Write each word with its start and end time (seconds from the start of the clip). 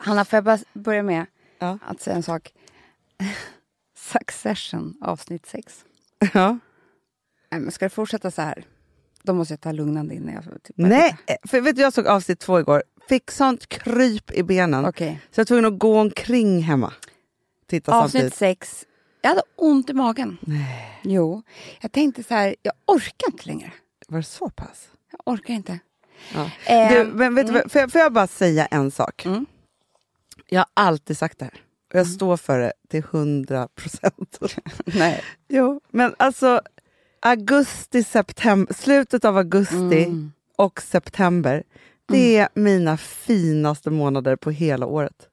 Hanna, 0.00 0.24
får 0.24 0.36
jag 0.36 0.44
bara 0.44 0.58
börja 0.72 1.02
med 1.02 1.26
Ja. 1.58 1.78
att 1.86 2.00
säga 2.00 2.16
en 2.16 2.22
sak? 2.22 2.52
Succession, 3.96 4.94
avsnitt 5.00 5.46
6. 5.46 5.84
Ja. 6.34 6.58
Nej, 7.50 7.60
men 7.60 7.70
ska 7.70 7.84
det 7.84 7.90
fortsätta 7.90 8.30
så 8.30 8.42
här, 8.42 8.64
då 9.22 9.32
måste 9.32 9.52
jag 9.54 9.60
ta 9.60 9.72
lugnande 9.72 10.14
innan 10.14 10.34
jag... 10.34 10.44
Typ, 10.44 10.76
Nej, 10.76 11.16
för 11.48 11.60
vet 11.60 11.76
du, 11.76 11.82
jag 11.82 11.92
såg 11.92 12.06
avsnitt 12.06 12.38
två 12.40 12.60
igår. 12.60 12.82
Fick 13.08 13.30
sånt 13.30 13.66
kryp 13.68 14.30
i 14.30 14.42
benen. 14.42 14.84
Okej. 14.84 15.20
Så 15.30 15.38
jag 15.40 15.44
var 15.44 15.46
tvungen 15.46 15.64
att 15.64 15.78
gå 15.78 16.00
omkring 16.00 16.62
hemma. 16.62 16.92
Titta 17.66 17.92
Avsnitt 17.94 18.10
samtidigt. 18.12 18.34
6. 18.34 18.86
Jag 19.22 19.28
hade 19.30 19.42
ont 19.56 19.90
i 19.90 19.92
magen. 19.92 20.38
Nej. 20.40 21.00
Jo. 21.02 21.42
Jag 21.80 21.92
tänkte 21.92 22.22
så 22.22 22.34
här, 22.34 22.54
jag 22.62 22.72
orkar 22.86 23.30
inte 23.32 23.46
längre. 23.46 23.72
Var 24.08 24.18
det 24.18 24.24
så 24.24 24.50
pass? 24.50 24.88
Jag 25.12 25.20
orkar 25.34 25.54
inte. 25.54 25.78
Ja. 26.34 26.50
Ehm, 26.66 26.94
Du, 26.94 27.04
men 27.14 27.34
vet 27.34 27.46
du, 27.46 27.52
vad- 27.52 27.72
får, 27.72 27.80
jag, 27.80 27.92
får 27.92 28.00
jag 28.00 28.12
bara 28.12 28.26
säga 28.26 28.66
en 28.66 28.90
sak? 28.90 29.24
Mm. 29.26 29.46
Jag 30.50 30.60
har 30.60 30.66
alltid 30.74 31.18
sagt 31.18 31.38
det 31.38 31.44
här. 31.44 31.54
Och 31.92 31.98
jag 31.98 32.06
står 32.06 32.36
för 32.36 32.58
det 32.58 32.72
till 32.88 33.02
hundra 33.02 33.68
procent. 33.68 34.38
Nej. 34.84 35.22
Jo, 35.48 35.80
men 35.90 36.14
alltså 36.18 36.60
augusti, 37.22 38.02
september, 38.04 38.74
slutet 38.74 39.24
av 39.24 39.36
augusti 39.36 39.74
Mm. 40.04 40.32
och 40.56 40.82
september. 40.82 41.62
Det 42.08 42.36
är 42.36 42.48
mina 42.54 42.96
finaste 42.96 43.90
månader 43.90 44.36
på 44.36 44.50
hela 44.50 44.86
året. 44.86 45.26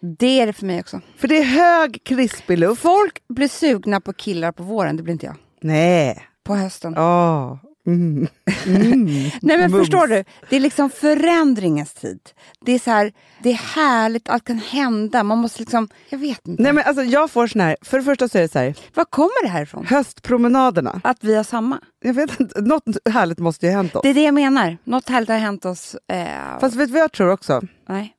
Det 0.00 0.40
är 0.40 0.46
det 0.46 0.52
för 0.52 0.66
mig 0.66 0.80
också. 0.80 1.00
För 1.16 1.28
det 1.28 1.38
är 1.38 1.44
hög 1.44 2.00
krispig 2.04 2.58
luft. 2.58 2.82
Folk 2.82 3.22
blir 3.28 3.48
sugna 3.48 4.00
på 4.00 4.12
killar 4.12 4.52
på 4.52 4.62
våren, 4.62 4.96
det 4.96 5.02
blir 5.02 5.12
inte 5.12 5.26
jag. 5.26 5.36
Nej. 5.60 6.22
På 6.42 6.54
hösten. 6.54 6.98
Åh. 6.98 7.56
Mm. 7.86 8.28
Mm. 8.66 9.04
Nej 9.42 9.58
men 9.58 9.70
Mums. 9.70 9.74
förstår 9.82 10.06
du, 10.06 10.24
det 10.50 10.56
är 10.56 10.60
liksom 10.60 10.90
förändringens 10.90 11.94
tid. 11.94 12.18
Det 12.64 12.72
är 12.72 12.78
så 12.78 12.90
här, 12.90 13.12
det 13.42 13.50
är 13.50 13.54
härligt, 13.74 14.28
allt 14.28 14.44
kan 14.44 14.58
hända. 14.58 15.22
Man 15.22 15.38
måste 15.38 15.60
liksom, 15.60 15.88
jag 16.08 16.18
vet 16.18 16.48
inte. 16.48 16.62
Nej 16.62 16.72
men 16.72 16.84
alltså 16.86 17.02
jag 17.02 17.30
får 17.30 17.46
sån 17.46 17.60
här, 17.60 17.76
för 17.82 17.98
det 17.98 18.04
första 18.04 18.28
så 18.28 18.38
är 18.38 18.42
det 18.42 18.48
så 18.52 18.58
här, 18.58 18.74
Var 18.94 19.04
kommer 19.04 19.42
det 19.42 19.48
här 19.48 19.62
ifrån? 19.62 19.86
höstpromenaderna. 19.86 21.00
Att 21.04 21.24
vi 21.24 21.34
har 21.34 21.44
samma. 21.44 21.80
Jag 22.04 22.14
vet 22.14 22.40
inte, 22.40 22.60
något 22.60 22.84
härligt 23.10 23.38
måste 23.38 23.66
ju 23.66 23.72
ha 23.72 23.76
hänt 23.76 23.96
oss. 23.96 24.02
Det 24.02 24.08
är 24.08 24.14
det 24.14 24.22
jag 24.24 24.34
menar. 24.34 24.78
Något 24.84 25.08
härligt 25.08 25.28
har 25.28 25.38
hänt 25.38 25.64
oss. 25.64 25.96
Eh, 26.12 26.58
Fast 26.60 26.76
vet 26.76 26.88
du 26.88 26.92
vad 26.92 27.02
jag 27.02 27.12
tror 27.12 27.30
också? 27.30 27.62
nej. 27.88 28.10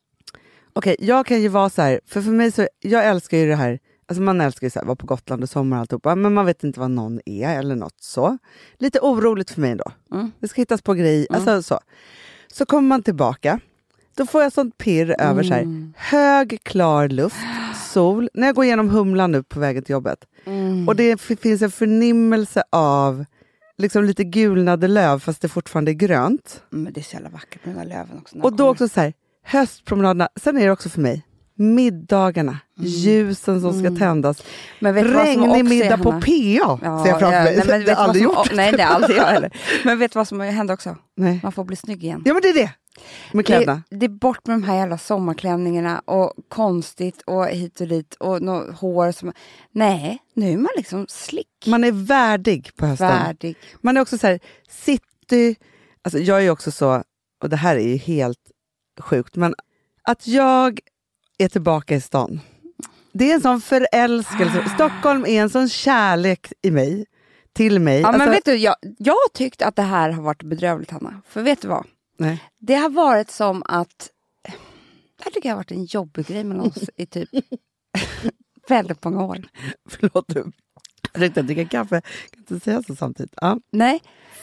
Okej, 0.78 0.96
jag 1.00 1.26
kan 1.26 1.42
ju 1.42 1.48
vara 1.48 1.70
så 1.70 1.82
här, 1.82 2.00
för 2.08 2.22
för 2.22 2.32
mig 2.32 2.52
så, 2.52 2.68
jag 2.80 3.06
älskar 3.06 3.38
ju 3.38 3.48
det 3.48 3.56
här, 3.56 3.80
alltså 4.08 4.22
man 4.22 4.42
älskar 4.42 4.68
ju 4.68 4.72
här, 4.76 4.86
vara 4.86 4.96
på 4.96 5.06
Gotland 5.06 5.44
och 5.44 5.50
sommar 5.50 5.78
och 5.78 5.82
alltihopa, 5.82 6.16
men 6.16 6.34
man 6.34 6.46
vet 6.46 6.64
inte 6.64 6.80
vad 6.80 6.92
någon 6.92 7.20
är 7.26 7.60
eller 7.60 7.76
något 7.76 8.02
så. 8.02 8.38
Lite 8.78 9.00
oroligt 9.00 9.52
för 9.52 9.62
mig 9.62 9.72
ändå. 9.72 9.92
Mm. 10.14 10.32
Det 10.40 10.48
ska 10.48 10.62
hittas 10.62 10.82
på 10.82 10.94
grejer, 10.94 11.28
alltså 11.30 11.64
så. 11.64 11.80
Så 12.54 12.66
kommer 12.66 12.88
man 12.90 13.04
tillbaka, 13.04 13.60
då 14.18 14.26
får 14.26 14.42
jag 14.44 14.54
sånt 14.54 14.78
pirr 14.78 15.16
över 15.20 15.44
så 15.44 15.54
Mm. 15.54 15.94
här, 15.98 16.18
hög 16.20 16.60
klar 16.64 17.08
luft, 17.10 17.36
sol, 17.94 18.30
när 18.34 18.48
jag 18.48 18.56
går 18.56 18.66
igenom 18.66 18.90
Humlan 18.90 19.32
nu 19.32 19.44
på 19.44 19.60
vägen 19.60 19.84
till 19.84 19.94
jobbet, 19.94 20.20
Mm. 20.46 20.88
och 20.88 20.96
det 20.96 21.22
finns 21.22 21.62
en 21.62 21.72
förnimmelse 21.72 22.64
av 22.70 23.26
liksom 23.78 24.04
lite 24.04 24.24
gulnade 24.24 24.88
löv 24.88 25.20
fast 25.20 25.42
det 25.42 25.48
fortfarande 25.50 25.92
är 25.92 25.94
grönt. 25.94 26.62
Men 26.70 26.94
det 26.94 27.00
är 27.02 27.04
så 27.04 27.14
jävla 27.14 27.30
vackert 27.30 27.66
med 27.66 27.76
de 27.76 27.80
där 27.80 27.88
löven 27.90 28.18
också. 28.18 28.36
Och 28.40 28.52
då 28.52 28.58
kommer. 28.58 28.70
också 28.70 28.88
så 28.88 29.00
här, 29.02 29.14
höstpromenaderna. 29.44 30.30
Sen 30.36 30.58
är 30.58 30.66
det 30.66 30.72
också 30.72 30.90
för 30.90 31.02
mig, 31.02 31.26
middagarna, 31.56 32.58
ljusen 32.78 33.62
som 33.62 33.80
ska 33.80 33.96
tändas. 33.96 34.44
Men 34.80 34.96
vet 34.96 35.04
du 35.04 35.14
vad 35.14 35.28
som 35.28 35.44
också 35.44 35.54
Regnig 35.54 35.70
middag 35.70 35.98
på? 35.98 36.12
PA 36.12 36.20
ser 37.04 37.10
jag 37.10 37.20
framför 37.20 37.44
mig. 37.44 37.56
nej, 37.58 37.68
men 37.68 37.86
det 37.86 37.94
har 37.94 38.04
aldrig 38.04 38.24
som, 38.24 38.34
gjort. 38.34 38.52
Nej, 38.54 38.72
det 38.72 38.82
är 38.82 38.88
aldrig 38.88 39.18
jag 39.18 39.26
heller. 39.26 39.58
Men 39.84 40.00
vet 40.00 40.12
du 40.12 40.20
vad 40.20 40.28
som 40.28 40.40
händer 40.40 40.74
också? 40.74 40.98
Nej. 41.16 41.40
Man 41.44 41.52
får 41.52 41.64
bli 41.64 41.76
snygg 41.76 42.04
igen. 42.04 42.22
Ja 42.26 42.34
men 42.34 42.42
det 42.42 42.50
är 42.50 42.54
det, 42.54 42.72
med 43.32 43.46
kläderna. 43.46 43.82
Det, 43.90 43.96
det 43.96 44.06
är 44.06 44.10
bort 44.10 44.48
med 44.48 44.54
de 44.54 44.64
här 44.64 44.76
jävla 44.76 44.98
sommarklänningarna 44.98 46.00
och 46.00 46.34
konstigt 46.50 47.22
och 47.22 47.48
hit 47.48 47.82
och 47.82 47.88
dit 47.88 48.16
och 48.20 48.42
nå 48.42 48.72
hår 48.72 49.12
som... 49.12 49.34
Nej, 49.72 50.18
nu 50.34 50.52
är 50.52 50.58
man 50.58 50.72
liksom 50.78 51.06
slick. 51.10 51.66
Man 51.68 51.84
är 51.84 51.92
värdig 51.92 52.72
på 52.76 52.86
hösten. 52.86 53.08
Värdig. 53.08 53.58
Man 53.82 53.98
är 53.98 54.02
också 54.02 54.18
så 54.18 54.28
här, 54.28 54.40
city... 54.70 55.56
Alltså 56.02 56.20
jag 56.20 56.46
är 56.46 56.50
också 56.50 56.72
så, 56.72 57.04
och 57.44 57.50
det 57.50 57.56
här 57.56 57.76
är 57.76 57.88
ju 57.88 57.98
helt 57.98 58.40
sjukt, 59.00 59.36
men 59.36 59.56
att 60.04 60.28
jag 60.28 60.80
är 61.38 61.48
tillbaka 61.48 61.96
i 61.96 62.02
stan. 62.02 62.40
Det 63.18 63.32
är 63.32 63.36
en 63.36 63.42
sån 63.42 63.62
förälskelse. 63.62 64.70
Stockholm 64.76 65.26
är 65.26 65.42
en 65.42 65.50
sån 65.50 65.70
kärlek 65.70 66.54
i 66.62 66.72
mig, 66.72 67.06
till 67.54 67.80
mig. 67.80 68.02
Ja, 68.02 68.12
men 68.12 68.22
Alltså- 68.22 68.34
vet 68.34 68.46
du, 68.46 68.56
jag, 68.56 68.76
jag 68.98 69.14
har 69.14 69.30
tyckt 69.34 69.62
att 69.62 69.76
det 69.76 69.82
här 69.82 70.10
har 70.10 70.24
varit 70.24 70.44
bedrövligt, 70.44 70.92
Hanna. 70.92 71.22
För 71.28 71.42
vet 71.42 71.62
du 71.62 71.68
vad? 71.68 71.86
Nej. 72.18 72.44
Det 72.60 72.76
har 72.76 72.90
varit 72.90 73.32
som 73.32 73.64
att... 73.66 74.10
Det 75.18 75.24
här 75.24 75.32
tycker 75.32 75.50
jag 75.50 75.54
har 75.56 75.60
varit 75.60 75.72
en 75.72 75.86
jobbig 75.86 76.28
grej 76.28 76.44
mellan 76.44 76.66
oss 76.66 76.90
i 76.98 77.06
typ 77.06 77.30
väldigt 78.70 79.04
många 79.04 79.24
år. 79.24 79.38
Förlåt 79.90 80.26
du. 80.28 80.52
Jag 81.14 81.22
tänkte 81.22 81.42
dricka 81.42 81.66
kaffe, 81.66 82.02
kan 82.32 82.40
inte 82.40 82.60
säga 82.60 82.84
så 82.84 82.96
samtidigt. 82.96 83.34
Ja. 83.42 83.60
Nej, 83.72 84.02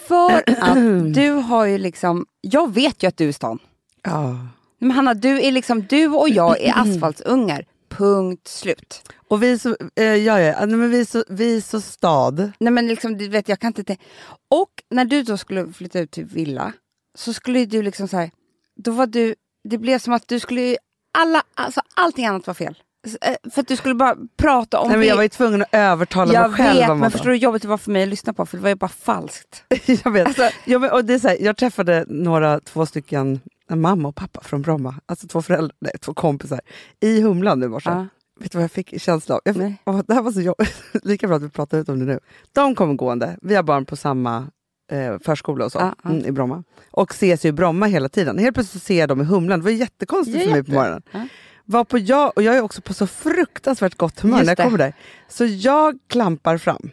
för 0.08 0.42
att 0.60 1.14
du 1.14 1.30
har 1.30 1.64
ju 1.64 1.78
liksom... 1.78 2.26
Jag 2.40 2.74
vet 2.74 3.02
ju 3.02 3.06
att 3.08 3.16
du 3.16 3.28
är 3.28 3.32
stan. 3.32 3.58
Ja. 4.02 4.36
Men 4.78 4.90
Hanna, 4.90 5.14
du, 5.14 5.42
är 5.42 5.52
liksom, 5.52 5.82
du 5.82 6.08
och 6.08 6.28
jag 6.28 6.60
är 6.60 6.72
asfaltsungar. 6.76 7.64
Punkt 7.96 8.48
slut. 8.48 9.02
Och 9.28 9.42
vi 9.42 9.58
så, 9.58 9.76
eh, 9.96 10.04
ja, 10.04 10.40
ja, 10.40 10.66
nej, 10.66 10.76
men 10.76 10.90
vi 10.90 11.04
så, 11.06 11.24
vi 11.28 11.60
så 11.60 11.80
stad. 11.80 12.52
Nej, 12.58 12.72
men 12.72 12.86
liksom, 12.88 13.18
du 13.18 13.28
vet, 13.28 13.48
jag 13.48 13.58
kan 13.60 13.68
inte 13.68 13.84
tänka. 13.84 14.02
Och 14.50 14.70
när 14.90 15.04
du 15.04 15.22
då 15.22 15.36
skulle 15.36 15.72
flytta 15.72 15.98
ut 16.00 16.10
till 16.10 16.24
villa 16.24 16.72
så 17.18 17.32
skulle 17.32 17.64
du 17.66 17.82
liksom 17.82 18.08
så 18.08 18.16
här, 18.16 18.30
då 18.76 18.90
var 18.90 19.06
du, 19.06 19.34
det 19.68 19.78
blev 19.78 19.98
som 19.98 20.12
att 20.12 20.28
du 20.28 20.40
skulle, 20.40 20.76
alla, 21.18 21.42
alltså 21.54 21.80
allting 21.94 22.26
annat 22.26 22.46
var 22.46 22.54
fel. 22.54 22.74
Eh, 23.20 23.50
För 23.54 23.60
att 23.60 23.68
du 23.68 23.76
skulle 23.76 23.94
bara 23.94 24.16
prata 24.36 24.78
om 24.80 24.88
Nej, 24.88 24.98
men 24.98 25.08
jag 25.08 25.16
var 25.16 25.22
ju 25.22 25.28
tvungen 25.28 25.62
att 25.62 25.68
övertala 25.72 26.34
jag 26.34 26.50
mig 26.50 26.56
själv 26.56 26.78
vet, 26.80 26.90
om 26.90 27.00
men 27.00 27.10
förstår 27.10 27.30
du 27.30 27.34
hur 27.36 27.42
jobbigt 27.42 27.62
det 27.62 27.68
var 27.68 27.78
för 27.78 27.90
mig 27.90 28.02
att 28.02 28.08
lyssna 28.08 28.32
på? 28.32 28.46
För 28.46 28.56
det 28.56 28.62
var 28.62 28.68
ju 28.68 28.74
bara 28.74 28.88
falskt. 28.88 29.64
jag 30.04 30.10
vet. 30.10 30.26
Alltså- 30.26 30.50
ja, 30.64 30.78
men, 30.78 30.90
och 30.90 31.04
det 31.04 31.14
är 31.14 31.18
så 31.18 31.28
här, 31.28 31.36
jag 31.40 31.56
träffade 31.56 32.04
några, 32.08 32.60
två 32.60 32.86
stycken, 32.86 33.20
en 33.20 33.40
mamma 33.68 34.08
och 34.08 34.16
pappa 34.16 34.40
från 34.42 34.62
Bromma, 34.62 34.94
alltså 35.06 35.26
två 35.26 35.42
föräldrar, 35.42 35.76
nej, 35.80 35.92
två 36.00 36.14
kompisar, 36.14 36.60
i 37.00 37.20
Humlan 37.20 37.60
nu 37.60 37.68
morse. 37.68 37.90
Ja. 37.90 38.06
Vet 38.40 38.52
du 38.52 38.58
vad 38.58 38.62
jag 38.62 38.70
fick 38.70 39.00
känsla 39.02 39.34
av? 39.34 39.40
Jag 39.44 39.54
fick, 39.56 39.64
åh, 39.84 40.00
det 40.06 40.14
här 40.14 40.22
var 40.22 40.32
så 40.32 40.40
jobbigt, 40.40 40.82
lika 41.02 41.26
bra 41.26 41.36
att 41.36 41.42
vi 41.42 41.48
pratar 41.48 41.78
ut 41.78 41.88
om 41.88 41.98
det 41.98 42.04
nu. 42.04 42.20
De 42.52 42.74
kommer 42.74 42.94
gående, 42.94 43.38
vi 43.42 43.54
har 43.54 43.62
barn 43.62 43.84
på 43.84 43.96
samma 43.96 44.46
eh, 44.92 45.18
förskola 45.18 45.64
och 45.64 45.72
så, 45.72 45.78
Ja, 45.78 45.94
ja. 46.04 46.10
Mm, 46.10 46.26
i 46.26 46.32
Bromma. 46.32 46.64
Och 46.90 47.10
ses 47.10 47.44
ju 47.44 47.48
i 47.48 47.52
Bromma 47.52 47.86
hela 47.86 48.08
tiden. 48.08 48.38
Helt 48.38 48.54
plötsligt 48.54 48.82
ser 48.82 48.98
jag 49.00 49.08
dem 49.08 49.20
i 49.20 49.24
Humlan, 49.24 49.58
det 49.58 49.64
var 49.64 49.70
jättekonstigt 49.70 50.38
Ja, 50.38 50.44
för 50.44 50.50
mig 50.50 50.64
på 50.64 50.72
morgonen. 50.72 51.02
Ja. 51.12 51.26
Var 51.64 51.84
på 51.84 51.98
jag, 51.98 52.32
och 52.36 52.42
jag 52.42 52.56
är 52.56 52.60
också 52.60 52.82
på 52.82 52.94
så 52.94 53.06
fruktansvärt 53.06 53.94
gott 53.96 54.20
humör 54.20 54.36
Just 54.38 54.46
när 54.46 54.50
jag 54.50 54.56
det. 54.56 54.62
kommer 54.62 54.78
där. 54.78 54.94
Så 55.28 55.44
jag 55.44 55.98
klampar 56.06 56.58
fram 56.58 56.90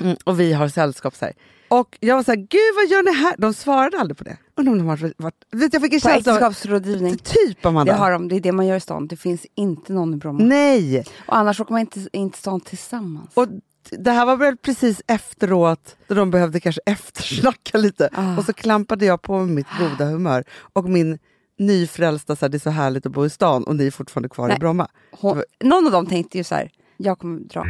mm, 0.00 0.16
och 0.24 0.40
vi 0.40 0.52
har 0.52 0.68
sällskap. 0.68 1.14
Så 1.14 1.24
här. 1.24 1.34
Och 1.68 1.98
jag 2.00 2.16
var 2.16 2.22
så 2.22 2.30
här, 2.30 2.36
gud 2.36 2.74
vad 2.76 2.86
gör 2.86 3.02
ni 3.02 3.12
här? 3.14 3.34
De 3.38 3.54
svarade 3.54 3.98
aldrig 3.98 4.18
på 4.18 4.24
det. 4.24 4.36
Undrar 4.56 4.72
om 4.72 4.78
de 4.78 4.86
har 4.86 5.12
varit, 5.16 5.34
vet, 5.50 5.72
jag 5.72 5.82
fick 5.82 5.92
en 5.92 6.00
känsla 6.00 6.32
av, 6.32 6.36
äktenskapsrådgivning. 6.38 7.16
typ 7.16 7.66
Amanda. 7.66 7.92
Det 7.92 7.98
har 7.98 8.10
de, 8.12 8.28
det 8.28 8.36
är 8.36 8.40
det 8.40 8.52
man 8.52 8.66
gör 8.66 8.76
i 8.76 8.80
stan. 8.80 9.06
Det 9.06 9.16
finns 9.16 9.46
inte 9.54 9.92
någon 9.92 10.14
i 10.14 10.16
Bromma. 10.16 10.44
Nej! 10.44 11.04
Och 11.26 11.36
annars 11.36 11.60
åker 11.60 11.72
man 11.72 11.80
inte 11.80 12.00
in 12.12 12.30
till 12.30 12.38
stan 12.40 12.60
tillsammans. 12.60 13.30
Och 13.34 13.48
det 13.90 14.10
här 14.10 14.26
var 14.26 14.36
väl 14.36 14.56
precis 14.56 15.02
efteråt, 15.06 15.96
då 16.08 16.14
de 16.14 16.30
behövde 16.30 16.60
kanske 16.60 16.80
eftersnacka 16.86 17.78
lite. 17.78 18.08
Ah. 18.12 18.36
Och 18.38 18.44
så 18.44 18.52
klampade 18.52 19.04
jag 19.04 19.22
på 19.22 19.38
med 19.38 19.48
mitt 19.48 19.66
goda 19.78 20.04
humör. 20.04 20.44
Och 20.72 20.84
min 20.84 21.18
nyfrälsta, 21.58 22.36
så 22.36 22.44
här, 22.44 22.50
det 22.50 22.56
är 22.56 22.60
så 22.60 22.70
härligt 22.70 23.06
att 23.06 23.12
bo 23.12 23.26
i 23.26 23.30
stan 23.30 23.64
och 23.64 23.76
ni 23.76 23.86
är 23.86 23.90
fortfarande 23.90 24.28
kvar 24.28 24.48
Nej. 24.48 24.56
i 24.56 24.60
Bromma. 24.60 24.88
Hon, 25.10 25.42
någon 25.64 25.86
av 25.86 25.92
dem 25.92 26.06
tänkte 26.06 26.38
ju 26.38 26.44
så 26.44 26.54
här, 26.54 26.70
jag 26.96 27.18
kommer 27.18 27.40
dra. 27.40 27.64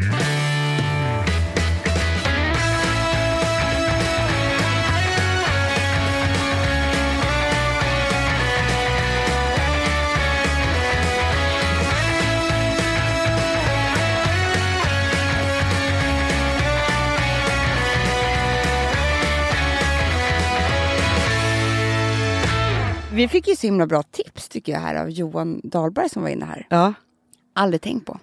Vi 23.15 23.29
fick 23.29 23.49
ju 23.49 23.57
så 23.57 23.67
himla 23.67 23.87
bra 23.87 24.03
tips 24.03 24.49
tycker 24.49 24.73
jag 24.73 24.81
här 24.81 24.95
av 24.95 25.11
Johan 25.11 25.61
Dahlberg 25.65 26.09
som 26.09 26.23
var 26.23 26.29
inne 26.29 26.45
här. 26.45 26.67
Ja. 26.71 26.95
aldrig 27.53 27.81
tänkt 27.81 28.07
på. 28.07 28.19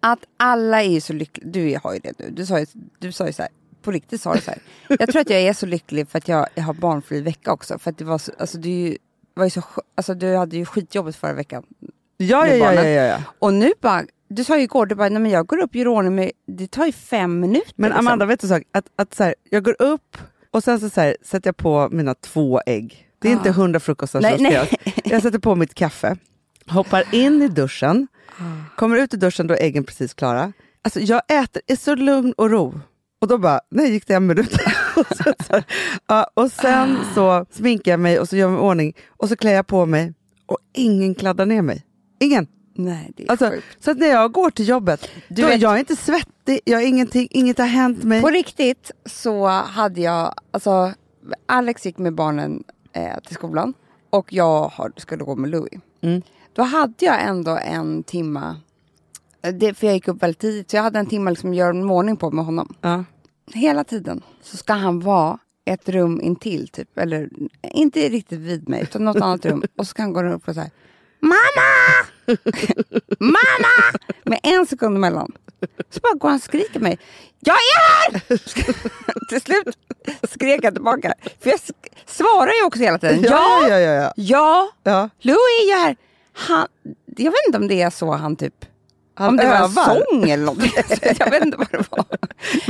Att 0.00 0.18
alla 0.36 0.82
är 0.82 0.88
ju 0.88 1.00
så 1.00 1.12
lyckliga. 1.12 1.48
Du 1.50 1.78
har 1.82 1.94
ju 1.94 2.00
det 2.00 2.18
nu. 2.18 2.30
Du 2.30 2.46
sa 2.46 2.58
ju, 2.60 2.66
du 2.98 3.12
sa 3.12 3.26
ju 3.26 3.32
så 3.32 3.42
här, 3.42 3.50
på 3.82 3.90
riktigt 3.90 4.20
sa 4.20 4.34
du 4.34 4.40
så 4.40 4.50
här. 4.50 4.60
Jag 4.88 5.08
tror 5.08 5.20
att 5.20 5.30
jag 5.30 5.40
är 5.40 5.52
så 5.52 5.66
lycklig 5.66 6.08
för 6.08 6.18
att 6.18 6.28
jag, 6.28 6.46
jag 6.54 6.62
har 6.62 6.74
barnfri 6.74 7.20
vecka 7.20 7.52
också. 7.52 7.78
För 7.78 7.90
att 7.90 7.98
det 7.98 8.04
var 8.04 8.18
så, 8.18 8.32
alltså 8.38 8.58
du, 8.58 8.98
var 9.34 9.44
ju 9.44 9.50
så, 9.50 9.62
alltså 9.94 10.14
du 10.14 10.36
hade 10.36 10.56
ju 10.56 10.64
skitjobbet 10.64 11.16
förra 11.16 11.32
veckan. 11.32 11.62
Ja, 12.16 12.46
ja, 12.46 12.74
ja, 12.74 12.84
ja, 12.84 13.02
ja. 13.04 13.18
Och 13.38 13.54
nu 13.54 13.72
bara, 13.80 14.04
du 14.28 14.44
sa 14.44 14.56
ju 14.56 14.62
igår, 14.62 14.86
du 14.86 14.94
bara, 14.94 15.08
nej 15.08 15.22
men 15.22 15.30
jag 15.30 15.46
går 15.46 15.58
upp, 15.58 15.74
gör 15.74 15.88
ordning 15.88 16.14
med, 16.14 16.30
det 16.46 16.66
tar 16.70 16.86
ju 16.86 16.92
fem 16.92 17.40
minuter. 17.40 17.72
Men 17.76 17.90
liksom. 17.90 18.06
Amanda, 18.06 18.26
vet 18.26 18.40
du 18.40 18.46
en 18.46 18.48
sak? 18.48 18.62
Att, 18.72 18.86
att 18.96 19.14
så 19.14 19.24
här, 19.24 19.34
jag 19.50 19.64
går 19.64 19.76
upp 19.82 20.16
och 20.50 20.64
sen 20.64 20.80
så, 20.80 20.90
så 20.90 21.00
här, 21.00 21.16
sätter 21.22 21.48
jag 21.48 21.56
på 21.56 21.88
mina 21.92 22.14
två 22.14 22.60
ägg. 22.66 23.09
Det 23.20 23.28
är 23.28 23.32
Ah. 23.32 23.36
inte 23.36 23.50
hundra 23.50 23.80
frukostar 23.80 24.20
Nej, 24.20 24.34
ska 24.34 24.42
nej. 24.42 24.70
Jag 25.04 25.22
sätter 25.22 25.38
på 25.38 25.54
mitt 25.54 25.74
kaffe. 25.74 26.16
Hoppar 26.68 27.14
in 27.14 27.42
i 27.42 27.48
duschen, 27.48 28.06
kommer 28.76 28.96
ut 28.96 29.14
i 29.14 29.16
duschen 29.16 29.46
då 29.46 29.54
är 29.54 29.62
äggen 29.62 29.84
precis 29.84 30.14
klara. 30.14 30.52
Alltså 30.82 31.00
jag 31.00 31.22
äter 31.28 31.62
i 31.66 31.76
så 31.76 31.94
lugn 31.94 32.32
och 32.36 32.50
ro. 32.50 32.80
Och 33.20 33.28
då 33.28 33.38
bara, 33.38 33.60
nej 33.70 33.92
gick 33.92 34.06
det 34.06 34.14
en 34.14 34.26
minut? 34.26 34.52
och, 34.96 35.06
så, 35.16 35.32
så 35.46 35.62
ja, 36.06 36.26
och 36.34 36.52
sen 36.52 36.98
så 37.14 37.46
sminkar 37.50 37.90
jag 37.92 38.00
mig 38.00 38.18
och 38.20 38.28
så 38.28 38.36
gör 38.36 38.42
jag 38.48 38.50
mig 38.52 38.58
i 38.60 38.62
ordning 38.62 38.96
och 39.08 39.28
så 39.28 39.36
klär 39.36 39.52
jag 39.52 39.66
på 39.66 39.86
mig 39.86 40.14
och 40.46 40.58
ingen 40.74 41.14
kladdar 41.14 41.46
ner 41.46 41.62
mig. 41.62 41.84
Ingen. 42.20 42.46
Nej, 42.76 43.12
det 43.16 43.22
är 43.24 43.30
Alltså, 43.30 43.50
sjukt. 43.50 43.84
så 43.84 43.90
att 43.90 43.98
när 43.98 44.06
jag 44.06 44.32
går 44.32 44.50
till 44.50 44.68
jobbet, 44.68 45.08
Du 45.28 45.42
då, 45.42 45.48
vet- 45.48 45.60
jag 45.60 45.74
är 45.74 45.78
inte 45.78 45.96
svettig, 45.96 46.60
jag 46.64 46.84
ingenting, 46.84 47.28
inget 47.30 47.58
har 47.58 47.66
hänt 47.66 48.02
mig. 48.04 48.20
På 48.20 48.30
riktigt 48.30 48.90
så 49.06 49.46
hade 49.48 50.00
jag, 50.00 50.34
alltså 50.50 50.92
Alex 51.48 51.86
gick 51.86 51.98
med 51.98 52.14
barnen 52.14 52.62
eh, 52.92 53.20
till 53.20 53.34
skolan 53.34 53.74
och 54.10 54.32
jag 54.32 54.68
har, 54.68 54.92
skulle 54.96 55.24
gå 55.24 55.36
med 55.36 55.50
Louis. 55.50 55.80
Mm. 56.00 56.22
Då 56.52 56.62
hade 56.62 57.04
jag 57.04 57.22
ändå 57.22 57.58
en 57.62 58.02
timma, 58.02 58.56
eh, 59.42 59.54
det, 59.54 59.74
för 59.74 59.86
jag 59.86 59.94
gick 59.94 60.08
upp 60.08 60.22
väldigt 60.22 60.38
tidigt, 60.38 60.70
så 60.70 60.76
jag 60.76 60.82
hade 60.82 60.98
en 60.98 61.06
timma 61.06 61.30
liksom 61.30 61.54
göra 61.54 61.70
en 61.70 61.90
ordning 61.90 62.16
på 62.16 62.30
med 62.30 62.44
honom. 62.44 62.74
Ja. 62.80 63.04
Hela 63.54 63.84
tiden 63.84 64.22
så 64.42 64.56
ska 64.56 64.72
han 64.72 65.00
vara 65.00 65.38
ett 65.64 65.88
rum 65.88 66.20
intill 66.20 66.68
typ, 66.68 66.98
eller 66.98 67.30
inte 67.62 68.08
riktigt 68.08 68.40
vid 68.40 68.68
mig 68.68 68.82
utan 68.82 69.04
något 69.04 69.16
annat 69.16 69.44
rum. 69.44 69.62
Och 69.76 69.86
så 69.86 69.94
kan 69.94 70.02
han 70.02 70.12
gå 70.12 70.34
upp 70.34 70.48
och 70.48 70.54
säga 70.54 70.70
Mamma! 71.20 72.06
Mamma! 73.18 73.98
Med 74.24 74.40
en 74.42 74.66
sekund 74.66 74.96
emellan. 74.96 75.32
Så 75.90 76.00
bara 76.00 76.14
går 76.14 76.28
han 76.28 76.36
och 76.36 76.42
skriker 76.42 76.80
mig. 76.80 76.98
Jag 77.40 77.54
är 77.54 78.12
här! 78.12 78.20
Till 79.28 79.40
slut 79.40 79.78
skrek 80.30 80.64
jag 80.64 80.74
tillbaka. 80.74 81.14
För 81.40 81.50
jag 81.50 81.60
svarar 82.06 82.52
ju 82.60 82.66
också 82.66 82.80
hela 82.80 82.98
tiden. 82.98 83.22
Ja, 83.22 83.68
ja, 83.68 83.78
ja, 83.78 83.92
ja. 83.92 84.12
ja, 84.16 84.70
ja. 84.82 85.10
Louis 85.20 85.38
är 85.72 85.78
här. 85.78 85.96
Han, 86.32 86.66
jag 87.16 87.30
vet 87.30 87.46
inte 87.46 87.58
om 87.58 87.68
det 87.68 87.82
är 87.82 87.90
så 87.90 88.12
han 88.12 88.36
typ... 88.36 88.54
Han 89.14 89.28
om 89.28 89.36
det 89.36 89.46
var 89.46 89.56
en 89.56 89.62
övar. 89.62 89.84
sång 89.84 90.30
eller 90.30 90.44
något. 90.44 90.58
jag 91.18 91.30
vet 91.30 91.44
inte 91.44 91.56
vad 91.56 91.70
det 91.70 91.84
var. 91.90 92.04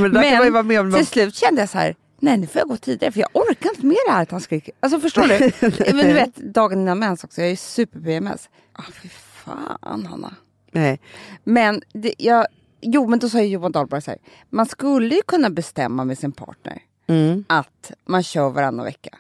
Men 0.09 0.45
ju 0.45 0.51
vara 0.51 0.63
med 0.63 0.81
om. 0.81 0.93
till 0.93 1.07
slut 1.07 1.35
kände 1.35 1.61
jag 1.63 1.69
så 1.69 1.79
här, 1.79 1.95
nej 2.21 2.37
nu 2.37 2.47
får 2.47 2.59
jag 2.59 2.69
gå 2.69 2.77
tidigare 2.77 3.13
för 3.13 3.21
jag 3.21 3.29
orkar 3.33 3.71
inte 3.71 3.87
med 3.87 3.97
det 4.07 4.13
här 4.13 4.23
att 4.23 4.31
han 4.31 4.41
skriker. 4.41 4.75
Alltså 4.81 5.01
förstår 5.01 5.23
du? 5.23 5.53
Men 5.95 6.07
du 6.07 6.13
vet 6.13 6.37
dagen 6.37 6.81
innan 6.81 6.99
mens 6.99 7.25
också, 7.25 7.41
jag 7.41 7.47
är 7.47 7.51
ju 7.51 7.57
super-PMS. 7.57 8.49
Ah, 8.73 8.83
fy 9.03 9.09
fan 9.45 10.07
Hanna. 10.07 10.35
Nej. 10.73 11.01
Men 11.45 11.83
det, 11.93 12.15
jag, 12.19 12.47
jo 12.83 13.07
men 13.07 13.19
då 13.19 13.29
sa 13.29 13.41
ju 13.41 13.47
Johan 13.47 13.73
Dahlberg 13.73 14.03
så 14.03 14.11
här, 14.11 14.21
man 14.51 14.67
skulle 14.67 15.15
ju 15.15 15.23
kunna 15.27 15.51
bestämma 15.51 16.05
med 16.05 16.19
sin 16.19 16.33
partner 16.33 16.83
Mm. 17.07 17.45
att 17.49 17.93
man 18.07 18.23
kör 18.23 18.51
varannan 18.51 18.85
vecka. 18.85 19.11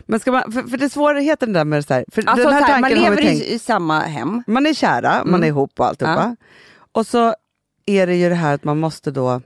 Men 0.00 0.20
ska 0.20 0.32
man, 0.32 0.52
för, 0.52 0.62
för 0.62 0.76
det 0.76 0.90
svårigheten 0.90 1.52
där 1.52 1.64
med 1.64 1.78
det 1.78 1.82
så 1.82 1.94
här, 1.94 2.04
för 2.12 2.22
Alltså 2.28 2.48
den 2.48 2.54
här 2.54 2.62
här, 2.62 2.80
man 2.80 2.90
lever 2.90 3.16
tänkt. 3.16 3.42
i, 3.44 3.54
i 3.54 3.58
samma 3.58 4.00
hem. 4.00 4.42
Man 4.46 4.66
är 4.66 4.74
kära, 4.74 5.24
man 5.24 5.42
är 5.44 5.46
ihop 5.48 5.80
och 5.80 5.86
alltihopa. 5.86 6.36
Och 6.92 7.06
så 7.06 7.34
är 7.86 8.06
det 8.06 8.14
ju 8.16 8.28
det 8.28 8.34
här 8.34 8.54
att 8.54 8.64
man 8.64 8.78
måste 8.80 9.10
då 9.10 9.40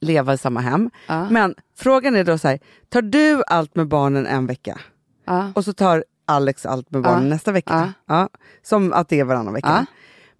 leva 0.00 0.34
i 0.34 0.38
samma 0.38 0.60
hem. 0.60 0.90
Ja. 1.06 1.30
Men 1.30 1.54
frågan 1.76 2.16
är 2.16 2.24
då 2.24 2.38
så 2.38 2.48
här, 2.48 2.58
tar 2.88 3.02
du 3.02 3.42
allt 3.46 3.76
med 3.76 3.88
barnen 3.88 4.26
en 4.26 4.46
vecka 4.46 4.78
Ja. 5.26 5.52
och 5.54 5.64
så 5.64 5.72
tar 5.72 6.04
Alex 6.26 6.66
allt 6.66 6.90
med 6.90 7.02
barnen 7.02 7.22
Ja. 7.22 7.28
nästa 7.28 7.52
vecka? 7.52 7.92
Ja. 8.06 8.28
Som 8.62 8.92
att 8.92 9.08
det 9.08 9.20
är 9.20 9.24
varannan 9.24 9.54
vecka. 9.54 9.68
Ja. 9.68 9.86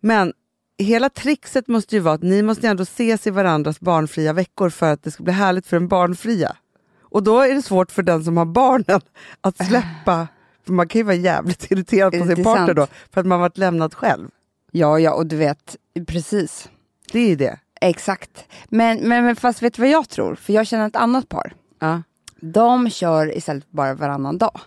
Men 0.01 0.33
hela 0.79 1.09
trixet 1.09 1.69
måste 1.69 1.97
ju 1.97 2.01
vara 2.01 2.15
att 2.15 2.23
ni 2.23 2.43
måste 2.43 2.69
ändå 2.69 2.83
ses 2.83 3.27
i 3.27 3.31
varandras 3.31 3.81
barnfria 3.81 4.33
veckor 4.33 4.71
för 4.71 4.93
att 4.93 5.03
det 5.03 5.11
ska 5.11 5.23
bli 5.23 5.33
härligt 5.33 5.67
för 5.67 5.79
den 5.79 5.89
barnfria. 5.89 6.57
Och 7.01 7.23
då 7.23 7.41
är 7.41 7.55
det 7.55 7.63
svårt 7.63 7.93
för 7.93 8.03
den 8.03 8.25
som 8.25 8.37
har 8.37 8.45
barnen 8.45 9.01
att 9.41 9.67
släppa, 9.67 10.29
för 10.67 10.73
man 10.73 10.89
kan 10.89 10.99
ju 10.99 11.03
vara 11.03 11.17
jävligt 11.17 11.71
irriterad 11.71 12.13
på 12.19 12.27
sin 12.27 12.45
partner 12.45 12.75
då, 12.75 12.87
för 13.13 13.21
att 13.21 13.27
man 13.27 13.41
varit 13.41 13.59
lämnad 13.59 13.95
själv. 13.95 14.29
ja, 14.71 14.99
ja, 14.99 15.15
och 15.15 15.27
du 15.27 15.37
vet, 15.37 15.77
precis. 16.07 16.69
Det 17.13 17.19
är 17.19 17.29
ju 17.29 17.37
det. 17.37 17.59
Exakt. 17.81 18.45
Men, 18.69 19.09
men, 19.09 19.25
men 19.25 19.37
fast 19.37 19.63
vet 19.63 19.75
du 19.75 19.83
vad 19.83 19.91
jag 19.91 20.09
tror? 20.09 20.35
För 20.35 20.53
jag 20.53 20.67
känner 20.67 20.87
ett 20.87 20.97
annat 20.97 21.29
par. 21.29 21.55
Ja. 21.79 22.03
De 22.41 22.91
kör 22.91 23.37
istället 23.37 23.71
bara 23.71 23.95
varannan 23.95 24.39
dag. 24.39 24.61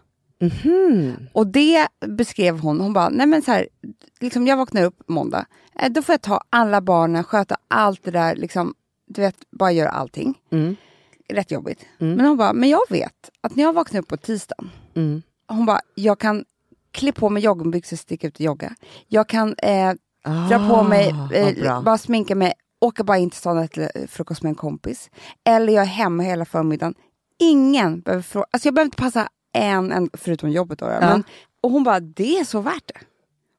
Och 1.34 1.48
det 1.48 1.88
beskrev 2.08 2.60
hon, 2.60 2.82
hon 2.82 2.94
bara, 2.94 3.10
nej 3.10 3.28
men 3.28 3.42
så 3.42 3.52
här, 3.52 3.68
liksom 4.20 4.48
jag 4.48 4.58
vaknar 4.58 4.84
upp 4.84 5.02
måndag, 5.08 5.46
eh, 5.80 5.90
då 5.92 6.02
får 6.02 6.14
jag 6.14 6.22
ta 6.22 6.42
alla 6.50 6.82
barnen, 6.82 7.24
sköta 7.24 7.56
allt 7.68 8.04
det 8.04 8.12
där, 8.12 8.36
liksom, 8.36 8.74
du 9.08 9.22
vet, 9.22 9.36
bara 9.52 9.72
göra 9.72 9.90
allting. 9.90 10.38
Mm. 10.52 10.76
Rätt 11.30 11.52
jobbigt. 11.52 11.86
Men 11.98 12.26
hon 12.26 12.38
bara, 12.38 12.54
men 12.54 12.70
jag 12.70 12.82
vet 12.90 13.30
att 13.42 13.56
när 13.56 13.64
jag 13.64 13.74
vaknar 13.74 14.00
upp 14.02 14.08
på 14.08 14.18
tisdagen, 14.18 14.70
Mm. 14.96 15.22
hon 15.48 15.66
bara, 15.66 15.80
jag 15.96 16.20
kan 16.20 16.46
klä 16.92 17.12
på 17.12 17.30
mig 17.30 17.44
joggingbyxor 17.44 17.96
och 17.96 18.00
sticka 18.00 18.28
ut 18.28 18.36
och 18.36 18.42
jogga. 18.42 18.76
Jag 19.08 19.30
kan 19.30 19.56
eh, 19.64 19.94
dra 20.50 20.70
på 20.70 20.84
mig, 20.84 21.12
Ah, 21.32 21.34
eh, 21.34 21.82
bara 21.84 21.98
sminka 21.98 22.36
mig, 22.36 22.54
åka 22.82 23.04
bara 23.04 23.18
in 23.18 23.30
till 23.30 23.40
stan 23.40 23.58
och 23.58 23.64
äta 23.64 24.08
frukost 24.08 24.44
med 24.44 24.50
en 24.50 24.56
kompis. 24.56 25.10
Eller 25.44 25.74
jag 25.74 25.82
är 25.82 25.88
hemma 25.88 26.24
hela 26.24 26.46
förmiddagen. 26.46 26.94
Ingen 27.40 28.02
behöver 28.02 28.24
fråga, 28.24 28.46
alltså 28.52 28.68
jag 28.68 28.74
behöver 28.76 28.86
inte 28.88 28.98
passa 28.98 29.30
en, 29.58 29.92
en 29.92 30.10
förutom 30.14 30.50
jobbet 30.50 30.80
då. 30.80 30.86
då. 30.86 30.92
Men, 31.00 31.24
och 31.62 31.72
hon 31.72 31.84
bara, 31.84 32.00
det 32.00 32.40
är 32.40 32.44
så 32.44 32.62
värt 32.62 32.88
det. 32.88 33.00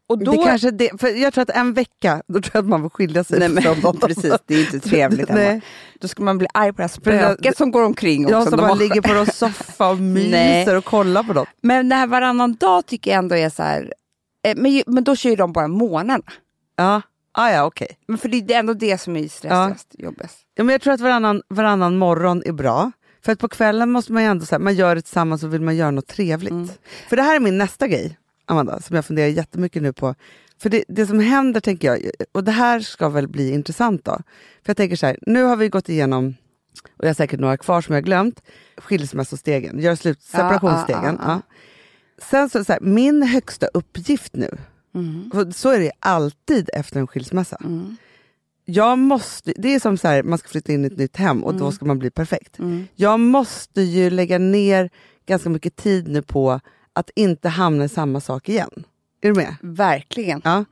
Och 0.08 0.18
då, 0.18 0.32
det 0.32 0.38
kanske 0.44 0.70
det, 0.70 1.00
för 1.00 1.08
jag 1.08 1.34
tror 1.34 1.42
att 1.42 1.50
en 1.50 1.74
vecka, 1.74 2.22
då 2.26 2.40
tror 2.40 2.50
jag 2.54 2.62
att 2.62 2.68
man 2.68 2.82
får 2.82 2.90
skilja 2.90 3.24
sig 3.24 3.38
Nej, 3.38 3.62
från 3.62 3.80
dem. 3.80 3.96
precis, 4.00 4.34
det 4.46 4.54
är 4.54 4.60
inte 4.60 4.80
trevligt 4.88 5.28
hemma. 5.28 5.60
Då 6.00 6.08
ska 6.08 6.22
man 6.22 6.38
bli 6.38 6.46
arg 6.54 6.72
på 6.72 6.76
det 6.76 6.82
här 6.82 6.88
spöket 6.88 7.56
som 7.56 7.70
går 7.70 7.82
omkring 7.82 8.24
också. 8.24 8.34
Jag 8.34 8.48
som 8.48 8.56
bara 8.56 8.74
ligger 8.74 9.00
på 9.00 9.12
någon 9.12 9.26
soffa 9.32 9.90
och 9.90 9.98
myser 9.98 10.76
och 10.76 10.84
kollar 10.84 11.22
på 11.22 11.32
något. 11.32 11.48
Men 11.62 11.88
det 11.88 11.94
här 11.94 12.06
varannan 12.06 12.54
dag 12.54 12.86
tycker 12.86 13.10
jag 13.10 13.18
ändå 13.18 13.36
är 13.36 13.50
så 13.50 13.62
här, 13.62 13.94
eh, 14.46 14.56
men, 14.56 14.82
men 14.86 15.04
då 15.04 15.16
kör 15.16 15.30
ju 15.30 15.36
de 15.36 15.52
bara 15.52 15.68
månaderna. 15.68 16.32
Ja, 16.76 17.02
ah, 17.32 17.50
ja 17.50 17.64
okej. 17.64 17.98
Men 18.06 18.18
för 18.18 18.28
det 18.28 18.54
är 18.54 18.58
ändå 18.58 18.74
det 18.74 18.98
som 18.98 19.16
är 19.16 19.28
stressigast, 19.28 19.94
jobbigast. 19.98 20.38
Ja, 20.54 20.64
men 20.64 20.72
jag 20.72 20.80
tror 20.80 20.92
att 20.92 21.00
varannan, 21.00 21.42
varannan 21.48 21.98
morgon 21.98 22.42
är 22.46 22.52
bra. 22.52 22.92
För 23.28 23.32
att 23.32 23.38
på 23.38 23.48
kvällen 23.48 23.90
måste 23.90 24.12
man 24.12 24.22
ju 24.22 24.28
ändå, 24.28 24.46
så 24.46 24.54
här, 24.54 24.60
man 24.60 24.74
gör 24.74 24.94
det 24.94 25.02
tillsammans 25.02 25.42
och 25.42 25.54
vill 25.54 25.60
man 25.60 25.76
göra 25.76 25.90
något 25.90 26.06
trevligt. 26.06 26.50
Mm. 26.50 26.68
För 27.08 27.16
det 27.16 27.22
här 27.22 27.36
är 27.36 27.40
min 27.40 27.58
nästa 27.58 27.88
grej, 27.88 28.18
Amanda, 28.46 28.80
som 28.80 28.96
jag 28.96 29.04
funderar 29.04 29.28
jättemycket 29.28 29.82
nu 29.82 29.92
på. 29.92 30.14
För 30.58 30.70
det, 30.70 30.84
det 30.88 31.06
som 31.06 31.20
händer, 31.20 31.60
tänker 31.60 31.88
jag, 31.88 32.10
och 32.32 32.44
det 32.44 32.52
här 32.52 32.80
ska 32.80 33.08
väl 33.08 33.28
bli 33.28 33.50
intressant 33.50 34.04
då. 34.04 34.12
För 34.62 34.70
jag 34.70 34.76
tänker 34.76 34.96
så 34.96 35.06
här, 35.06 35.18
nu 35.22 35.42
har 35.42 35.56
vi 35.56 35.68
gått 35.68 35.88
igenom, 35.88 36.34
och 36.96 37.04
jag 37.04 37.08
har 37.08 37.14
säkert 37.14 37.40
några 37.40 37.56
kvar 37.56 37.80
som 37.80 37.94
jag 37.94 38.02
har 38.02 38.06
glömt, 38.06 38.42
skilsmässostegen, 38.76 39.78
gör 39.80 39.94
slut, 39.94 40.22
separationsstegen. 40.22 41.18
ja, 41.20 41.24
ja, 41.26 41.40
ja. 41.48 41.54
Sen 42.30 42.48
så, 42.50 42.64
så 42.64 42.72
här, 42.72 42.80
min 42.80 43.22
högsta 43.22 43.66
uppgift 43.66 44.36
nu, 44.36 44.58
Mm. 44.94 45.52
så 45.52 45.70
är 45.70 45.80
det 45.80 45.92
alltid 46.00 46.70
efter 46.74 47.00
en 47.00 47.06
skilsmässa. 47.06 47.56
Jag 48.70 48.98
måste, 48.98 49.52
det 49.56 49.74
är 49.74 49.80
som 49.80 49.96
så 49.98 50.08
här, 50.08 50.22
man 50.22 50.38
ska 50.38 50.48
flytta 50.48 50.72
in 50.72 50.84
i 50.84 50.86
ett 50.86 50.96
nytt 50.98 51.16
hem 51.16 51.44
och 51.44 51.50
Mm. 51.50 51.60
då 51.62 51.72
ska 51.72 51.84
man 51.86 51.98
bli 51.98 52.10
perfekt. 52.10 52.56
Jag 52.94 53.20
måste 53.20 53.80
ju 53.82 54.10
lägga 54.10 54.38
ner 54.38 54.90
ganska 55.26 55.48
mycket 55.50 55.76
tid 55.76 56.08
nu 56.08 56.22
på 56.22 56.60
att 56.92 57.10
inte 57.14 57.48
hamna 57.48 57.84
i 57.84 57.88
samma 57.88 58.20
sak 58.20 58.48
igen. 58.48 58.70
Är 59.20 59.28
du 59.28 59.34
med? 59.34 59.54
Verkligen. 59.62 60.40
Ja. 60.44 60.64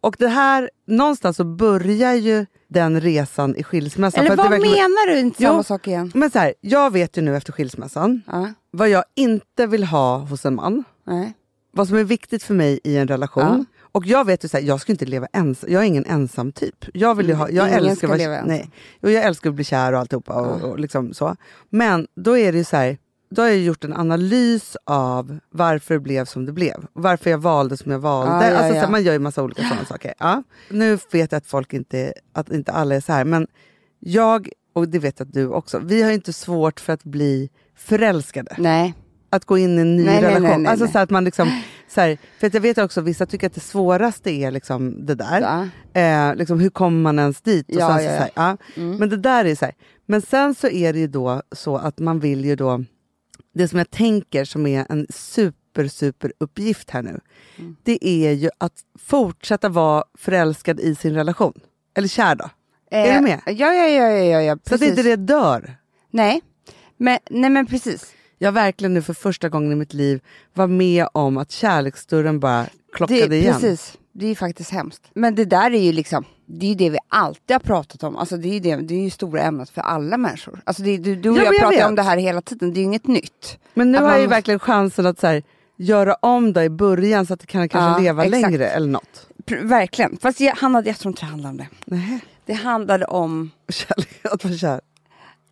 Och 0.00 0.16
det 0.18 0.28
här, 0.28 0.70
någonstans 0.86 1.36
så 1.36 1.44
börjar 1.44 2.14
ju 2.14 2.46
den 2.68 3.00
resan 3.00 3.56
i 3.56 3.62
skilsmässan. 3.62 4.20
Eller 4.26 4.36
vad 4.36 4.50
verkligen- 4.50 4.72
menar 4.74 5.06
du? 5.14 5.18
Inte 5.20 5.42
Jo. 5.44 5.48
samma 5.50 5.62
sak 5.62 5.86
igen? 5.88 6.12
Men 6.14 6.30
så 6.30 6.38
här, 6.38 6.54
jag 6.60 6.92
vet 6.92 7.16
ju 7.18 7.22
nu 7.22 7.36
efter 7.36 7.52
skilsmässan 7.52 8.22
Ja. 8.26 8.52
vad 8.70 8.88
jag 8.88 9.04
inte 9.16 9.66
vill 9.66 9.84
ha 9.84 10.18
hos 10.18 10.44
en 10.46 10.54
man. 10.54 10.84
Nej. 11.06 11.32
Vad 11.72 11.88
som 11.88 11.96
är 11.96 12.04
viktigt 12.04 12.42
för 12.42 12.54
mig 12.54 12.80
i 12.84 12.96
en 12.96 13.08
relation. 13.08 13.66
Och 13.98 14.06
jag 14.06 14.24
vet 14.24 14.44
ju 14.44 14.48
så 14.48 14.56
här, 14.56 14.64
jag 14.64 14.80
ska 14.80 14.92
inte 14.92 15.04
leva 15.06 15.26
ensam. 15.32 15.70
Jag 15.72 15.82
är 15.82 15.86
ingen 15.86 16.04
ensam 16.06 16.52
typ. 16.52 16.84
Jag, 16.94 17.14
vill 17.14 17.32
ha, 17.34 17.50
jag, 17.50 17.68
Ingen 17.68 17.78
älskar, 17.78 17.94
ska 17.94 18.06
vara- 18.06 18.16
leva 18.18 18.42
nej. 18.44 18.70
Och 19.02 19.10
jag 19.10 19.24
älskar 19.24 19.50
att 19.50 19.54
bli 19.56 19.64
kär 19.64 19.92
och 19.92 19.98
alltihopa. 19.98 20.34
Och, 20.34 20.70
och 20.70 20.78
liksom 20.78 21.14
så. 21.14 21.36
Men 21.70 22.06
då 22.14 22.38
är 22.38 22.52
det 22.52 22.58
ju 22.58 22.64
så 22.64 22.76
här, 22.76 22.98
då 23.30 23.42
har 23.42 23.48
jag 23.48 23.58
gjort 23.58 23.84
en 23.84 23.92
analys 23.92 24.76
av 24.84 25.38
varför 25.50 25.94
det 25.94 26.00
blev 26.00 26.24
som 26.24 26.46
det 26.46 26.52
blev. 26.52 26.86
Varför 26.92 27.30
jag 27.30 27.38
valde 27.38 27.76
som 27.76 27.92
jag 27.92 27.98
valde. 27.98 28.32
Ja, 28.32 28.50
ja, 28.50 28.56
alltså, 28.56 28.68
Så 28.68 28.76
ja. 28.76 28.80
här, 28.80 28.90
man 28.90 29.02
gör 29.02 29.12
ju 29.12 29.18
massa 29.18 29.42
olika 29.42 29.62
sådana 29.62 29.84
saker. 29.84 30.14
Ja. 30.18 30.42
Nu 30.70 30.98
vet 31.12 31.32
jag 31.32 31.38
att 31.38 31.46
folk 31.46 31.72
inte, 31.72 32.12
att 32.32 32.50
inte 32.52 32.72
alla 32.72 32.94
är 32.94 33.00
så 33.00 33.12
här. 33.12 33.24
Men 33.24 33.46
jag, 34.00 34.48
och 34.72 34.88
det 34.88 34.98
vet 34.98 35.18
jag 35.18 35.26
att 35.28 35.34
du 35.34 35.48
också, 35.48 35.78
vi 35.78 36.02
har 36.02 36.08
ju 36.08 36.14
inte 36.14 36.32
svårt 36.32 36.80
för 36.80 36.92
att 36.92 37.04
bli 37.04 37.50
förälskade 37.76 38.54
Nej. 38.58 38.94
att 39.30 39.44
gå 39.44 39.58
in 39.58 39.78
i 39.78 39.80
en 39.80 39.96
ny 39.96 40.04
Nej, 40.04 40.22
relation. 40.22 40.42
nej, 40.42 40.58
nej, 40.58 40.70
alltså. 40.70 40.86
Så 40.86 40.98
att 40.98 41.10
man 41.10 41.24
liksom, 41.24 41.48
så 41.88 42.00
här, 42.00 42.18
för 42.40 42.46
att 42.46 42.54
jag 42.54 42.60
vet 42.60 42.78
också 42.78 43.00
vissa 43.00 43.26
tycker 43.26 43.46
att 43.46 43.54
det 43.54 43.60
svåraste 43.60 44.30
är 44.30 44.50
liksom 44.50 45.06
det 45.06 45.14
där. 45.14 45.40
Ja. 45.94 46.00
Eh, 46.00 46.36
liksom, 46.36 46.60
hur 46.60 46.70
kommer 46.70 47.00
man 47.00 47.18
ens 47.18 47.40
dit? 47.42 47.68
Och 47.68 47.74
Ja, 47.80 47.88
sen 47.88 47.98
så, 47.98 48.04
ja, 48.04 48.16
så 48.16 48.22
här, 48.22 48.30
ja. 48.34 48.56
Men 48.98 49.08
det 49.08 49.16
där 49.16 49.44
är 49.44 49.54
så 49.54 49.64
här. 49.64 49.74
Men 50.06 50.22
sen 50.22 50.54
så 50.54 50.68
är 50.68 50.92
det 50.92 50.98
ju 50.98 51.06
då 51.06 51.42
så 51.52 51.76
att 51.76 51.98
man 51.98 52.20
vill 52.20 52.44
ju 52.44 52.56
då, 52.56 52.84
det 53.54 53.68
som 53.68 53.78
jag 53.78 53.90
tänker 53.90 54.44
som 54.44 54.66
är 54.66 54.86
en 54.88 55.06
super 55.10 55.88
super 55.88 56.32
uppgift 56.40 56.90
här 56.90 57.02
nu. 57.02 57.20
Mm. 57.58 57.76
Det 57.82 58.06
är 58.06 58.32
ju 58.32 58.50
att 58.58 58.72
fortsätta 58.98 59.68
vara 59.68 60.04
förälskad 60.18 60.80
i 60.80 60.94
sin 60.94 61.14
relation. 61.14 61.52
Eller 61.94 62.08
kär 62.08 62.34
då. 62.34 62.50
är 62.90 63.14
du 63.14 63.20
med? 63.20 63.40
Ja, 63.46 63.52
ja, 63.74 63.88
ja, 63.88 64.08
ja, 64.08 64.24
ja, 64.24 64.42
ja 64.42 64.52
Så 64.54 64.58
att 64.58 64.64
precis. 64.64 64.88
inte 64.88 65.02
det 65.02 65.16
dör. 65.16 65.76
Nej. 66.10 66.40
Men, 66.96 67.18
nej, 67.30 67.50
men 67.50 67.66
precis. 67.66 68.14
Jag 68.38 68.52
verkligen 68.52 68.94
nu 68.94 69.02
för 69.02 69.14
första 69.14 69.48
gången 69.48 69.72
i 69.72 69.74
mitt 69.74 69.94
liv 69.94 70.20
var 70.54 70.66
med 70.66 71.06
om 71.12 71.36
att 71.38 71.50
kärleksdörren 71.50 72.40
bara 72.40 72.66
klockade 72.92 73.26
Det, 73.26 73.36
igen. 73.36 73.54
precis. 73.54 73.98
Det 74.12 74.24
är 74.24 74.28
ju 74.28 74.34
faktiskt 74.34 74.70
hemskt. 74.70 75.02
Men 75.14 75.34
det 75.34 75.44
där 75.44 75.70
är 75.74 75.80
ju 75.82 75.92
liksom, 75.92 76.24
det 76.46 76.66
är 76.66 76.68
ju 76.68 76.74
det 76.74 76.90
vi 76.90 76.98
alltid 77.08 77.54
har 77.54 77.60
pratat 77.60 78.02
om. 78.02 78.16
Alltså 78.16 78.36
det 78.36 78.48
är 78.48 78.52
ju 78.52 78.60
det, 78.60 78.76
det 78.76 78.94
är 78.94 79.00
ju 79.02 79.10
stora 79.10 79.40
ämnet 79.42 79.70
för 79.70 79.80
alla 79.80 80.16
människor. 80.16 80.60
Alltså 80.64 80.82
det, 80.82 80.96
du, 80.96 81.16
du 81.16 81.30
och 81.30 81.38
Ja, 81.38 81.42
jag 81.44 81.54
jag 81.54 81.60
pratar 81.60 81.76
vet. 81.76 81.86
om 81.86 81.94
det 81.94 82.02
här 82.02 82.16
hela 82.16 82.40
tiden, 82.42 82.72
det 82.72 82.76
är 82.78 82.80
ju 82.80 82.84
inget 82.86 83.06
nytt. 83.06 83.58
Men 83.74 83.92
nu 83.92 83.98
har 83.98 84.04
jag 84.04 84.18
ju 84.18 84.24
måste- 84.24 84.34
verkligen 84.36 84.58
chansen 84.60 85.06
att 85.06 85.20
så 85.20 85.26
här, 85.26 85.42
göra 85.76 86.14
om 86.14 86.52
det 86.52 86.64
i 86.64 86.68
början 86.70 87.26
så 87.26 87.34
att 87.34 87.40
det 87.40 87.46
kan 87.46 87.68
kanske 87.68 87.90
Ja, 87.90 87.98
leva 88.04 88.24
exakt. 88.24 88.42
längre 88.42 88.68
eller 88.68 88.88
något. 88.88 89.26
Pr- 89.46 89.66
verkligen. 89.68 90.16
Fast 90.20 90.40
jag, 90.40 90.54
han 90.54 90.74
hade, 90.74 90.88
jag 90.90 90.98
tror 90.98 91.10
inte 91.12 91.22
det 91.22 91.26
handlade 91.30 91.50
om 91.50 91.56
det. 91.56 91.68
Nej. 91.84 92.20
Det 92.46 92.52
handlade 92.54 93.04
om, 93.06 93.50
Kärlek, 93.68 94.08
att 94.24 94.44
vara 94.44 94.54
kär. 94.54 94.80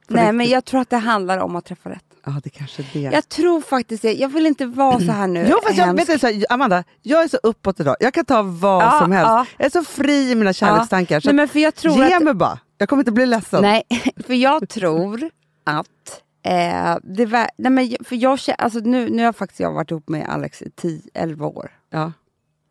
På 0.08 0.14
nej 0.14 0.22
riktigt. 0.22 0.34
men 0.36 0.46
jag 0.48 0.64
tror 0.64 0.80
att 0.80 0.90
det 0.90 0.96
handlar 0.96 1.38
om 1.38 1.56
att 1.56 1.64
träffa 1.64 1.90
rätt. 1.90 2.02
Ja, 2.28 2.40
det 2.45 2.50
kanske 2.50 2.85
det. 2.92 3.00
Jag 3.00 3.28
tror 3.28 3.61
faktiskt 3.61 4.02
det. 4.02 4.12
Jag 4.12 4.28
vill 4.28 4.47
inte 4.47 4.66
vara 4.66 4.99
så 4.99 5.12
här 5.12 5.26
nu. 5.26 5.47
Jo, 5.50 5.59
fast 5.62 5.78
jag, 5.78 5.95
vet 5.95 6.06
du, 6.06 6.18
så 6.18 6.26
här, 6.26 6.45
Amanda, 6.50 6.85
jag 7.02 7.23
är 7.25 7.28
så 7.28 7.37
uppåt 7.42 7.80
idag. 7.80 7.97
Jag 8.00 8.14
kan 8.14 8.25
ta 8.25 8.42
vad 8.42 8.83
Ja, 8.85 8.99
som 9.00 9.12
helst. 9.12 9.28
ja. 9.28 9.47
Jag 9.59 9.66
är 9.66 9.71
så 9.71 9.85
fri 9.85 10.30
i 10.30 10.35
mina 10.35 10.52
kärlekstankar. 10.52 11.21
Så 11.21 11.28
Nej, 11.28 11.35
men 11.35 11.49
för 11.49 11.59
jag 11.59 11.75
tror 11.75 12.06
ge 12.06 12.14
att, 12.14 12.23
mig 12.23 12.35
bara. 12.35 12.59
Jag 12.78 12.88
kommer 12.88 13.00
inte 13.00 13.12
bli 13.12 13.26
ledsen. 13.26 13.62
Nej, 13.62 13.83
för 14.26 14.35
jag 14.35 14.68
tror 14.68 15.30
att 15.64 16.23
eh, 16.47 16.97
det 17.02 17.26
var, 17.26 17.50
nej 17.59 17.71
men 17.73 17.97
för 18.04 18.16
jag 18.16 18.38
alltså 18.59 18.78
nu, 18.78 19.09
nu 19.11 19.25
har 19.25 19.33
faktiskt 19.33 19.61
jag 19.61 19.73
varit 19.73 19.90
ihop 19.90 20.09
med 20.09 20.28
Alex 20.28 20.62
i 20.62 20.71
10, 20.71 21.00
11 21.14 21.47
år. 21.47 21.71
Ja. 21.90 22.12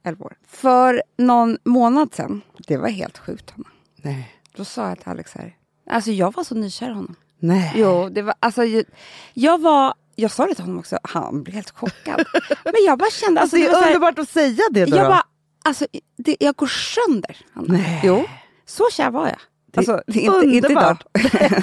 11 0.03 0.25
år. 0.25 0.33
För 0.47 1.03
någon 1.17 1.57
månad 1.63 2.13
sedan, 2.13 2.41
det 2.67 2.77
var 2.77 2.89
helt 2.89 3.17
sjukt 3.17 3.51
Hanna. 3.51 3.69
Nej. 4.01 4.31
Då 4.55 4.65
sa 4.65 4.87
jag 4.89 4.99
till 4.99 5.09
Alex 5.09 5.33
här, 5.33 5.55
alltså 5.89 6.11
jag 6.11 6.33
var 6.33 6.43
så 6.43 6.55
nykär 6.55 6.89
i 6.89 6.93
honom. 6.93 7.15
Nej. 7.39 7.71
Jo, 7.75 8.09
det 8.09 8.21
var, 8.21 8.33
alltså 8.39 8.61
jag, 9.33 9.61
var, 9.61 9.93
jag 10.15 10.31
sa 10.31 10.45
det 10.45 10.55
till 10.55 10.63
honom 10.63 10.79
också, 10.79 10.97
han 11.03 11.43
blev 11.43 11.55
helt 11.55 11.71
chockad. 11.71 12.25
men 12.63 12.73
jag 12.85 12.97
bara 12.99 13.09
kände, 13.09 13.41
alltså, 13.41 13.55
det 13.57 13.63
det 13.63 13.67
är 13.69 13.71
så 13.73 13.79
här, 13.79 13.87
underbart 13.87 14.19
att 14.19 14.29
säga 14.29 14.61
det 14.71 14.85
då. 14.85 14.97
jag 14.97 15.07
bara, 15.07 15.23
alltså 15.63 15.85
det, 16.17 16.37
jag 16.39 16.55
går 16.55 16.67
sönder. 16.67 17.37
Hanna. 17.53 17.67
Nej. 17.73 18.01
Jo, 18.03 18.23
så 18.65 18.83
kär 18.91 19.09
var 19.11 19.27
jag. 19.27 19.37
Det 19.71 19.77
är 19.77 19.79
Alltså, 19.79 20.03
det 20.07 20.25
är 20.25 20.35
inte, 20.43 20.55
inte 20.55 20.71
idag. 20.71 20.83
underbart. 20.83 21.03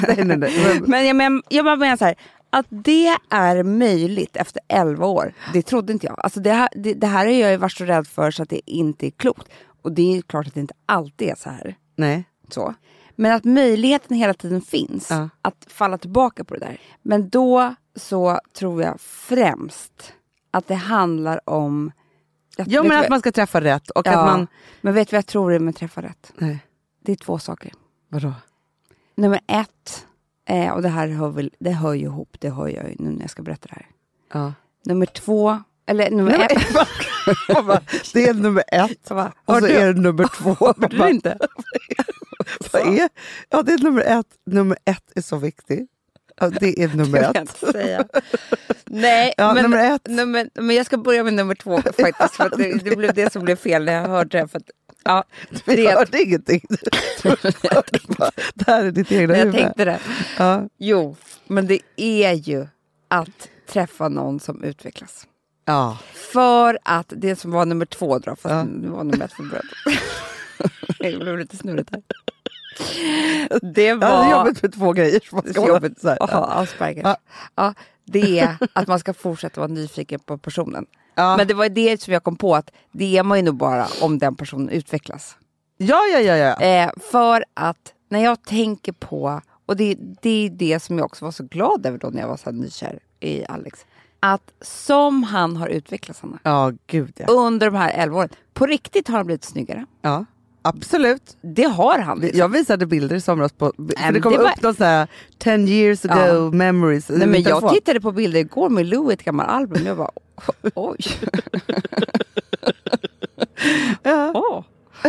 nej, 0.17 0.25
nej, 0.25 0.37
nej. 0.37 0.81
Men- 0.87 1.07
jag, 1.07 1.17
men, 1.17 1.43
jag 1.49 1.65
bara 1.65 1.77
menar 1.77 1.97
så 1.97 2.05
här, 2.05 2.15
att 2.51 2.67
det 2.69 3.17
är 3.31 3.63
möjligt 3.63 4.37
efter 4.37 4.63
11 4.69 5.07
år, 5.07 5.35
det 5.53 5.63
trodde 5.63 5.93
inte 5.93 6.07
jag. 6.07 6.21
Alltså 6.21 6.41
det, 6.41 6.53
här, 6.53 6.69
det, 6.77 6.95
det 6.95 7.07
här 7.07 7.27
har 7.27 7.33
jag 7.33 7.59
varit 7.59 7.73
så 7.73 7.85
rädd 7.85 8.07
för 8.07 8.31
så 8.31 8.43
att 8.43 8.49
det 8.49 8.61
inte 8.71 9.07
är 9.07 9.11
klokt. 9.11 9.49
Och 9.83 9.93
det 9.93 10.17
är 10.17 10.23
klart 10.23 10.47
att 10.47 10.55
det 10.55 10.61
inte 10.61 10.75
alltid 10.87 11.29
är 11.29 11.35
så 11.35 11.51
här. 11.51 11.75
nej. 11.97 12.25
Så. 12.51 12.75
Men 13.17 13.33
att 13.33 13.45
möjligheten 13.45 14.17
hela 14.17 14.35
tiden 14.35 14.61
finns 14.63 15.11
Ja. 15.11 15.29
att 15.43 15.67
falla 15.69 15.99
tillbaka 15.99 16.45
på 16.45 16.55
det 16.55 16.61
där. 16.61 16.81
Men 17.03 17.29
då 17.29 17.75
så 17.97 18.41
tror 18.59 18.83
jag 18.83 19.01
främst 19.01 20.13
att 20.51 20.69
det 20.69 20.75
handlar 20.75 21.51
om... 21.51 21.93
Jag, 22.57 22.67
Jo, 22.71 22.83
vet 22.83 22.89
men 22.89 23.01
att 23.01 23.09
man 23.09 23.21
ska 23.21 23.33
träffa 23.33 23.61
rätt 23.61 23.91
och 23.91 24.07
ja, 24.07 24.11
att 24.11 24.27
man... 24.27 24.47
Men 24.81 24.95
vet 24.95 25.09
du 25.09 25.15
vad 25.15 25.19
jag 25.19 25.27
tror 25.27 25.53
är 25.53 25.59
med 25.59 25.77
träffa 25.77 26.03
rätt? 26.03 26.33
Nej, 26.39 26.59
Det 27.03 27.13
är 27.13 27.17
två 27.17 27.39
saker. 27.39 27.73
vadå? 28.09 28.33
Nummer 29.15 29.41
ett, 29.47 30.07
eh, 30.49 30.71
och 30.73 30.83
det 30.83 30.89
här 30.89 31.09
hör, 31.09 31.29
väl, 31.29 31.51
det 31.59 31.71
hör 31.71 31.95
ju 31.95 32.03
ihop, 32.05 32.37
det 32.41 32.51
hör 32.51 32.69
jag 32.69 32.89
ju 32.89 32.95
nu 32.99 33.11
när 33.11 33.21
jag 33.21 33.31
ska 33.31 33.43
berätta 33.43 33.69
det 33.69 33.75
här. 33.75 33.87
Ja. 34.33 34.53
Nummer 34.85 35.07
två, 35.07 35.63
eller 35.87 36.11
nummer 36.11 36.31
Nej, 36.39 36.49
men- 36.51 36.83
ett. 36.83 36.89
Jag 37.49 37.67
bara, 37.67 37.81
det 38.13 38.29
är 38.29 38.35
nummer 38.35 38.65
ett 38.73 39.11
och 39.45 39.57
så 39.59 39.67
är 39.67 39.93
det 39.95 40.01
nummer 40.01 40.29
två. 40.37 40.55
Hörde 40.81 40.97
du 40.97 41.11
inte? 41.11 41.39
Vad 42.73 42.99
är? 42.99 43.09
Ja, 43.49 43.63
det 43.63 43.73
är 43.73 43.79
nummer 43.79 44.03
ett. 44.03 44.27
Nummer 44.47 44.79
ett 44.85 45.13
är 45.15 45.21
så 45.21 45.37
viktig. 45.37 45.87
Ja, 46.41 46.49
det 46.51 46.83
är 46.83 46.89
nummer 46.97 47.19
Det 47.21 47.27
ett. 47.27 47.37
inte 47.37 47.73
säga. 47.73 48.05
Nej, 48.87 49.35
Ja, 49.37 49.55
men, 49.55 49.63
nummer 49.63 49.95
ett. 49.95 50.07
nummer, 50.09 50.49
men 50.55 50.77
jag 50.77 50.87
ska 50.87 50.97
börja 50.97 51.25
med 51.25 51.35
nummer 51.35 51.55
två 51.55 51.83
faktiskt. 51.83 52.35
För 52.37 52.51
det, 52.57 52.73
det 52.85 52.97
blev 52.97 53.15
det 53.15 53.33
som 53.33 53.45
blev 53.45 53.57
fel 53.57 53.85
när 53.85 53.93
jag 53.93 54.09
hörde 54.09 54.39
det. 54.41 54.49
För 54.49 54.59
att, 54.59 54.71
ja, 55.05 55.25
det, 55.65 55.91
hörde 55.95 56.23
ingenting. 56.23 56.63
det 58.55 58.67
här 58.67 58.85
är 58.85 58.91
ditt 58.91 59.13
egna 59.13 59.27
men 59.33 59.39
jag 59.39 59.47
huvud. 59.47 59.61
tänkte 59.63 59.85
det. 59.85 60.01
Ja. 60.39 60.69
Jo, 60.79 61.17
men 61.47 61.67
det 61.67 61.79
är 61.97 62.33
ju 62.33 62.67
att 63.09 63.49
träffa 63.69 64.09
någon 64.09 64.41
som 64.41 64.65
utvecklas. 64.65 65.27
Ja. 65.65 65.99
För 66.13 66.79
att 66.85 67.13
det 67.17 67.37
som 67.37 67.51
var 67.51 67.65
nummer 67.67 67.87
två 67.87 68.19
då, 68.19 68.37
fast 68.37 68.45
Ja. 68.55 68.65
det 68.83 68.89
var 68.89 69.05
nummer 69.05 69.25
ett 69.25 69.33
från 69.33 69.49
början. 69.49 69.67
det 70.99 71.19
blev 71.19 71.39
lite 71.39 71.57
snurrigt 71.57 71.91
här. 71.93 72.03
Det 72.79 73.51
Ja, 73.51 73.59
det 73.63 73.87
är 73.89 73.97
var... 73.97 74.31
jobbigt 74.31 74.63
med 74.63 74.73
två 74.75 74.93
grejer. 74.93 75.21
som 75.29 75.37
man 75.45 75.53
ska 75.55 75.69
jobbigt 75.69 76.01
så 76.01 76.09
här. 76.09 76.23
att 76.23 76.31
ha 76.31 76.47
Asperger. 76.47 77.03
Ja. 77.05 77.17
Ja. 77.55 77.75
det 78.05 78.39
är 78.41 78.57
att 78.73 78.89
man 78.89 78.99
ska 78.99 79.15
fortsätta 79.15 79.61
vara 79.61 79.69
nyfiken 79.69 80.21
på 80.21 80.39
personen. 80.39 80.87
Ja. 81.15 81.37
Men 81.37 81.47
det 81.49 81.55
var 81.55 81.69
det 81.69 82.01
som 82.03 82.13
jag 82.13 82.25
kom 82.25 82.37
på 82.37 82.55
att 82.55 82.71
det 82.93 83.19
är 83.19 83.23
man 83.23 83.39
ju 83.39 83.45
nog 83.45 83.55
bara 83.57 83.87
om 84.01 84.19
den 84.19 84.35
personen 84.35 84.69
utvecklas. 84.69 85.37
ja, 85.77 86.01
ja, 86.13 86.19
ja, 86.21 86.37
ja. 86.37 86.61
Eh, 86.61 86.91
för 87.11 87.45
att 87.55 87.93
när 88.09 88.25
jag 88.25 88.43
tänker 88.45 88.93
på, 88.93 89.41
och 89.67 89.77
det, 89.77 89.97
det 90.23 90.47
är 90.47 90.51
det 90.51 90.81
som 90.81 90.99
jag 90.99 91.05
också 91.05 91.25
var 91.25 91.33
så 91.33 91.45
glad 91.45 91.87
över 91.87 91.99
då 91.99 92.09
när 92.09 92.21
jag 92.21 92.29
var 92.29 92.37
så 92.37 92.45
här 92.45 92.53
nykär 92.53 92.99
i 93.21 93.45
Alex. 93.47 93.87
Att 94.21 94.53
som 94.61 95.23
han 95.23 95.57
har 95.57 95.69
utvecklats 95.69 96.21
Hanna, 96.21 96.39
Ja, 96.43 96.73
gud 96.87 97.13
ja. 97.17 97.27
under 97.29 97.67
de 97.71 97.77
här 97.77 97.91
11 97.95 98.19
åren. 98.19 98.29
På 98.55 98.67
riktigt 98.67 99.09
har 99.09 99.17
han 99.17 99.27
blivit 99.27 99.45
snyggare. 99.45 99.87
ja. 100.03 100.25
Absolut. 100.63 101.37
Det 101.43 101.63
har 101.65 101.99
han. 101.99 102.19
Liksom. 102.21 102.39
Jag 102.39 102.49
visade 102.49 102.87
bilder 102.87 103.17
i 103.17 103.21
somras 103.21 103.53
på, 103.53 103.73
för 103.77 104.13
det 104.13 104.21
kom 104.21 104.33
det 104.33 104.39
var- 104.39 104.51
upp 104.51 104.63
någon 104.63 104.75
sån 104.75 104.87
här 104.87 105.07
10 105.39 105.69
years 105.69 106.05
ago 106.05 106.35
Ja. 106.45 106.51
memories. 106.51 107.09
Nej, 107.09 107.19
men 107.29 107.43
jag 107.43 107.45
telefon. 107.45 107.71
tittade 107.75 108.01
på 108.01 108.13
bilder 108.13 108.41
igår 108.41 108.69
med 108.69 108.87
Lou 108.87 109.11
i 109.11 109.15
ett 109.15 109.25
gammalt 109.25 109.49
album. 109.51 109.87
Jag 109.87 109.97
bara, 109.97 110.11
oj. 110.75 110.99
Ja. 114.03 114.33
Åh. 114.35 114.65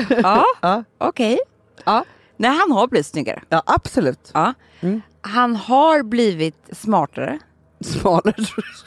Ja, 0.09 0.45
Ja. 0.61 0.83
okej. 0.97 1.39
Ja. 1.85 2.05
Nej, 2.37 2.51
han 2.59 2.71
har 2.71 2.87
blivit 2.87 3.05
snyggare. 3.07 3.41
ja, 3.49 3.63
absolut. 3.65 4.31
Ja. 4.33 4.53
Mm. 4.81 5.01
Han 5.21 5.55
har 5.55 6.03
blivit 6.03 6.69
smartare. 6.71 7.39
Smalare. 7.83 8.33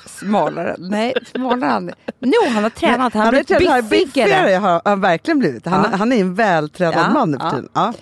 Smalare. 0.06 0.74
Nej, 0.78 1.14
smalare. 1.34 1.70
Han. 1.70 1.90
Jo, 2.20 2.40
han 2.48 2.62
har 2.62 2.70
tränat. 2.70 3.14
Han, 3.14 3.22
Han 3.24 3.34
har 3.34 3.70
han 3.70 3.82
blivit 3.88 3.90
biffigare. 3.90 4.54
har 4.56 4.82
han 4.84 5.00
verkligen 5.00 5.38
blivit. 5.38 5.66
Han, 5.66 5.88
Ja. 5.90 5.96
han 5.96 6.12
är 6.12 6.20
en 6.20 6.34
vältränad 6.34 6.94
Ja, 6.94 7.12
man 7.12 7.30
nu 7.30 7.38
för 7.38 7.50
tiden. 7.50 7.68
Ja. 7.72 7.92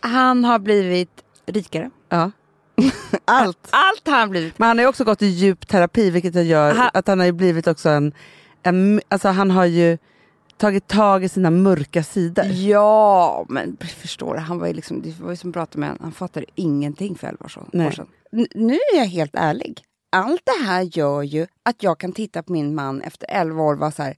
Han 0.00 0.44
har 0.44 0.58
blivit 0.58 1.10
rikare. 1.46 1.90
Ja. 2.08 2.30
Allt. 3.24 3.68
Allt 3.70 4.06
har 4.06 4.18
han 4.18 4.30
blivit. 4.30 4.58
Men 4.58 4.68
han 4.68 4.78
har 4.78 4.86
också 4.86 5.04
gått 5.04 5.22
i 5.22 5.26
djup 5.26 5.68
terapi 5.68 6.10
vilket 6.10 6.34
gör 6.46 6.74
Ha- 6.74 6.90
att 6.94 7.06
han 7.06 7.18
har 7.18 7.26
ju 7.26 7.32
blivit 7.32 7.66
också 7.66 7.88
en, 7.88 8.12
en 8.62 9.00
alltså 9.08 9.28
han 9.28 9.50
har 9.50 9.64
ju 9.64 9.98
tagit 10.56 10.88
tag 10.88 11.24
i 11.24 11.28
sina 11.28 11.50
mörka 11.50 12.02
sidor. 12.02 12.44
Ja, 12.44 13.46
men 13.48 13.76
förstår 14.00 14.34
du, 14.34 14.40
han 14.40 14.58
var 14.58 14.66
ju 14.66 14.72
liksom, 14.72 15.02
det 15.02 15.20
var 15.20 15.30
ju 15.30 15.36
som 15.36 15.50
att 15.50 15.54
prata 15.54 15.78
med 15.78 15.90
en, 15.90 15.98
han 16.00 16.12
fattade 16.12 16.46
ingenting 16.54 17.14
för 17.16 17.26
11 17.26 17.44
år 17.44 17.48
sedan. 17.48 18.06
Nu 18.54 18.74
är 18.74 18.98
jag 18.98 19.06
helt 19.06 19.34
ärlig. 19.34 19.82
Allt 20.14 20.42
det 20.44 20.64
här 20.66 20.82
gör 20.98 21.22
ju 21.22 21.46
att 21.62 21.82
jag 21.82 21.98
kan 21.98 22.12
titta 22.12 22.42
på 22.42 22.52
min 22.52 22.74
man 22.74 23.02
efter 23.02 23.26
11 23.30 23.62
år 23.62 23.72
och 23.72 23.78
vara 23.78 23.90
så 23.90 24.02
här, 24.02 24.16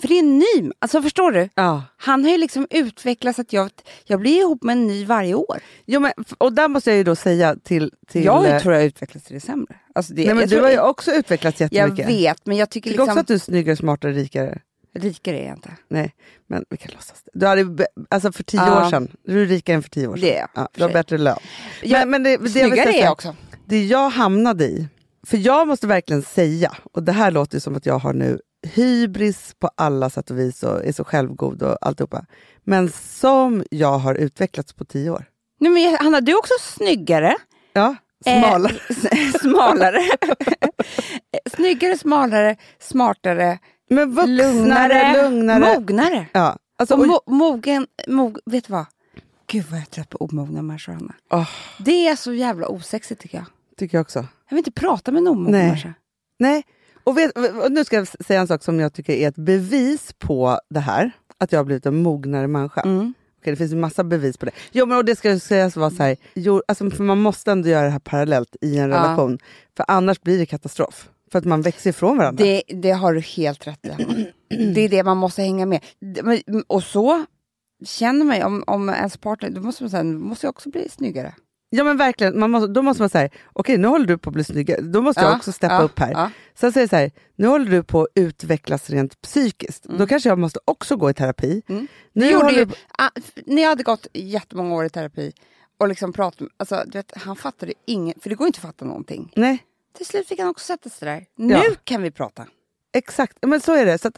för 0.00 0.08
det 0.08 0.14
är 0.14 0.18
en 0.18 0.38
ny, 0.38 0.70
alltså 0.78 1.02
förstår 1.02 1.32
du? 1.32 1.48
Ja. 1.54 1.82
Han 1.96 2.24
har 2.24 2.30
ju 2.30 2.38
liksom 2.38 2.66
utvecklats 2.70 3.38
att 3.38 3.52
jag, 3.52 3.70
jag 4.04 4.20
blir 4.20 4.40
ihop 4.40 4.62
med 4.62 4.72
en 4.72 4.86
ny 4.86 5.04
varje 5.04 5.34
år. 5.34 5.58
Jo, 5.86 6.00
men, 6.00 6.12
och 6.38 6.52
där 6.52 6.68
måste 6.68 6.90
jag 6.90 6.96
ju 6.96 7.04
då 7.04 7.16
säga 7.16 7.56
till... 7.56 7.92
till 8.08 8.24
jag 8.24 8.46
eh, 8.46 8.58
tror 8.62 8.74
jag 8.74 8.84
utvecklats 8.84 9.26
till 9.26 9.34
det 9.34 9.40
sämre. 9.40 9.76
Alltså 9.94 10.14
det, 10.14 10.24
nej, 10.24 10.34
men 10.34 10.40
jag 10.40 10.48
du 10.48 10.60
har 10.60 10.70
ju 10.70 10.80
också 10.80 11.12
utvecklats 11.12 11.60
Jag 11.60 11.72
jättemycket. 11.72 12.08
vet, 12.08 12.46
men 12.46 12.56
jag 12.56 12.70
tycker 12.70 12.90
tycker 12.90 13.02
också 13.02 13.10
liksom, 13.10 13.20
att 13.20 13.26
du 13.26 13.34
är 13.34 13.38
snyggare, 13.38 13.76
smartare, 13.76 14.12
rikare. 14.12 14.58
rikare 14.98 15.38
är 15.40 15.46
jag 15.46 15.56
inte. 15.56 15.70
Nej, 15.88 16.14
men 16.46 16.64
vi 16.70 16.76
kan 16.76 16.90
låtsas 16.94 17.22
det. 17.24 17.30
Du 17.34 17.46
hade, 17.46 17.86
alltså 18.08 18.32
för 18.32 18.42
tio 18.42 18.60
Ja. 18.66 18.86
år 18.86 18.90
sedan, 18.90 19.08
du 19.24 19.42
är 19.42 19.46
rikare 19.46 19.76
än 19.76 19.82
för 19.82 19.90
tio 19.90 20.06
år 20.06 20.16
sedan. 20.16 20.20
Det 20.20 20.34
är 20.36 20.40
jag, 20.40 20.48
ja, 20.54 20.68
Du 20.74 20.82
har 20.82 20.90
bättre 20.90 21.18
lön. 21.18 21.38
Jag, 21.82 21.98
men, 22.00 22.10
men 22.10 22.22
det, 22.22 22.36
det, 22.36 22.42
jag 22.42 22.50
snyggare 22.50 22.76
säga 22.92 23.00
är 23.00 23.04
jag 23.04 23.12
också. 23.12 23.34
det 23.64 23.84
jag 23.84 24.08
hamnade 24.10 24.64
i, 24.64 24.88
för 25.26 25.36
jag 25.36 25.68
måste 25.68 25.86
verkligen 25.86 26.22
säga, 26.22 26.72
och 26.92 27.02
det 27.02 27.12
här 27.12 27.30
låter 27.30 27.58
som 27.58 27.76
att 27.76 27.86
jag 27.86 27.98
har 27.98 28.12
nu 28.12 28.40
hybris 28.74 29.54
på 29.58 29.70
alla 29.76 30.10
sätt 30.10 30.30
och 30.30 30.38
vis 30.38 30.62
och 30.62 30.84
är 30.84 30.92
så 30.92 31.04
självgod 31.04 31.62
och 31.62 31.78
alltihopa. 31.80 32.24
Men 32.64 32.90
som 32.92 33.64
jag 33.70 33.98
har 33.98 34.14
utvecklats 34.14 34.72
på 34.72 34.84
tio 34.84 35.10
år. 35.10 35.24
Nej, 35.60 35.70
men 35.72 35.96
Hanna, 36.00 36.20
du 36.20 36.32
är 36.32 36.38
också 36.38 36.54
snyggare. 36.60 37.34
Ja, 37.72 37.94
Eh, 38.26 38.40
smalare. 38.42 38.76
s- 38.88 39.40
smalare. 39.40 40.00
Snyggare, 41.56 41.98
smalare, 41.98 42.56
smartare, 42.80 43.58
men 43.90 44.10
vuxnare, 44.14 44.52
lugnare, 44.52 45.22
lugnare. 45.30 45.74
mognare. 45.74 46.26
ja, 46.32 46.56
alltså, 46.78 46.94
Och 46.94 47.06
mo 47.06 47.20
mogen, 47.26 47.86
mog, 48.08 48.38
vet 48.46 48.66
du 48.66 48.72
vad? 48.72 48.84
Gud 49.46 49.64
vad 49.70 49.78
jag 49.80 49.82
är 49.86 49.90
trött 49.90 50.10
på 50.10 50.18
omogna 50.18 50.62
människor, 50.62 50.92
Hanna. 50.92 51.14
Åh. 51.30 51.48
Det 51.78 52.08
är 52.08 52.16
så 52.16 52.32
jävla 52.32 52.68
osexigt 52.68 53.20
tycker 53.20 53.38
jag. 53.38 53.46
Tycker 53.78 53.98
jag 53.98 54.02
också. 54.02 54.18
Jag 54.18 54.50
vill 54.50 54.58
inte 54.58 54.70
prata 54.70 55.12
med 55.12 55.20
en 55.20 55.28
omogen 55.28 55.52
Nej. 55.52 55.66
människa. 55.66 55.94
Nej, 56.38 56.62
och, 57.04 57.18
vet, 57.18 57.32
och 57.64 57.72
nu 57.72 57.84
ska 57.84 57.96
jag 57.96 58.08
säga 58.08 58.40
en 58.40 58.46
sak 58.46 58.62
som 58.62 58.80
jag 58.80 58.92
tycker 58.92 59.12
är 59.12 59.28
ett 59.28 59.36
bevis 59.36 60.12
på 60.18 60.60
det 60.70 60.80
här. 60.80 61.10
Att 61.38 61.52
jag 61.52 61.58
har 61.58 61.64
blivit 61.64 61.86
en 61.86 62.02
mognare 62.02 62.46
människa. 62.46 62.80
Mm. 62.80 63.14
Okej, 63.40 63.50
det 63.52 63.56
finns 63.56 63.72
ju 63.72 63.76
massa 63.76 64.04
bevis 64.04 64.36
på 64.36 64.46
det. 64.46 64.52
Jo, 64.72 64.86
men 64.86 64.96
och 64.98 65.04
det 65.04 65.16
ska 65.16 65.38
sägas 65.38 65.76
vara 65.76 65.90
så 65.90 66.02
här, 66.02 66.16
jo, 66.34 66.62
alltså, 66.68 66.90
för 66.90 67.02
man 67.04 67.18
måste 67.20 67.52
ändå 67.52 67.68
göra 67.68 67.84
det 67.84 67.90
här 67.90 67.98
parallellt 67.98 68.56
i 68.60 68.78
en 68.78 68.90
Ja. 68.90 68.96
relation. 68.96 69.38
För 69.76 69.84
annars 69.88 70.20
blir 70.20 70.38
det 70.38 70.46
katastrof. 70.46 71.08
För 71.32 71.38
att 71.38 71.44
man 71.44 71.62
växer 71.62 71.90
ifrån 71.90 72.16
varandra. 72.18 72.44
Det, 72.44 72.62
det 72.68 72.90
har 72.90 73.12
du 73.14 73.20
helt 73.20 73.66
rätt 73.66 73.86
i. 73.86 73.90
Det 74.74 74.80
är 74.80 74.88
det 74.88 75.02
man 75.04 75.16
måste 75.16 75.42
hänga 75.42 75.66
med. 75.66 75.80
Och 76.66 76.82
så 76.82 77.24
känner 77.84 78.24
man 78.24 78.42
om, 78.42 78.64
om 78.66 78.88
ens 78.88 79.16
partner, 79.16 79.50
då 79.50 79.60
måste 79.60 79.82
man 79.82 79.90
säga, 79.90 80.02
"Nu 80.02 80.18
måste 80.18 80.46
jag 80.46 80.50
också 80.50 80.70
bli 80.70 80.88
snyggare. 80.88 81.34
Ja 81.70 81.84
men 81.84 81.96
verkligen, 81.96 82.38
man 82.40 82.50
måste, 82.50 82.66
då 82.66 82.82
måste 82.82 83.02
man 83.02 83.10
säga, 83.10 83.28
okej 83.52 83.78
nu 83.78 83.88
håller 83.88 84.06
du 84.06 84.18
på 84.18 84.30
att 84.30 84.34
bli 84.34 84.44
snyggare, 84.44 84.80
då 84.80 85.02
måste 85.02 85.20
jag 85.20 85.30
Ja, 85.32 85.36
också 85.36 85.52
steppa 85.52 85.74
ja, 85.74 85.80
upp 85.82 85.98
här. 85.98 86.10
ja. 86.12 86.30
Sen 86.54 86.72
säger 86.72 86.82
jag 86.82 86.90
så 86.90 86.96
här, 86.96 87.10
nu 87.36 87.46
håller 87.46 87.70
du 87.70 87.82
på 87.82 88.00
att 88.02 88.08
utvecklas 88.14 88.90
rent 88.90 89.20
psykiskt, 89.22 89.86
Mm. 89.86 89.98
då 89.98 90.06
kanske 90.06 90.28
jag 90.28 90.38
måste 90.38 90.58
också 90.64 90.96
gå 90.96 91.10
i 91.10 91.14
terapi. 91.14 91.62
Mm. 91.68 91.86
Nu 92.12 92.30
gjorde 92.30 92.52
ju, 92.52 92.64
du- 92.64 92.74
ah, 92.98 93.10
f- 93.16 93.32
ni 93.46 93.62
hade 93.64 93.82
gått 93.82 94.06
jättemånga 94.12 94.74
år 94.74 94.84
i 94.84 94.90
terapi 94.90 95.32
och 95.78 95.88
liksom 95.88 96.12
pratat, 96.12 96.48
alltså, 96.56 96.82
du 96.86 96.98
vet, 96.98 97.12
han 97.16 97.36
fattade 97.36 97.72
inget, 97.86 98.22
för 98.22 98.28
det 98.30 98.34
går 98.36 98.46
inte 98.46 98.56
att 98.58 98.62
fatta 98.62 98.84
någonting. 98.84 99.32
Nej, 99.36 99.58
Till 99.96 100.06
slut 100.06 100.28
fick 100.28 100.38
han 100.38 100.48
också 100.48 100.64
sätta 100.64 100.90
sig 100.90 101.08
där. 101.08 101.24
Nu 101.36 101.54
Ja. 101.54 101.62
kan 101.84 102.02
vi 102.02 102.10
prata. 102.10 102.46
exakt, 102.94 103.38
men 103.46 103.60
så 103.60 103.72
är 103.72 103.86
det. 103.86 103.98
Så 103.98 104.10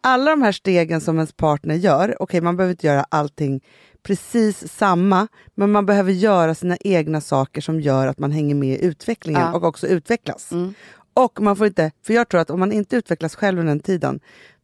alla 0.00 0.30
de 0.30 0.42
här 0.42 0.52
stegen 0.52 1.00
som 1.00 1.16
ens 1.16 1.32
partner 1.32 1.74
gör, 1.74 2.22
okej 2.22 2.40
man 2.40 2.56
behöver 2.56 2.70
inte 2.72 2.86
göra 2.86 3.06
allting 3.08 3.64
precis 4.04 4.72
samma, 4.72 5.28
men 5.54 5.72
man 5.72 5.86
behöver 5.86 6.12
göra 6.12 6.54
sina 6.54 6.76
egna 6.80 7.20
saker 7.20 7.60
som 7.60 7.80
gör 7.80 8.06
att 8.06 8.18
man 8.18 8.32
hänger 8.32 8.54
med 8.54 8.68
i 8.80 8.84
utvecklingen 8.84 9.42
Ja. 9.42 9.54
och 9.54 9.64
också 9.64 9.86
utvecklas. 9.86 10.52
Mm. 10.52 10.74
Och 11.14 11.40
man 11.40 11.56
får 11.56 11.66
inte, 11.66 11.90
för 12.02 12.14
jag 12.14 12.28
tror 12.28 12.40
att 12.40 12.50
om 12.50 12.60
man 12.60 12.72
inte 12.72 12.96
utvecklas 12.96 13.34
själv 13.34 13.58
under 13.58 13.70
den 13.70 13.80
tiden, 13.80 14.20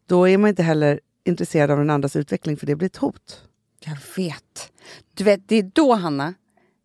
då 0.07 0.29
är 0.29 0.39
man 0.39 0.49
inte 0.49 0.63
heller 0.63 1.01
intresserad 1.25 1.71
av 1.71 1.79
den 1.79 1.91
andras 1.91 2.17
utveckling, 2.17 2.57
för 2.57 2.67
det 2.67 2.77
blir 2.77 2.87
ett 2.87 2.97
hot. 2.97 3.43
Jag 3.85 3.97
vet. 4.17 4.73
Du 5.15 5.25
vet, 5.25 5.49
det 5.49 5.57
är 5.57 5.71
då, 5.75 5.95
Hanna, 5.95 6.35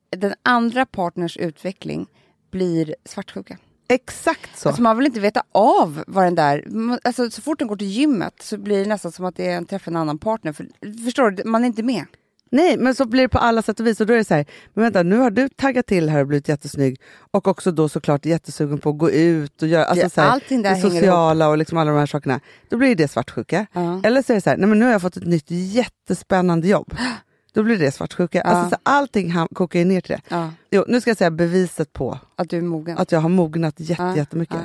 den 0.10 0.34
andra 0.44 0.86
partners 0.86 1.38
utveckling 1.38 2.08
blir 2.52 2.96
svartsjuka. 3.06 3.58
Exakt 3.88 4.60
så. 4.60 4.70
Alltså 4.70 4.82
man 4.82 4.98
vill 4.98 5.06
inte 5.06 5.20
veta 5.20 5.44
av 5.52 6.04
vad 6.08 6.24
den 6.24 6.36
där... 6.36 6.68
Alltså 7.04 7.32
så 7.32 7.42
fort 7.42 7.60
den 7.60 7.68
går 7.68 7.76
till 7.76 7.88
gymmet 7.88 8.34
så 8.42 8.58
blir 8.58 8.80
det 8.80 8.86
nästan 8.86 9.12
som 9.12 9.26
att 9.26 9.36
det 9.36 9.48
är 9.48 9.58
en 9.58 9.66
träff 9.66 9.88
en 9.88 9.96
annan 9.96 10.18
partner. 10.18 10.54
För, 10.54 10.68
förstår 11.06 11.32
du? 11.32 11.44
Man 11.44 11.64
är 11.64 11.68
inte 11.68 11.84
med. 11.84 12.06
Nej, 12.52 12.78
men 12.78 12.96
så 12.96 13.06
blir 13.06 13.22
det 13.22 13.30
på 13.30 13.38
alla 13.38 13.62
sätt 13.62 13.80
och 13.80 13.88
vis. 13.88 14.02
Och 14.02 14.08
då 14.08 14.14
är 14.14 14.18
det 14.18 14.24
så 14.24 14.34
här, 14.34 14.46
men 14.74 14.84
vänta, 14.84 15.04
nu 15.04 15.18
har 15.18 15.32
du 15.32 15.50
taggat 15.50 15.86
till 15.86 16.10
här 16.10 16.20
och 16.22 16.28
blivit 16.28 16.50
jättesnygg 16.50 17.02
och 17.32 17.48
också 17.48 17.72
då 17.72 17.90
såklart 17.90 18.26
jättesugen 18.26 18.78
på 18.78 18.90
att 18.90 18.98
gå 18.98 19.12
ut 19.12 19.62
och 19.62 19.68
göra 19.68 19.86
alltså 19.86 20.10
så 20.10 20.22
här, 20.22 20.30
allting 20.30 20.62
där 20.62 20.76
det 20.76 20.82
sociala 20.82 21.50
och 21.50 21.58
liksom 21.58 21.78
alla 21.78 21.92
de 21.92 22.00
här 22.00 22.06
sakerna. 22.06 22.40
Då 22.70 22.78
blir 22.78 22.96
det 22.96 23.08
svartsjuka. 23.08 23.66
Ja. 23.74 24.02
Eller 24.04 24.22
så 24.22 24.34
är 24.34 24.36
det 24.36 24.42
så 24.42 24.50
här, 24.50 24.58
nej 24.58 24.70
men 24.70 24.80
nu 24.80 24.86
har 24.86 24.92
jag 24.92 25.02
fått 25.02 25.18
ett 25.18 25.26
nytt 25.28 25.46
jättespännande 25.52 26.68
jobb. 26.68 26.98
Då 27.54 27.64
blir 27.64 27.78
det 27.78 27.92
svartsjuka. 27.92 28.38
Ja. 28.38 28.44
Alltså, 28.44 28.70
så 28.76 28.82
allting 28.84 29.34
kokar 29.54 29.80
ju 29.80 29.86
ner 29.86 30.02
till 30.02 30.16
det. 30.16 30.22
Ja, 30.36 30.52
Jo, 30.72 30.86
nu 30.88 31.02
ska 31.02 31.10
jag 31.10 31.18
säga 31.18 31.32
beviset 31.32 31.94
på 31.94 32.20
att 32.36 32.50
du 32.50 32.58
är 32.58 32.62
mogen. 32.62 32.98
att 32.98 33.12
jag 33.12 33.20
har 33.20 33.30
mognat 33.30 33.76
jätte, 33.78 34.04
Ja, 34.04 34.16
jättemycket. 34.18 34.58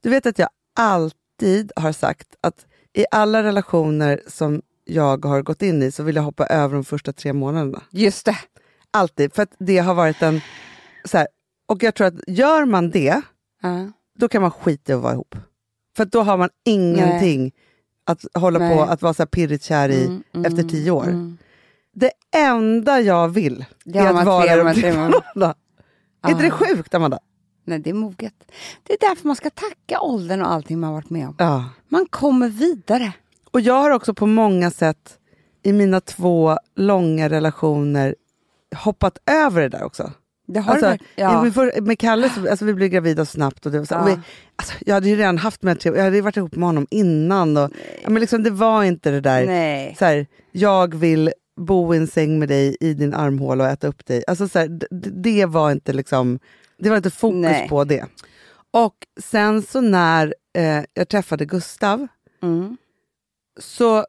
Du 0.00 0.10
vet 0.10 0.26
att 0.26 0.38
jag 0.38 0.48
alltid 0.76 1.72
har 1.76 1.92
sagt 1.92 2.28
att 2.40 2.66
i 2.92 3.04
alla 3.10 3.42
relationer 3.42 4.20
som 4.26 4.62
jag 4.94 5.24
har 5.24 5.42
gått 5.42 5.62
in 5.62 5.82
i 5.82 5.90
så 5.92 6.02
vill 6.02 6.16
jag 6.16 6.22
hoppa 6.22 6.46
över 6.46 6.74
de 6.74 6.84
första 6.84 7.12
tre 7.12 7.32
månaderna. 7.32 7.82
Just 7.90 8.26
det. 8.26 8.36
Alltid, 8.90 9.34
för 9.34 9.42
att 9.42 9.52
det 9.58 9.78
har 9.78 9.94
varit 9.94 10.22
en... 10.22 10.40
Så 11.04 11.18
här, 11.18 11.26
och 11.68 11.82
jag 11.82 11.94
tror 11.94 12.06
att 12.06 12.14
gör 12.26 12.64
man 12.64 12.90
det, 12.90 13.20
Ja. 13.62 13.90
då 14.18 14.28
kan 14.28 14.42
man 14.42 14.50
skita 14.50 14.92
i 14.92 14.94
att 14.94 15.02
vara 15.02 15.12
ihop. 15.12 15.34
För 15.96 16.04
då 16.04 16.22
har 16.22 16.36
man 16.36 16.48
ingenting 16.64 17.52
att 18.04 18.24
hålla 18.34 18.58
Nej. 18.58 18.76
på 18.76 18.82
att 18.82 19.02
vara 19.02 19.14
så 19.14 19.22
här 19.22 19.26
pirrigt 19.26 19.64
kär 19.64 19.88
i 19.88 20.04
Mm, 20.06 20.22
mm, 20.34 20.44
efter 20.46 20.68
tio 20.68 20.90
år. 20.90 21.04
mm. 21.04 21.38
Det 21.92 22.10
enda 22.36 23.00
jag 23.00 23.28
vill 23.28 23.64
Det 23.84 23.98
är 23.98 24.14
att 24.14 24.26
vara 24.26 24.56
de 24.64 24.72
tre 24.74 24.82
tre 24.82 24.92
månader. 24.92 25.22
månaderna. 25.34 25.54
Är 26.22 26.30
inte 26.30 26.42
det 26.42 26.50
sjukt, 26.50 26.94
Amanda? 26.94 27.18
Nej, 27.64 27.78
det 27.78 27.90
är 27.90 27.94
moget. 27.94 28.34
Det 28.82 28.92
är 28.92 28.98
därför 29.08 29.26
man 29.26 29.36
ska 29.36 29.50
tacka 29.50 30.00
åldern 30.00 30.42
och 30.42 30.52
allting 30.52 30.80
man 30.80 30.92
varit 30.92 31.10
med 31.10 31.28
om. 31.28 31.34
Ja. 31.38 31.64
Man 31.88 32.06
kommer 32.10 32.48
vidare. 32.48 33.12
Och 33.50 33.60
jag 33.60 33.74
har 33.74 33.90
också 33.90 34.14
på 34.14 34.26
många 34.26 34.70
sätt 34.70 35.18
i 35.62 35.72
mina 35.72 36.00
två 36.00 36.56
långa 36.76 37.28
relationer 37.28 38.14
hoppat 38.76 39.18
över 39.30 39.60
det 39.62 39.68
där 39.68 39.82
också. 39.84 40.12
Det 40.46 40.60
har 40.60 40.72
Alltså? 40.72 40.96
Ja. 41.16 41.42
med, 41.42 41.82
med 41.82 41.98
Kalle, 41.98 42.30
så, 42.30 42.50
alltså, 42.50 42.64
vi 42.64 42.74
blev 42.74 42.88
gravida 42.88 43.24
snabbt. 43.24 43.66
Och 43.66 43.72
det 43.72 43.78
var 43.78 43.84
så, 43.84 43.94
Ja. 43.94 44.04
vi, 44.04 44.18
alltså, 44.56 44.74
jag 44.86 44.94
hade 44.94 45.08
ju 45.08 45.16
redan 45.16 45.38
haft 45.38 45.62
med 45.62 45.78
jag 45.84 46.04
hade 46.04 46.20
varit 46.22 46.36
ihop 46.36 46.54
med 46.56 46.68
honom 46.68 46.86
innan. 46.90 47.56
Och, 47.56 47.70
ja, 48.02 48.10
men 48.10 48.20
liksom, 48.20 48.42
det 48.42 48.50
var 48.50 48.84
inte 48.84 49.10
det 49.10 49.20
där, 49.20 49.46
Nej. 49.46 49.96
så 49.98 50.04
här, 50.04 50.26
jag 50.52 50.94
vill 50.94 51.32
bo 51.56 51.94
i 51.94 51.96
en 51.96 52.06
säng 52.06 52.38
med 52.38 52.48
dig 52.48 52.76
i 52.80 52.94
din 52.94 53.14
armhåla 53.14 53.64
och 53.64 53.70
äta 53.70 53.86
upp 53.88 54.06
dig. 54.06 54.22
Alltså, 54.26 54.48
så 54.48 54.58
här, 54.58 54.68
d- 54.68 54.86
d- 54.90 55.10
det 55.14 55.46
var 55.46 55.70
inte 55.72 55.92
liksom, 55.92 56.38
det 56.78 56.88
var 56.90 56.96
inte 56.96 57.10
fokus 57.10 57.40
Nej. 57.40 57.68
på 57.68 57.84
det. 57.84 58.04
Och 58.70 58.94
sen 59.22 59.62
så 59.62 59.80
när 59.80 60.34
eh, 60.58 60.80
jag 60.94 61.08
träffade 61.08 61.44
Gustav 61.44 62.06
Mm. 62.42 62.76
Så 63.60 64.06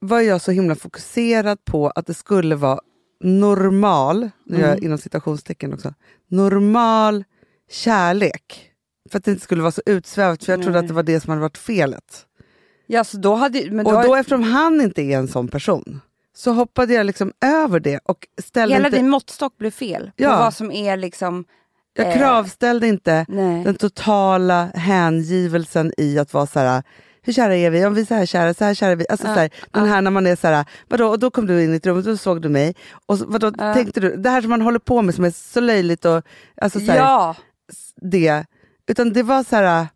var 0.00 0.20
jag 0.20 0.40
så 0.40 0.50
himla 0.50 0.74
fokuserad 0.74 1.64
på 1.64 1.90
att 1.90 2.06
det 2.06 2.14
skulle 2.14 2.56
vara 2.56 2.80
normal, 3.20 4.30
nu 4.46 4.60
gör 4.60 4.68
jag 4.68 4.82
inom 4.82 4.98
citationstecken 4.98 5.72
också, 5.72 5.94
normal 6.28 7.24
kärlek. 7.70 8.70
För 9.10 9.18
att 9.18 9.24
det 9.24 9.30
inte 9.30 9.44
skulle 9.44 9.62
vara 9.62 9.72
så 9.72 9.82
utsvävat, 9.86 10.44
för 10.44 10.52
jag 10.52 10.62
trodde 10.62 10.78
Nej. 10.78 10.80
att 10.80 10.88
det 10.88 10.94
var 10.94 11.02
det 11.02 11.20
som 11.20 11.30
hade 11.30 11.42
varit 11.42 11.58
felet. 11.58 12.26
Ja, 12.86 13.04
så 13.04 13.16
då 13.16 13.34
hade... 13.34 13.70
Men 13.70 13.84
då, 13.84 13.96
Och 13.96 14.02
då 14.02 14.14
eftersom 14.14 14.42
han 14.42 14.80
inte 14.80 15.02
är 15.02 15.18
en 15.18 15.28
sån 15.28 15.48
person, 15.48 16.00
så 16.36 16.52
hoppade 16.52 16.94
jag 16.94 17.06
liksom 17.06 17.32
över 17.40 17.80
det 17.80 18.00
och 18.04 18.26
ställde 18.42 18.74
hela 18.74 18.88
inte, 18.88 18.98
din 18.98 19.08
måttstock 19.08 19.58
blev 19.58 19.70
fel. 19.70 20.10
Ja. 20.16 20.30
På 20.30 20.36
vad 20.36 20.54
som 20.54 20.72
är 20.72 20.96
liksom... 20.96 21.44
jag 21.94 22.06
eh, 22.06 22.18
kravställde 22.18 22.88
inte 22.88 23.26
Nej. 23.28 23.64
den 23.64 23.74
totala 23.74 24.64
hängivelsen 24.74 25.92
i 25.98 26.18
att 26.18 26.34
vara 26.34 26.46
så 26.46 26.58
här. 26.58 26.82
Hur 27.28 27.32
kära 27.32 27.56
är 27.56 27.70
vi? 27.70 27.84
Om 27.86 27.94
vi 27.94 28.00
är 28.00 28.04
så 28.04 28.14
här 28.14 28.26
kära, 28.26 28.54
så 28.54 28.64
här 28.64 28.74
kära 28.74 28.90
är 28.90 28.96
vi. 28.96 29.06
Alltså, 29.08 29.26
Ja, 29.26 29.34
så 29.34 29.40
här, 29.40 29.50
den 29.70 29.88
här 29.88 30.02
när 30.02 30.10
man 30.10 30.26
är 30.26 30.36
så 30.36 30.46
här, 30.46 30.64
vadå? 30.88 31.08
Och 31.08 31.18
då 31.18 31.30
kom 31.30 31.46
du 31.46 31.64
in 31.64 31.72
i 31.72 31.76
ett 31.76 31.86
rum 31.86 31.96
och 31.96 32.02
då 32.02 32.16
såg 32.16 32.42
du 32.42 32.48
mig. 32.48 32.74
Och 33.06 33.18
så, 33.18 33.24
vadå, 33.26 33.52
Ja. 33.58 33.74
tänkte 33.74 34.00
du? 34.00 34.16
Det 34.16 34.30
här 34.30 34.40
som 34.40 34.50
man 34.50 34.62
håller 34.62 34.78
på 34.78 35.02
med 35.02 35.14
som 35.14 35.24
är 35.24 35.30
så 35.30 35.60
löjligt 35.60 36.04
och 36.04 36.22
alltså, 36.62 36.80
så 36.80 36.86
här, 36.92 36.98
Ja, 36.98 37.36
det. 38.00 38.44
Utan 38.86 39.12
det 39.12 39.22
var 39.22 39.42
så 39.44 39.56
här, 39.56 39.86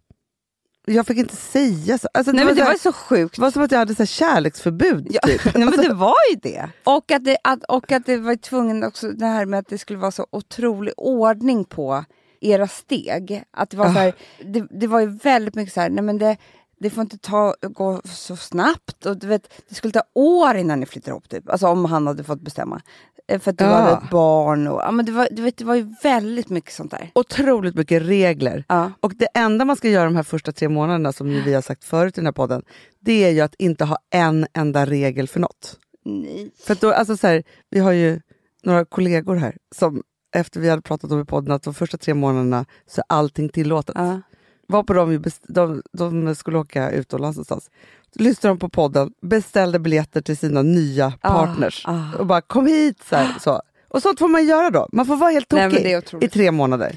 jag 0.87 1.07
fick 1.07 1.19
inte 1.19 1.37
säga 1.37 1.99
så. 1.99 2.09
Alltså, 2.15 2.33
nej, 2.33 2.45
det, 2.45 2.45
men 2.45 2.47
var 2.47 2.55
det 2.55 2.61
så 2.61 2.65
här, 2.65 2.73
var 2.73 2.79
så 2.79 2.93
sjukt. 2.93 3.35
det 3.37 3.43
var 3.43 3.51
som 3.51 3.63
att 3.63 3.73
jag 3.73 3.79
hade 3.79 3.95
så 3.95 4.03
här 4.03 4.07
kärleksförbud. 4.07 5.07
Ja, 5.11 5.21
Typ. 5.27 5.45
nej, 5.55 5.65
men 5.69 5.81
det 5.89 5.95
var 5.95 6.15
ju 6.31 6.37
det. 6.43 6.69
Och 6.85 7.11
att 7.11 7.25
det, 7.25 7.37
att, 7.45 7.65
och 7.69 7.93
att 7.93 8.07
det 8.07 8.17
var 8.17 8.37
tvungen 8.37 8.85
också, 8.85 9.09
det 9.11 9.27
här 9.27 9.47
med 9.47 9.59
att 9.59 9.69
det 9.69 9.79
skulle 9.79 9.99
vara 9.99 10.11
så 10.11 10.27
otrolig 10.31 10.95
ordning 10.97 11.65
på 11.65 12.05
era 12.41 12.69
steg. 12.69 13.43
Att 13.51 13.71
det 13.71 13.77
var 13.77 13.87
Ah. 13.87 13.93
så 13.93 13.99
här, 13.99 14.13
det, 14.45 14.67
det 14.71 14.87
var 14.87 15.01
ju 15.01 15.07
väldigt 15.07 15.55
mycket 15.55 15.75
så 15.75 15.81
här, 15.81 15.91
nej 15.91 16.05
men 16.05 16.19
det, 16.19 16.37
det 16.83 16.91
får 16.91 17.03
inte 17.03 17.19
ta, 17.19 17.55
gå 17.63 18.01
så 18.05 18.37
snabbt. 18.37 19.07
Och 19.07 19.17
du 19.19 19.27
vet, 19.27 19.53
det 19.69 19.75
skulle 19.75 19.93
ta 19.93 20.03
år 20.15 20.57
innan 20.57 20.81
ni 20.81 20.87
flyttar 20.87 21.13
ihop, 21.13 21.29
typ. 21.29 21.51
Alltså 21.51 21.67
om 21.67 21.85
han 21.85 22.07
hade 22.07 22.25
fått 22.25 22.41
bestämma. 22.41 22.81
Eh, 23.29 23.41
För 23.41 23.51
att 23.51 23.59
du 23.59 23.65
Ja. 23.65 23.71
hade 23.71 23.93
ett 23.93 24.11
barn. 24.11 24.67
Och, 24.69 24.81
ja, 24.81 24.91
men 24.91 25.05
det, 25.05 25.13
var, 25.13 25.29
du 25.31 25.43
vet, 25.43 25.57
det 25.57 25.65
var 25.65 25.75
ju 25.75 25.95
väldigt 26.03 26.49
mycket 26.51 26.73
sånt 26.73 26.91
där. 26.91 27.11
Otroligt 27.15 27.75
mycket 27.75 28.03
regler. 28.03 28.65
Ja. 28.69 28.91
Och 29.01 29.13
det 29.17 29.29
enda 29.35 29.65
man 29.65 29.77
ska 29.77 29.89
göra 29.89 30.05
de 30.05 30.17
här 30.17 30.23
första 30.23 30.53
tre 30.53 30.69
månaderna, 30.69 31.13
som 31.13 31.27
vi 31.29 31.55
har 31.55 31.63
sagt 31.63 31.85
förut 31.85 32.19
i 32.19 32.21
den 32.21 32.27
här 32.27 32.33
podden, 32.33 32.63
det 33.01 33.25
är 33.25 33.31
ju 33.31 33.41
att 33.41 33.55
inte 33.59 33.85
ha 33.85 33.97
en 34.11 34.47
enda 34.55 34.87
regel 34.87 35.29
för 35.29 35.41
något. 35.41 35.77
Nej. 36.05 36.51
För 36.67 36.75
då, 36.75 36.93
alltså 36.93 37.17
så 37.17 37.27
här, 37.27 37.43
vi 37.71 37.79
har 37.81 37.93
ju 37.93 38.21
några 38.63 38.85
kollegor 38.85 39.37
här 39.37 39.57
som 39.75 40.03
efter 40.35 40.61
vi 40.61 40.69
hade 40.71 40.83
pratat 40.83 41.11
om 41.13 41.21
i 41.21 41.25
podden 41.25 41.53
att 41.55 41.63
de 41.63 41.75
första 41.75 41.99
tre 41.99 42.15
månaderna 42.15 42.65
så 42.87 43.01
är 43.01 43.05
allting 43.09 43.49
tillåtet. 43.49 43.95
Ja. 43.99 44.21
Var 44.69 44.83
på 44.83 44.93
de, 44.93 45.13
ju 45.13 45.19
best- 45.19 45.45
de, 45.49 45.83
de 45.93 46.35
skulle 46.35 46.59
åka 46.59 46.91
utomlands 46.91 47.37
någonstans. 47.37 47.71
Så 48.17 48.23
lyssnade 48.23 48.55
de 48.55 48.59
på 48.59 48.69
podden, 48.69 49.11
beställde 49.23 49.79
biljetter 49.79 50.21
till 50.21 50.37
sina 50.37 50.63
nya 50.63 51.13
Ah, 51.21 51.31
partners 51.31 51.83
ah. 51.87 52.19
och 52.19 52.27
bara 52.27 52.41
kom 52.41 52.67
hit. 52.67 52.99
Så, 53.09 53.17
här, 53.17 53.35
så. 53.41 53.63
Och 53.89 54.03
sånt 54.03 54.19
får 54.19 54.29
man 54.29 54.47
göra 54.47 54.71
då. 54.71 54.89
Man 54.93 55.07
får 55.07 55.17
vara 55.17 55.31
helt 55.31 55.49
tokig 55.49 55.85
i 56.25 56.29
tre 56.29 56.51
månader. 56.51 56.97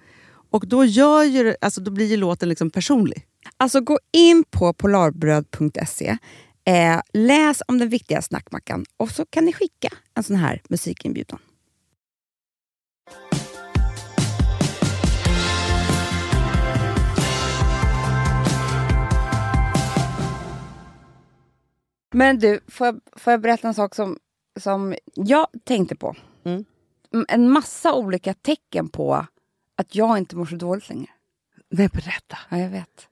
Och 0.51 0.67
då, 0.67 0.85
gör 0.85 1.23
ju, 1.23 1.55
alltså, 1.61 1.81
då 1.81 1.91
blir 1.91 2.05
ju 2.05 2.17
låten 2.17 2.49
liksom 2.49 2.69
personlig. 2.69 3.25
Alltså 3.57 3.81
gå 3.81 3.99
in 4.11 4.43
på 4.49 4.73
polarbröd.se, 4.73 6.17
eh, 6.65 7.01
läs 7.13 7.61
om 7.67 7.77
den 7.77 7.89
viktiga 7.89 8.21
snackmackan 8.21 8.85
och 8.97 9.11
så 9.11 9.25
kan 9.25 9.45
ni 9.45 9.53
skicka 9.53 9.89
en 10.13 10.23
sån 10.23 10.35
här 10.35 10.61
musikinbjudan. 10.69 11.39
Men 22.13 22.39
du, 22.39 22.59
får 22.67 22.87
jag, 22.87 22.99
får 23.15 23.31
jag 23.31 23.41
berätta 23.41 23.67
en 23.67 23.73
sak 23.73 23.95
som, 23.95 24.17
som 24.59 24.95
jag 25.15 25.47
tänkte 25.63 25.95
på? 25.95 26.15
Mm, 26.43 26.65
En 27.27 27.49
massa 27.51 27.93
olika 27.93 28.33
tecken 28.33 28.89
på 28.89 29.25
att 29.81 29.95
jag 29.95 30.17
inte 30.17 30.35
mår 30.35 30.45
så 30.45 30.55
dåligt 30.55 30.89
längre. 30.89 31.09
Nej, 31.69 31.87
berätta. 31.87 32.37
Ja, 32.49 32.57
jag 32.57 32.69
vet. 32.69 33.07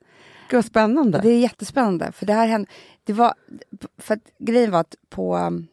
Gud 0.48 0.56
vad 0.56 0.64
spännande. 0.64 1.20
Det 1.22 1.28
är 1.28 1.38
jättespännande. 1.38 2.12
För 2.12 2.26
det 2.26 2.32
här 2.32 2.46
hände, 2.46 2.70
det 3.04 3.12
var, 3.12 3.34
för 3.98 4.14
att 4.14 4.30
grejen 4.38 4.70
var 4.70 4.80
att 4.80 4.94
på, 5.08 5.36
um, 5.36 5.66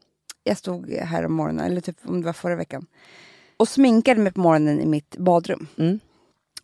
jag 0.43 0.57
stod 0.57 0.89
här 0.89 1.25
om 1.25 1.33
morgonen, 1.33 1.65
eller 1.65 1.81
typ 1.81 1.97
om 2.03 2.21
det 2.21 2.25
var 2.25 2.33
förra 2.33 2.55
veckan, 2.55 2.85
och 3.57 3.67
sminkade 3.67 4.21
mig 4.21 4.31
på 4.31 4.39
morgonen 4.39 4.79
i 4.79 4.85
mitt 4.85 5.17
badrum. 5.17 5.67
Mm. 5.77 5.99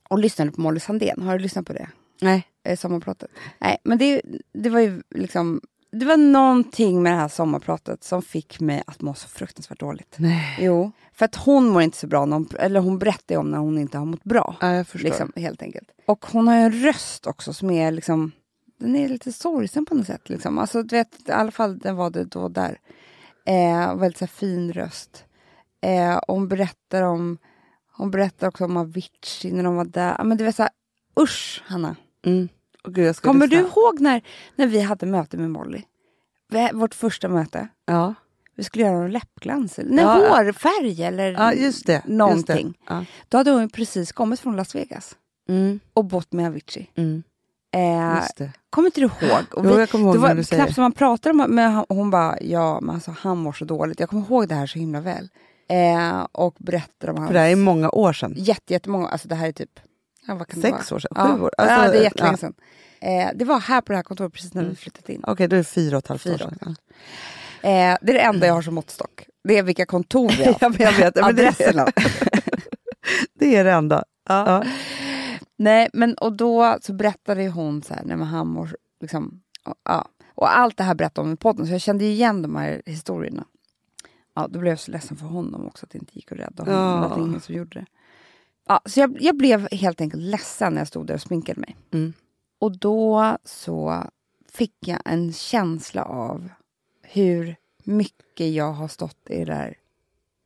Och 0.09 0.19
lyssnade 0.19 0.51
på 0.51 0.61
Molly 0.61 0.79
Sandén. 0.79 1.21
Har 1.21 1.37
du 1.37 1.43
lyssnat 1.43 1.65
på 1.65 1.73
det? 1.73 1.89
Nej. 2.21 2.47
Eh, 2.63 2.77
sommarpratet? 2.77 3.31
Nej, 3.59 3.77
men 3.83 3.97
det, 3.97 4.21
det 4.53 4.69
var 4.69 4.79
ju 4.79 5.01
liksom, 5.09 5.61
det 5.93 6.05
var 6.05 6.17
någonting 6.17 7.03
med 7.03 7.11
det 7.11 7.17
här 7.17 7.27
sommarpratet 7.27 8.03
som 8.03 8.21
fick 8.21 8.59
mig 8.59 8.83
att 8.87 9.01
må 9.01 9.13
så 9.13 9.27
fruktansvärt 9.27 9.79
dåligt. 9.79 10.15
Nej. 10.17 10.57
Jo, 10.59 10.91
för 11.13 11.25
att 11.25 11.35
hon 11.35 11.67
mår 11.67 11.81
inte 11.81 11.97
så 11.97 12.07
bra, 12.07 12.25
hon, 12.25 12.49
eller 12.59 12.79
hon 12.79 12.99
berättar 12.99 13.37
om 13.37 13.51
när 13.51 13.57
hon 13.57 13.77
inte 13.77 13.97
har 13.97 14.05
mått 14.05 14.23
bra. 14.23 14.55
Ja, 14.61 14.73
jag 14.73 14.87
förstår. 14.87 15.09
Liksom, 15.09 15.31
helt 15.35 15.61
enkelt. 15.61 15.89
Och 16.05 16.25
hon 16.31 16.47
har 16.47 16.55
ju 16.55 16.61
en 16.61 16.71
röst 16.71 17.27
också 17.27 17.53
som 17.53 17.71
är 17.71 17.91
liksom... 17.91 18.31
den 18.79 18.95
är 18.95 19.09
lite 19.09 19.33
sorgsen 19.33 19.85
på 19.85 19.95
något 19.95 20.07
sätt. 20.07 20.29
Liksom. 20.29 20.57
Alltså, 20.57 20.83
du 20.83 20.95
vet, 20.95 21.29
I 21.29 21.31
alla 21.31 21.51
fall 21.51 21.77
den 21.79 21.95
var 21.95 22.09
det 22.09 22.23
då 22.23 22.49
där. 22.49 22.79
Eh, 23.45 23.95
väldigt 23.95 24.17
så 24.17 24.25
här, 24.25 24.31
fin 24.31 24.73
röst. 24.73 25.25
Eh, 25.81 26.19
hon 26.27 26.47
berättar 26.47 27.01
om 27.01 27.37
hon 27.95 28.11
berättar 28.11 28.47
också 28.47 28.65
om 28.65 28.77
Avicii 28.77 29.51
när 29.51 29.63
de 29.63 29.75
var 29.75 29.85
där. 29.85 30.23
Men 30.23 30.37
det 30.37 30.43
var 30.43 30.51
så 30.51 30.63
här, 30.63 30.71
usch 31.19 31.63
Hanna. 31.65 31.95
Mm. 32.25 32.49
Gud, 32.87 33.15
Kommer 33.17 33.47
lyssna. 33.47 33.61
du 33.61 33.67
ihåg 33.67 33.99
när, 34.01 34.21
när 34.55 34.67
vi 34.67 34.81
hade 34.81 35.05
möte 35.05 35.37
med 35.37 35.51
Molly? 35.51 35.81
Vi- 36.49 36.69
Vårt 36.73 36.95
första 36.95 37.27
möte. 37.27 37.67
Ja. 37.85 38.13
Vi 38.55 38.63
skulle 38.63 38.83
göra 38.85 38.97
någon 38.99 39.11
läppglans. 39.11 39.79
Nej, 39.85 40.03
Ja. 40.03 40.13
hårfärg 40.13 41.03
eller 41.03 41.31
ja, 41.31 41.53
just 41.53 41.85
det. 41.87 42.01
någonting. 42.05 42.67
Just 42.67 42.79
det. 42.87 42.93
Ja. 42.93 43.05
Då 43.29 43.37
hade 43.37 43.51
hon 43.51 43.69
precis 43.69 44.11
kommit 44.11 44.39
från 44.39 44.55
Las 44.55 44.75
Vegas 44.75 45.15
Mm. 45.49 45.79
och 45.93 46.05
bott 46.05 46.31
med 46.33 46.47
Avicii. 46.47 46.89
Mm. 46.95 47.23
Eh, 47.75 48.23
kommer 48.69 48.85
inte 48.87 49.01
du 49.01 49.05
ihåg? 49.05 49.43
Och 49.53 49.65
Jo, 49.65 49.79
jag 49.79 49.89
kommer 49.89 50.05
ihåg 50.05 50.15
det 50.15 50.19
var 50.19 50.35
du 50.35 50.43
säger 50.43 50.63
knappt 50.63 50.75
som 50.75 50.81
man 50.81 50.91
pratade 50.91 51.61
han- 51.61 51.83
och 51.89 51.95
hon 51.95 52.09
bara, 52.09 52.37
ja 52.41 52.79
men 52.81 52.95
alltså 52.95 53.15
han 53.19 53.37
mår 53.37 53.53
så 53.53 53.65
dåligt. 53.65 53.99
Jag 53.99 54.09
kommer 54.09 54.23
ihåg 54.25 54.47
det 54.47 54.55
här 54.55 54.67
så 54.67 54.79
himla 54.79 55.01
väl. 55.01 55.29
Eh, 55.69 56.27
och 56.31 56.55
berättade 56.59 57.11
om 57.11 57.17
hans... 57.17 57.27
För 57.29 57.33
det 57.33 57.39
här 57.39 57.49
är 57.49 57.55
många 57.55 57.89
år 57.89 58.13
sedan. 58.13 58.33
Jätte, 58.37 58.73
jättemånga, 58.73 59.07
alltså 59.07 59.27
det 59.27 59.35
här 59.35 59.47
är 59.47 59.51
typ... 59.51 59.79
Ja, 60.27 60.45
Sex 60.61 60.91
år 60.91 60.99
sedan? 60.99 61.11
Ja. 61.15 61.35
Sju 61.37 61.41
år? 61.43 61.51
ja, 61.57 61.63
Alltså, 61.63 61.91
det 61.91 61.97
är 61.99 62.03
jättelänge 62.03 62.33
ja. 62.33 62.37
sedan. 62.37 62.53
Eh, 62.99 63.29
det 63.35 63.45
var 63.45 63.59
här 63.59 63.81
på 63.81 63.91
det 63.91 63.95
här 63.95 64.03
kontoret 64.03 64.33
precis 64.33 64.53
när 64.53 64.61
Mm. 64.61 64.69
vi 64.69 64.75
flyttat 64.75 65.09
in. 65.09 65.23
Okej, 65.27 65.47
då 65.47 65.55
är 65.55 65.57
det 65.57 65.63
fyra 65.63 65.97
och 65.97 66.03
ett 66.03 66.07
halvt 66.07 66.25
år 66.27 66.31
Fyra 66.37 66.45
och 66.45 66.53
sedan. 66.59 66.75
Eh, 67.61 67.97
det 68.01 68.11
är 68.11 68.13
det 68.13 68.19
enda 68.21 68.47
jag 68.47 68.53
har 68.53 68.61
som 68.61 68.73
måttstock. 68.75 69.25
Det 69.43 69.57
är 69.57 69.63
vilka 69.63 69.85
kontor 69.85 70.29
vi 70.37 70.43
har. 70.45 70.55
Ja, 70.61 70.71
jag 70.79 70.93
vet. 70.93 71.15
Men 71.15 71.23
Adresserna. 71.23 71.87
det 73.39 73.55
är 73.55 73.63
det 73.63 73.71
enda. 73.71 74.03
Ja. 74.29 74.63
Nej, 75.57 75.89
men 75.93 76.13
och 76.13 76.33
då 76.33 76.77
så 76.81 76.93
berättade 76.93 77.47
hon 77.47 77.81
så 77.83 77.93
här, 77.93 78.01
nej 78.05 78.17
men 78.17 78.27
han 78.27 78.47
mår, 78.47 78.75
liksom, 79.01 79.41
och, 79.65 79.75
ja. 79.83 80.07
Och 80.35 80.57
allt 80.57 80.77
det 80.77 80.83
här 80.83 80.95
berättade 80.95 81.27
hon 81.27 81.33
i 81.33 81.37
podden, 81.37 81.67
så 81.67 81.71
jag 81.73 81.81
kände 81.81 82.05
igen 82.05 82.41
de 82.41 82.55
här 82.55 82.81
historierna. 82.85 83.43
Ja, 84.35 84.47
då 84.49 84.59
blev 84.59 84.71
jag 84.71 84.79
så 84.79 84.91
ledsen 84.91 85.17
för 85.17 85.25
honom 85.25 85.67
också, 85.67 85.85
att 85.85 85.89
det 85.89 85.97
inte 85.97 86.15
gick 86.15 86.31
att 86.31 86.37
rädda 86.37 86.63
honom. 86.63 86.79
Ja. 87.03 87.09
Det 87.09 87.15
var 87.19 87.27
ingen 87.27 87.41
som 87.41 87.55
gjorde 87.55 87.79
det. 87.79 87.85
Ja, 88.67 88.81
så 88.85 88.99
jag, 88.99 89.17
jag 89.21 89.37
blev 89.37 89.67
helt 89.71 90.01
enkelt 90.01 90.23
ledsen 90.23 90.73
när 90.73 90.81
jag 90.81 90.87
stod 90.87 91.07
där 91.07 91.13
och 91.13 91.21
sminkade 91.21 91.59
mig. 91.61 91.75
Mm. 91.91 92.13
Och 92.59 92.77
då 92.79 93.37
så 93.43 94.03
fick 94.51 94.73
jag 94.79 94.99
en 95.05 95.33
känsla 95.33 96.03
av 96.03 96.49
hur 97.01 97.55
mycket 97.83 98.53
jag 98.53 98.71
har 98.71 98.87
stått 98.87 99.29
i 99.29 99.37
det 99.39 99.45
där 99.45 99.75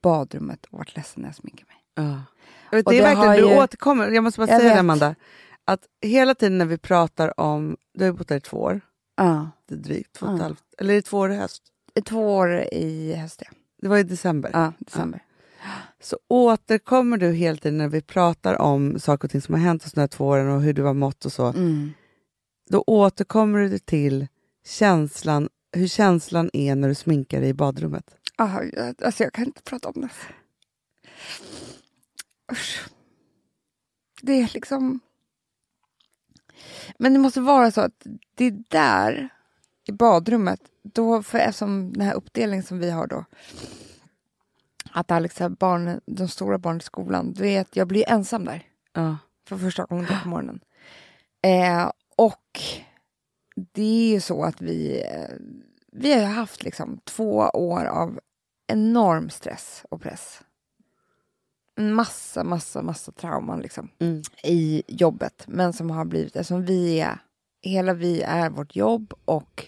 badrummet 0.01 0.65
och 0.65 0.77
varit 0.79 0.95
ledsen 0.95 1.21
när 1.21 1.29
jag 1.29 1.35
sminkar 1.35 1.65
mig. 1.65 1.75
Ja. 1.95 2.21
Vet, 2.71 2.85
det 2.85 2.99
är 2.99 3.01
verkligen, 3.15 3.31
du 3.47 3.53
ju- 3.53 3.63
återkommer, 3.63 4.07
jag 4.11 4.23
måste 4.23 4.39
bara 4.39 4.49
Jag 4.51 4.61
säga 4.61 4.73
det. 4.73 4.79
Amanda, 4.79 5.15
att 5.65 5.81
hela 6.01 6.35
tiden 6.35 6.57
när 6.57 6.65
vi 6.65 6.77
pratar 6.77 7.39
om, 7.39 7.77
du 7.93 8.03
har 8.03 8.11
ju 8.11 8.17
bott 8.17 8.27
där 8.27 8.35
i 8.37 8.41
två 8.41 8.57
år, 8.57 8.81
Ja. 9.15 9.49
det 9.67 9.75
är 9.75 9.79
drygt, 9.79 10.13
två 10.15 10.25
och 10.25 10.31
ett 10.33 10.37
Ja. 10.39 10.43
halvt, 10.43 10.63
eller 10.77 10.93
är 10.93 10.95
det 10.95 11.01
två 11.01 11.17
år 11.17 11.31
i 11.31 11.35
höst? 11.35 11.63
Två 12.05 12.35
år 12.35 12.53
i 12.71 13.13
höst, 13.15 13.41
ja. 13.45 13.51
Det 13.81 13.87
var 13.87 13.97
i 13.97 14.03
december. 14.03 14.49
ja 14.53 14.73
december. 14.79 15.23
Så 16.01 16.17
återkommer 16.27 17.17
du 17.17 17.31
hela 17.31 17.57
tiden 17.57 17.77
när 17.77 17.87
vi 17.87 18.01
pratar 18.01 18.61
om 18.61 18.99
saker 18.99 19.27
och 19.27 19.31
ting 19.31 19.41
som 19.41 19.53
har 19.55 19.61
hänt 19.61 19.85
oss 19.85 19.91
de 19.93 19.99
här 19.99 20.07
två 20.07 20.25
åren 20.27 20.49
och 20.49 20.61
hur 20.61 20.73
du 20.73 20.83
har 20.83 20.93
mått 20.93 21.25
och 21.25 21.31
så. 21.33 21.45
Mm. 21.45 21.91
Då 22.69 22.83
återkommer 22.87 23.59
du 23.59 23.79
till 23.79 24.27
känslan, 24.65 25.49
hur 25.71 25.87
känslan 25.87 26.49
är 26.53 26.75
när 26.75 26.87
du 26.87 26.95
sminkar 26.95 27.39
dig 27.41 27.49
i 27.49 27.53
badrummet. 27.53 28.15
Ah, 28.35 28.61
jag- 28.73 29.03
alltså 29.03 29.23
jag 29.23 29.33
kan 29.33 29.45
inte 29.45 29.61
prata 29.61 29.89
om 29.89 30.01
det. 30.01 30.09
Usch. 32.51 32.89
Det 34.21 34.33
är 34.41 34.51
liksom... 34.53 34.99
Men 36.97 37.13
det 37.13 37.19
måste 37.19 37.41
vara 37.41 37.71
så 37.71 37.81
att 37.81 38.05
det 38.35 38.45
är 38.45 38.63
där, 38.69 39.29
i 39.87 39.91
badrummet, 39.91 40.59
då, 40.83 41.23
för 41.23 41.37
eftersom 41.37 41.93
den 41.93 42.01
här 42.01 42.13
uppdelningen 42.13 42.63
som 42.63 42.79
vi 42.79 42.89
har 42.91 43.07
då, 43.07 43.25
att 44.99 45.11
Alex 45.11 45.39
har 45.39 45.49
barn, 45.49 46.01
de 46.05 46.27
stora 46.27 46.57
barnen 46.57 46.77
i 46.77 46.83
skolan, 46.83 47.33
du 47.33 47.41
vet, 47.43 47.75
jag 47.75 47.87
blir 47.87 48.09
ensam 48.09 48.45
där 48.45 48.63
Ja. 48.93 49.17
för 49.47 49.57
första 49.57 49.85
gången 49.85 50.05
då 50.09 50.15
på 50.23 50.29
morgonen. 50.29 50.59
Eh, 51.41 51.91
och 52.15 52.61
det 53.55 53.81
är 54.09 54.13
ju 54.13 54.19
så 54.21 54.43
att 54.43 54.61
vi, 54.61 55.01
eh, 55.01 55.35
vi 55.91 56.13
har 56.13 56.31
haft 56.31 56.63
liksom 56.63 56.99
två 57.03 57.35
år 57.53 57.85
av 57.85 58.19
enorm 58.67 59.29
stress 59.29 59.83
och 59.89 60.01
press. 60.01 60.41
Massa, 61.79 62.43
massa, 62.43 62.81
massa 62.81 63.11
trauman 63.11 63.59
liksom 63.59 63.89
Mm. 63.99 64.21
i 64.43 64.83
jobbet, 64.87 65.43
men 65.47 65.73
som 65.73 65.89
har 65.91 66.05
blivit, 66.05 66.35
eftersom 66.35 66.65
vi 66.65 66.99
är, 66.99 67.19
hela 67.61 67.93
vi 67.93 68.21
är 68.21 68.49
vårt 68.49 68.75
jobb 68.75 69.13
och 69.25 69.65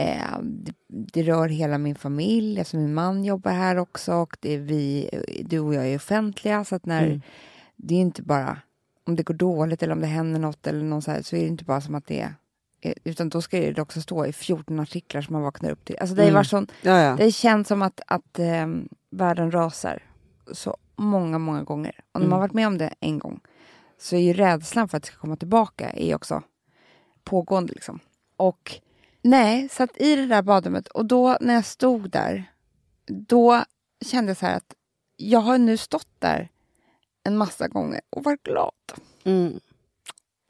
eh, 0.00 0.38
det, 0.42 0.72
det 0.88 1.22
rör 1.22 1.48
hela 1.48 1.78
min 1.78 1.94
familj, 1.94 2.60
eftersom 2.60 2.80
min 2.80 2.94
man 2.94 3.24
jobbar 3.24 3.52
här 3.52 3.76
också 3.78 4.14
och 4.14 4.36
det 4.40 4.54
är 4.54 4.58
vi, 4.58 5.10
du 5.48 5.58
och 5.60 5.74
jag 5.74 5.86
är 5.88 5.96
offentliga, 5.96 6.64
så 6.64 6.74
att 6.74 6.86
när 6.86 7.06
Mm. 7.06 7.20
det 7.76 7.94
är 7.94 7.98
inte 8.00 8.22
bara 8.22 8.58
om 9.06 9.16
det 9.16 9.22
går 9.22 9.34
dåligt 9.34 9.82
eller 9.82 9.92
om 9.92 10.00
det 10.00 10.06
händer 10.06 10.40
något 10.40 10.66
eller 10.66 10.84
någon 10.84 11.02
så, 11.02 11.10
här, 11.10 11.22
så 11.22 11.36
är 11.36 11.40
det 11.40 11.46
inte 11.46 11.64
bara 11.64 11.80
som 11.80 11.94
att 11.94 12.06
det 12.06 12.20
är 12.20 12.34
eh, 12.80 12.92
utan 13.04 13.28
då 13.28 13.42
ska 13.42 13.56
det 13.60 13.78
också 13.78 14.00
stå 14.00 14.26
i 14.26 14.32
14 14.32 14.80
artiklar 14.80 15.22
som 15.22 15.32
man 15.32 15.42
vaknar 15.42 15.70
upp 15.70 15.84
till. 15.84 15.96
Alltså 16.00 16.16
det, 16.16 16.22
Mm. 16.22 16.34
varit 16.34 16.46
sån, 16.48 16.66
Ja, 16.82 17.00
ja. 17.02 17.16
det 17.16 17.32
känns 17.32 17.68
som 17.68 17.82
att, 17.82 18.00
att 18.06 18.38
ehm, 18.38 18.88
världen 19.10 19.50
rasar 19.50 20.02
så 20.52 20.76
många, 20.96 21.38
många 21.38 21.62
gånger. 21.62 21.94
Och 22.12 22.20
när 22.20 22.28
man 22.28 22.36
Mm. 22.36 22.40
varit 22.40 22.54
med 22.54 22.66
om 22.66 22.78
det 22.78 22.94
en 23.00 23.18
gång 23.18 23.40
så 23.98 24.16
är 24.16 24.20
ju 24.20 24.32
rädslan 24.32 24.88
för 24.88 24.96
att 24.96 25.02
det 25.02 25.06
ska 25.06 25.16
komma 25.18 25.36
tillbaka 25.36 25.90
är 25.90 26.14
också 26.14 26.42
pågående. 27.24 27.72
Liksom. 27.72 27.98
Och 28.36 28.80
nej, 29.22 29.68
så 29.68 29.82
att 29.82 30.00
i 30.00 30.16
det 30.16 30.26
där 30.26 30.42
badrummet 30.42 30.88
och 30.88 31.06
då 31.06 31.36
när 31.40 31.54
jag 31.54 31.64
stod 31.64 32.10
där 32.10 32.52
då 33.06 33.64
kände 34.04 34.30
jag 34.30 34.36
så 34.36 34.46
här 34.46 34.56
att 34.56 34.74
jag 35.16 35.40
har 35.40 35.58
nu 35.58 35.76
stått 35.76 36.08
där 36.18 36.48
en 37.24 37.36
massa 37.36 37.68
gånger 37.68 38.00
och 38.10 38.24
varit 38.24 38.42
glad. 38.42 38.72
Mm. 39.24 39.60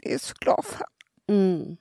Jag 0.02 0.12
är 0.12 0.18
så 0.18 0.34
glad 0.40 0.64
för 0.64 0.86
Mm. 1.28 1.76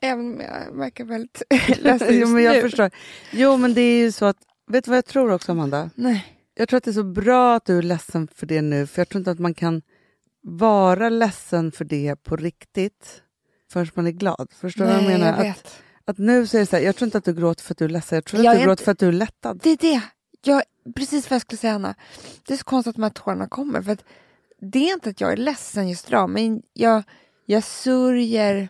Även 0.00 0.26
om 0.34 0.40
jag 0.40 0.76
verkar 0.76 1.04
väldigt 1.04 1.42
ledsen 1.78 2.08
jo, 2.20 2.28
men 2.28 2.42
jag 2.42 2.54
nu. 2.54 2.60
förstår. 2.60 2.90
Jo, 3.32 3.56
men 3.56 3.74
det 3.74 3.80
är 3.80 3.98
ju 3.98 4.12
så 4.12 4.24
att, 4.24 4.36
vet 4.66 4.84
du 4.84 4.90
vad 4.90 4.98
jag 4.98 5.04
tror 5.04 5.32
också 5.32 5.52
Amanda? 5.52 5.90
Nej. 5.94 6.26
Jag 6.54 6.68
tror 6.68 6.78
att 6.78 6.84
det 6.84 6.90
är 6.90 6.92
så 6.92 7.04
bra 7.04 7.54
att 7.54 7.64
du 7.64 7.78
är 7.78 7.82
ledsen 7.82 8.28
för 8.34 8.46
det 8.46 8.62
nu, 8.62 8.86
för 8.86 9.00
jag 9.00 9.08
tror 9.08 9.18
inte 9.18 9.30
att 9.30 9.38
man 9.38 9.54
kan 9.54 9.82
vara 10.42 11.08
ledsen 11.08 11.72
för 11.72 11.84
det 11.84 12.16
på 12.16 12.36
riktigt 12.36 13.22
förrän 13.74 13.90
man 13.94 14.06
är 14.06 14.10
glad. 14.10 14.48
Förstår 14.60 14.84
du 14.84 14.90
vad 14.90 15.00
jag 15.02 15.08
menar? 15.08 15.26
jag 15.26 15.34
Att, 15.38 15.44
vet. 15.44 15.74
att 16.04 16.18
nu 16.18 16.46
så 16.46 16.56
är 16.56 16.60
det 16.60 16.66
så 16.66 16.76
här, 16.76 16.82
jag 16.82 16.96
tror 16.96 17.06
inte 17.06 17.18
att 17.18 17.24
du 17.24 17.34
gråter 17.34 17.62
för 17.64 17.74
att 17.74 17.78
du 17.78 17.84
är 17.84 17.88
ledsen, 17.88 18.16
jag 18.16 18.24
tror 18.24 18.44
Jag 18.44 18.50
att 18.52 18.58
du 18.58 18.64
gråter 18.64 18.72
inte- 18.72 18.84
för 18.84 18.92
att 18.92 18.98
du 18.98 19.08
är 19.08 19.12
lättad. 19.12 19.60
Det 19.62 19.70
är 19.70 19.76
det. 19.76 20.00
Jag, 20.44 20.62
precis 20.96 21.30
vad 21.30 21.34
jag 21.34 21.40
skulle 21.42 21.58
säga, 21.58 21.74
Anna. 21.74 21.94
Det 22.46 22.52
är 22.54 22.58
så 22.58 22.64
konstigt 22.64 22.90
att 22.90 22.96
de 22.96 23.02
här 23.02 23.10
tårarna 23.10 23.48
kommer. 23.48 23.82
För 23.82 23.92
att 23.92 24.04
det 24.60 24.88
är 24.88 24.94
inte 24.94 25.10
att 25.10 25.20
jag 25.20 25.32
är 25.32 25.36
ledsen 25.36 25.88
just 25.88 26.08
idag, 26.08 26.30
men 26.30 26.62
jag, 26.72 27.02
jag 27.46 27.64
sörjer 27.64 28.68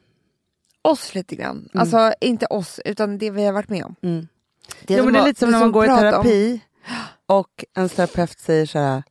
oss 0.82 1.14
lite 1.14 1.36
grann. 1.36 1.68
Alltså 1.74 2.14
inte 2.20 2.46
oss, 2.46 2.80
utan 2.84 3.18
det 3.18 3.30
vi 3.30 3.44
har 3.44 3.52
varit 3.52 3.68
med 3.68 3.84
om. 3.84 3.94
Mm. 4.02 4.28
Det 4.86 4.94
jo, 4.94 5.04
men 5.04 5.12
det 5.12 5.18
är 5.20 5.24
lite 5.26 5.40
som 5.40 5.50
när 5.50 5.60
man 5.60 5.72
går 5.72 5.84
i 5.84 5.88
pratar 5.88 6.06
om- 6.06 6.12
terapi 6.24 6.60
och 7.26 7.64
en 7.74 7.88
terapeut 7.88 8.38
säger 8.38 8.66
så 8.66 8.78
här, 8.78 9.02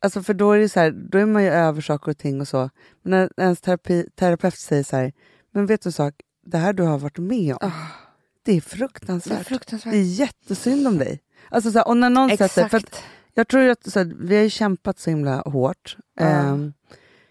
alltså 0.00 0.22
för 0.22 0.34
då 0.34 0.52
är 0.52 0.58
det 0.58 0.68
så 0.68 0.80
här, 0.80 0.90
då 0.90 1.18
är 1.18 1.26
man 1.26 1.42
ju 1.42 1.48
över 1.48 1.80
saker 1.80 2.10
och 2.10 2.18
ting 2.18 2.40
och 2.40 2.48
så, 2.48 2.70
men 3.02 3.28
när 3.36 3.44
ens 3.44 3.60
terapi, 3.60 4.06
terapeut 4.16 4.58
säger 4.58 4.82
så 4.84 4.96
här, 4.96 5.12
men 5.52 5.66
vet 5.66 5.82
du 5.82 5.88
en 5.88 5.92
sak, 5.92 6.14
det 6.46 6.58
här 6.58 6.72
du 6.72 6.82
har 6.82 6.98
varit 6.98 7.18
med 7.18 7.52
om, 7.52 7.58
Ah, 7.60 7.70
det 8.42 8.50
är 8.52 8.54
det 8.54 8.56
är 8.56 8.60
fruktansvärt. 8.60 9.46
fruktansvärt. 9.46 9.92
Det 9.92 9.98
är 9.98 10.02
jättesynd 10.02 10.86
om 10.86 10.98
dig. 10.98 11.20
Alltså 11.48 11.72
så 11.72 11.78
här, 11.78 11.88
och 11.88 11.96
när 11.96 12.10
någon 12.10 12.30
sätter, 12.30 12.68
för 12.68 12.76
att 12.76 12.84
Exakt. 12.84 13.04
jag 13.34 13.48
tror 13.48 13.68
att 13.68 13.92
så 13.92 13.98
här, 13.98 14.12
vi 14.20 14.36
har 14.36 14.42
ju 14.42 14.50
kämpat 14.50 14.98
så 14.98 15.10
himla 15.10 15.40
hårt. 15.40 15.96
Ja. 16.14 16.24
Ehm, 16.26 16.72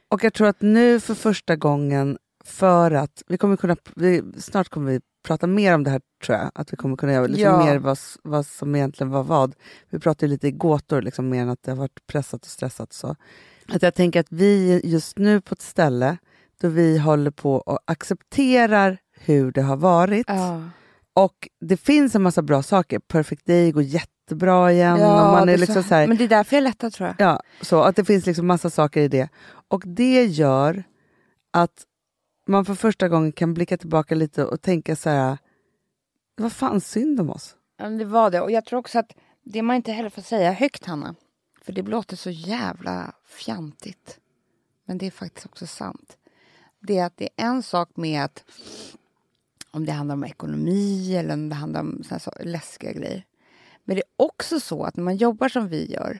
och 0.09 0.23
jag 0.23 0.33
tror 0.33 0.47
att 0.47 0.61
nu 0.61 0.99
för 0.99 1.13
första 1.15 1.55
gången, 1.55 2.17
för 2.45 2.91
att 2.91 3.23
vi 3.27 3.37
kommer 3.37 3.57
kunna, 3.57 3.75
vi, 3.95 4.23
snart 4.37 4.69
kommer 4.69 4.91
vi 4.91 5.01
prata 5.23 5.47
mer 5.47 5.73
om 5.75 5.83
det 5.83 5.89
här 5.89 6.01
tror 6.25 6.37
jag, 6.37 6.51
att 6.55 6.73
vi 6.73 6.77
kommer 6.77 6.95
kunna 6.95 7.13
göra 7.13 7.27
lite 7.27 7.41
Ja. 7.41 7.65
mer 7.65 7.77
vad, 7.77 7.97
vad 8.23 8.45
som 8.45 8.75
egentligen 8.75 9.11
var 9.11 9.23
vad. 9.23 9.55
Vi 9.89 9.99
pratar 9.99 10.27
ju 10.27 10.31
lite 10.31 10.47
i 10.47 10.51
gåtor, 10.51 11.01
liksom, 11.01 11.29
mer 11.29 11.41
än 11.41 11.49
att 11.49 11.63
det 11.63 11.71
har 11.71 11.75
varit 11.77 12.07
pressat 12.07 12.41
och 12.43 12.49
stressat. 12.51 12.93
Så. 12.93 13.15
Att 13.67 13.81
jag 13.81 13.93
tänker 13.95 14.19
att 14.19 14.31
vi 14.31 14.81
just 14.83 15.17
nu 15.17 15.41
på 15.41 15.53
ett 15.53 15.61
ställe 15.61 16.17
då 16.61 16.67
vi 16.67 16.97
håller 16.97 17.31
på 17.31 17.53
och 17.55 17.79
accepterar 17.85 18.97
hur 19.19 19.51
det 19.51 19.61
har 19.61 19.77
varit. 19.77 20.25
Ja. 20.27 20.61
Och 21.13 21.47
det 21.61 21.77
finns 21.77 22.15
en 22.15 22.21
massa 22.21 22.41
bra 22.41 22.63
saker. 22.63 22.99
Perfect 22.99 23.45
Day 23.45 23.71
går 23.71 23.83
jättebra 23.83 24.71
igen. 24.71 24.93
och 24.93 24.99
man 24.99 25.49
är 25.49 25.57
liksom 25.57 25.83
så, 25.83 25.95
här, 25.95 26.07
Men 26.07 26.17
det 26.17 26.23
är 26.23 26.27
därför 26.27 26.55
jag 26.55 26.61
är 26.61 26.63
lättad 26.63 26.93
tror 26.93 27.07
jag. 27.07 27.27
Ja, 27.27 27.41
så 27.61 27.81
att 27.81 27.95
det 27.95 28.05
finns 28.05 28.25
liksom 28.25 28.47
massa 28.47 28.69
saker 28.69 29.01
i 29.01 29.07
det. 29.07 29.29
Och 29.67 29.83
det 29.85 30.25
gör 30.25 30.83
att 31.53 31.83
man 32.49 32.65
för 32.65 32.75
första 32.75 33.09
gången 33.09 33.31
kan 33.31 33.53
blicka 33.53 33.77
tillbaka 33.77 34.15
lite 34.15 34.45
och 34.45 34.61
tänka 34.61 34.95
så 34.95 35.09
här, 35.09 35.37
var 36.35 36.49
fan 36.49 36.81
synd 36.81 37.19
om 37.19 37.29
oss. 37.29 37.55
Ja, 37.77 37.89
det 37.89 38.05
var 38.05 38.31
det. 38.31 38.41
Och 38.41 38.51
jag 38.51 38.65
tror 38.65 38.79
också 38.79 38.99
att 38.99 39.13
det 39.43 39.61
man 39.61 39.75
inte 39.75 39.91
heller 39.91 40.09
får 40.09 40.21
säga 40.21 40.51
högt, 40.51 40.85
Hanna, 40.85 41.15
för 41.61 41.73
det 41.73 41.81
låter 41.81 42.15
så 42.15 42.29
jävla 42.29 43.13
fjantigt. 43.25 44.19
Men 44.85 44.97
det 44.97 45.07
är 45.07 45.11
faktiskt 45.11 45.45
också 45.45 45.67
sant. 45.67 46.17
det 46.79 46.97
är 46.97 47.05
att 47.05 47.17
det 47.17 47.29
är 47.35 47.45
en 47.45 47.63
sak 47.63 47.89
med 47.95 48.23
att 48.23 48.43
om 49.71 49.85
det 49.85 49.91
handlar 49.91 50.15
om 50.15 50.23
ekonomi 50.23 51.15
eller 51.15 51.33
om 51.33 51.49
det 51.49 51.55
handlar 51.55 51.79
om 51.79 52.03
såna 52.03 52.19
så 52.19 52.31
läskiga 52.39 52.91
grejer. 52.91 53.25
Men 53.83 53.95
det 53.95 54.01
är 54.01 54.25
också 54.25 54.59
så 54.59 54.83
att 54.83 54.95
när 54.95 55.03
man 55.03 55.15
jobbar 55.15 55.49
som 55.49 55.67
vi 55.67 55.91
gör 55.91 56.19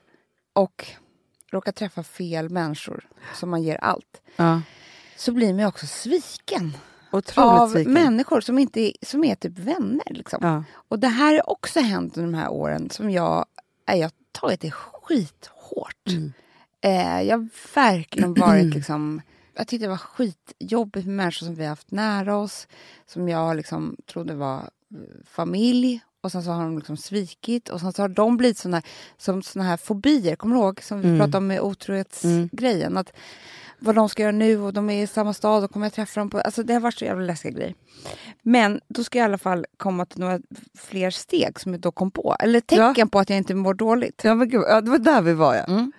och 0.53 0.87
råkar 1.51 1.71
träffa 1.71 2.03
fel 2.03 2.49
människor 2.49 3.07
som 3.35 3.49
man 3.49 3.63
ger 3.63 3.75
allt 3.75 4.21
Ja. 4.35 4.61
Så 5.19 5.31
blir 5.31 5.47
man 5.53 5.59
ju 5.59 5.65
också 5.65 5.87
sviken 5.87 6.77
Otroligt 7.11 7.37
av 7.61 7.67
sviken. 7.69 7.93
människor 7.93 8.41
som, 8.41 8.59
inte, 8.59 8.81
är- 8.81 8.93
som 9.05 9.23
är 9.23 9.35
typ 9.35 9.59
vänner. 9.59 10.03
Liksom. 10.13 10.39
Ja. 10.41 10.63
Och 10.89 10.99
det 10.99 11.07
här 11.07 11.33
har 11.33 11.49
också 11.49 11.79
hänt 11.79 12.17
under 12.17 12.31
de 12.31 12.37
här 12.37 12.49
åren 12.51 12.89
som 12.89 13.09
jag, 13.09 13.45
jag 13.85 13.95
har 14.01 14.11
tagit 14.31 14.61
det 14.61 14.71
skithårt. 14.71 16.07
Mm. 16.09 16.33
Eh, 16.81 17.21
jag 17.21 17.37
har 17.37 17.49
verkligen 17.75 18.33
varit 18.39 18.73
liksom, 18.75 19.21
jag 19.53 19.67
tyckte 19.67 19.85
det 19.85 19.89
var 19.89 19.97
skitjobbigt 19.97 21.05
med 21.07 21.15
människor 21.15 21.45
som 21.45 21.55
vi 21.55 21.63
har 21.63 21.69
haft 21.69 21.91
nära 21.91 22.37
oss, 22.37 22.67
som 23.05 23.29
jag 23.29 23.55
liksom 23.57 23.95
trodde 24.11 24.35
var 24.35 24.57
eh, 24.57 24.99
familj. 25.25 26.01
Och 26.21 26.31
sen 26.31 26.43
så 26.43 26.51
har 26.51 26.63
de 26.63 26.77
liksom 26.77 26.97
svikit 26.97 27.69
och 27.69 27.79
sen 27.79 27.93
så 27.93 28.01
har 28.01 28.09
de 28.09 28.37
blivit 28.37 28.57
såna, 28.57 28.81
som 29.17 29.41
såna 29.43 29.65
här 29.65 29.77
fobier, 29.77 30.35
kommer 30.35 30.55
du 30.55 30.61
ihåg? 30.61 30.81
Som 30.83 31.01
vi 31.01 31.07
Mm. 31.07 31.19
pratade 31.19 31.37
om 31.37 31.47
med 31.47 31.61
otrohetsgrejen. 31.61 32.97
Att 32.97 33.13
vad 33.79 33.95
de 33.95 34.09
ska 34.09 34.21
göra 34.23 34.31
nu 34.31 34.59
och 34.61 34.73
de 34.73 34.89
är 34.89 35.03
i 35.03 35.07
samma 35.07 35.33
stad 35.33 35.63
och 35.63 35.71
kommer 35.71 35.85
jag 35.85 35.93
träffa 35.93 36.19
dem 36.21 36.29
på... 36.29 36.39
Alltså 36.39 36.63
det 36.63 36.73
har 36.73 36.79
varit 36.81 36.97
så 36.97 37.05
jävla 37.05 37.25
läskiga 37.25 37.51
grejer. 37.51 37.75
Men 38.41 38.81
då 38.87 39.03
ska 39.03 39.17
jag 39.19 39.23
i 39.23 39.25
alla 39.25 39.37
fall 39.37 39.65
komma 39.77 40.05
till 40.05 40.19
några 40.19 40.39
fler 40.77 41.11
steg 41.11 41.59
som 41.59 41.71
jag 41.71 41.81
då 41.81 41.91
kom 41.91 42.11
på. 42.11 42.35
Eller 42.39 42.59
tecken 42.61 43.09
på 43.09 43.19
att 43.19 43.29
jag 43.29 43.37
inte 43.37 43.55
mår 43.55 43.73
dåligt. 43.73 44.21
Ja, 44.23 44.35
men 44.35 44.49
gud, 44.49 44.61
ja, 44.67 44.81
det 44.81 44.91
var 44.91 44.97
där 44.97 45.21
vi 45.21 45.33
var 45.33 45.55
ja. 45.55 45.63
Mm. 45.63 45.91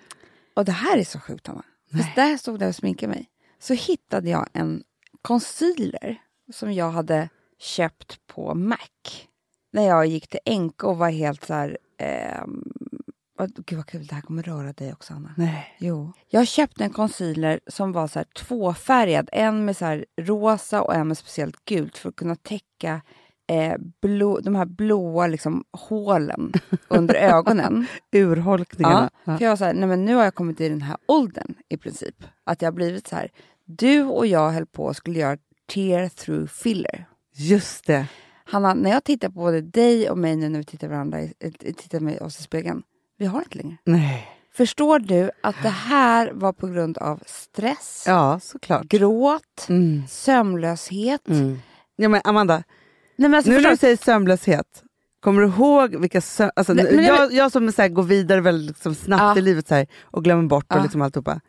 Och 0.53 0.65
det 0.65 0.71
här 0.71 0.97
är 0.97 1.03
så 1.03 1.19
sjukt, 1.19 1.47
Hanna. 1.47 1.63
För 1.91 2.15
där 2.15 2.37
stod 2.37 2.61
jag 2.61 2.69
och 2.69 2.75
sminkade 2.75 3.07
mig. 3.13 3.25
Så 3.59 3.73
hittade 3.73 4.29
jag 4.29 4.47
en 4.53 4.83
concealer 5.21 6.17
som 6.53 6.73
jag 6.73 6.91
hade 6.91 7.29
köpt 7.59 8.27
på 8.27 8.55
Mac. 8.55 8.77
När 9.71 9.87
jag 9.87 10.05
gick 10.05 10.27
till 10.27 10.59
NK 10.59 10.83
och 10.83 10.97
var 10.97 11.09
helt 11.09 11.45
så 11.45 11.53
här... 11.53 11.77
vad- 13.37 13.65
gud 13.65 13.77
vad 13.77 13.85
kul, 13.85 14.05
det 14.07 14.15
här 14.15 14.21
kommer 14.21 14.43
röra 14.43 14.73
dig 14.73 14.93
också, 14.93 15.13
Anna. 15.13 15.33
Nej. 15.37 15.75
Jo. 15.79 16.13
Jag 16.29 16.47
köpte 16.47 16.83
en 16.83 16.89
concealer 16.93 17.59
som 17.67 17.91
var 17.91 18.07
så 18.07 18.19
här 18.19 18.25
tvåfärgad. 18.35 19.29
En 19.31 19.65
med 19.65 19.77
så 19.77 19.85
här 19.85 20.05
rosa 20.21 20.81
och 20.81 20.95
en 20.95 21.07
med 21.07 21.17
speciellt 21.17 21.65
gult 21.65 21.97
för 21.97 22.09
att 22.09 22.15
kunna 22.15 22.35
täcka 22.35 23.01
eh, 23.47 23.75
blå, 24.01 24.39
de 24.39 24.55
här 24.55 24.65
blåa 24.65 25.27
liksom, 25.27 25.63
hålen 25.71 26.53
under 26.87 27.15
ögonen. 27.15 27.85
Urholkningarna. 28.11 29.09
Ja, 29.25 29.37
för 29.37 29.45
jag 29.45 29.51
var 29.51 29.55
så 29.57 29.65
här, 29.65 29.73
nej 29.73 29.89
men 29.89 30.05
nu 30.05 30.15
har 30.15 30.23
jag 30.23 30.35
kommit 30.35 30.61
i 30.61 30.69
den 30.69 30.81
här 30.81 30.97
åldern 31.05 31.53
i 31.69 31.77
princip. 31.77 32.23
Att 32.43 32.61
jag 32.61 32.67
har 32.67 32.75
blivit 32.75 33.07
så 33.07 33.15
här, 33.15 33.31
du 33.65 34.03
och 34.03 34.27
jag 34.27 34.49
höll 34.51 34.65
på 34.65 34.83
och 34.85 34.95
skulle 34.95 35.19
göra 35.19 35.37
tear 35.73 36.09
through 36.09 36.47
filler. 36.47 37.05
Just 37.33 37.87
det. 37.87 38.07
Hanna, 38.51 38.73
när 38.73 38.89
jag 38.89 39.03
tittar 39.03 39.27
på 39.27 39.33
både 39.33 39.61
dig 39.61 40.09
och 40.09 40.17
mig 40.17 40.35
nu 40.35 40.49
när 40.49 40.59
vi 40.59 40.65
tittar 40.65 40.87
varandra, 40.87 41.17
tittar 41.59 41.99
med 41.99 42.21
oss 42.21 42.39
i 42.39 42.43
spegeln, 42.43 42.83
vi 43.17 43.25
har 43.25 43.39
inte 43.39 43.57
längre. 43.57 43.77
Nej. 43.83 44.27
Förstår 44.53 44.99
du 44.99 45.31
att 45.43 45.55
det 45.63 45.69
här 45.69 46.31
var 46.33 46.53
på 46.53 46.67
grund 46.67 46.97
av 46.97 47.19
stress, 47.25 48.03
Ja, 48.07 48.39
såklart. 48.43 48.83
gråt, 48.83 49.65
Mm. 49.69 50.03
sömnlöshet? 50.09 51.27
Mm. 51.29 51.59
Ja, 51.95 52.09
men 52.09 52.21
Amanda, 52.23 52.63
Nej, 53.15 53.29
men 53.29 53.33
alltså, 53.33 53.51
nu 53.51 53.61
när 53.61 53.69
du 53.71 53.77
säger 53.77 53.97
sömnlöshet, 53.97 54.83
kommer 55.19 55.41
du 55.41 55.47
ihåg 55.47 55.95
vilka 55.95 56.21
sömn... 56.21 56.51
Alltså, 56.55 56.73
Nej, 56.73 56.95
jag, 56.95 57.33
jag 57.33 57.51
som 57.51 57.71
så 57.71 57.81
här, 57.81 57.89
går 57.89 58.03
vidare 58.03 58.41
väldigt 58.41 58.67
liksom, 58.75 58.95
snabbt 58.95 59.21
Ja. 59.21 59.37
i 59.37 59.41
livet 59.41 59.67
så 59.67 59.75
här, 59.75 59.87
och 60.01 60.23
glömmer 60.23 60.47
bort 60.47 60.65
Ja. 60.69 60.75
och 60.77 60.81
liksom 60.83 61.01
alltihopa. 61.01 61.41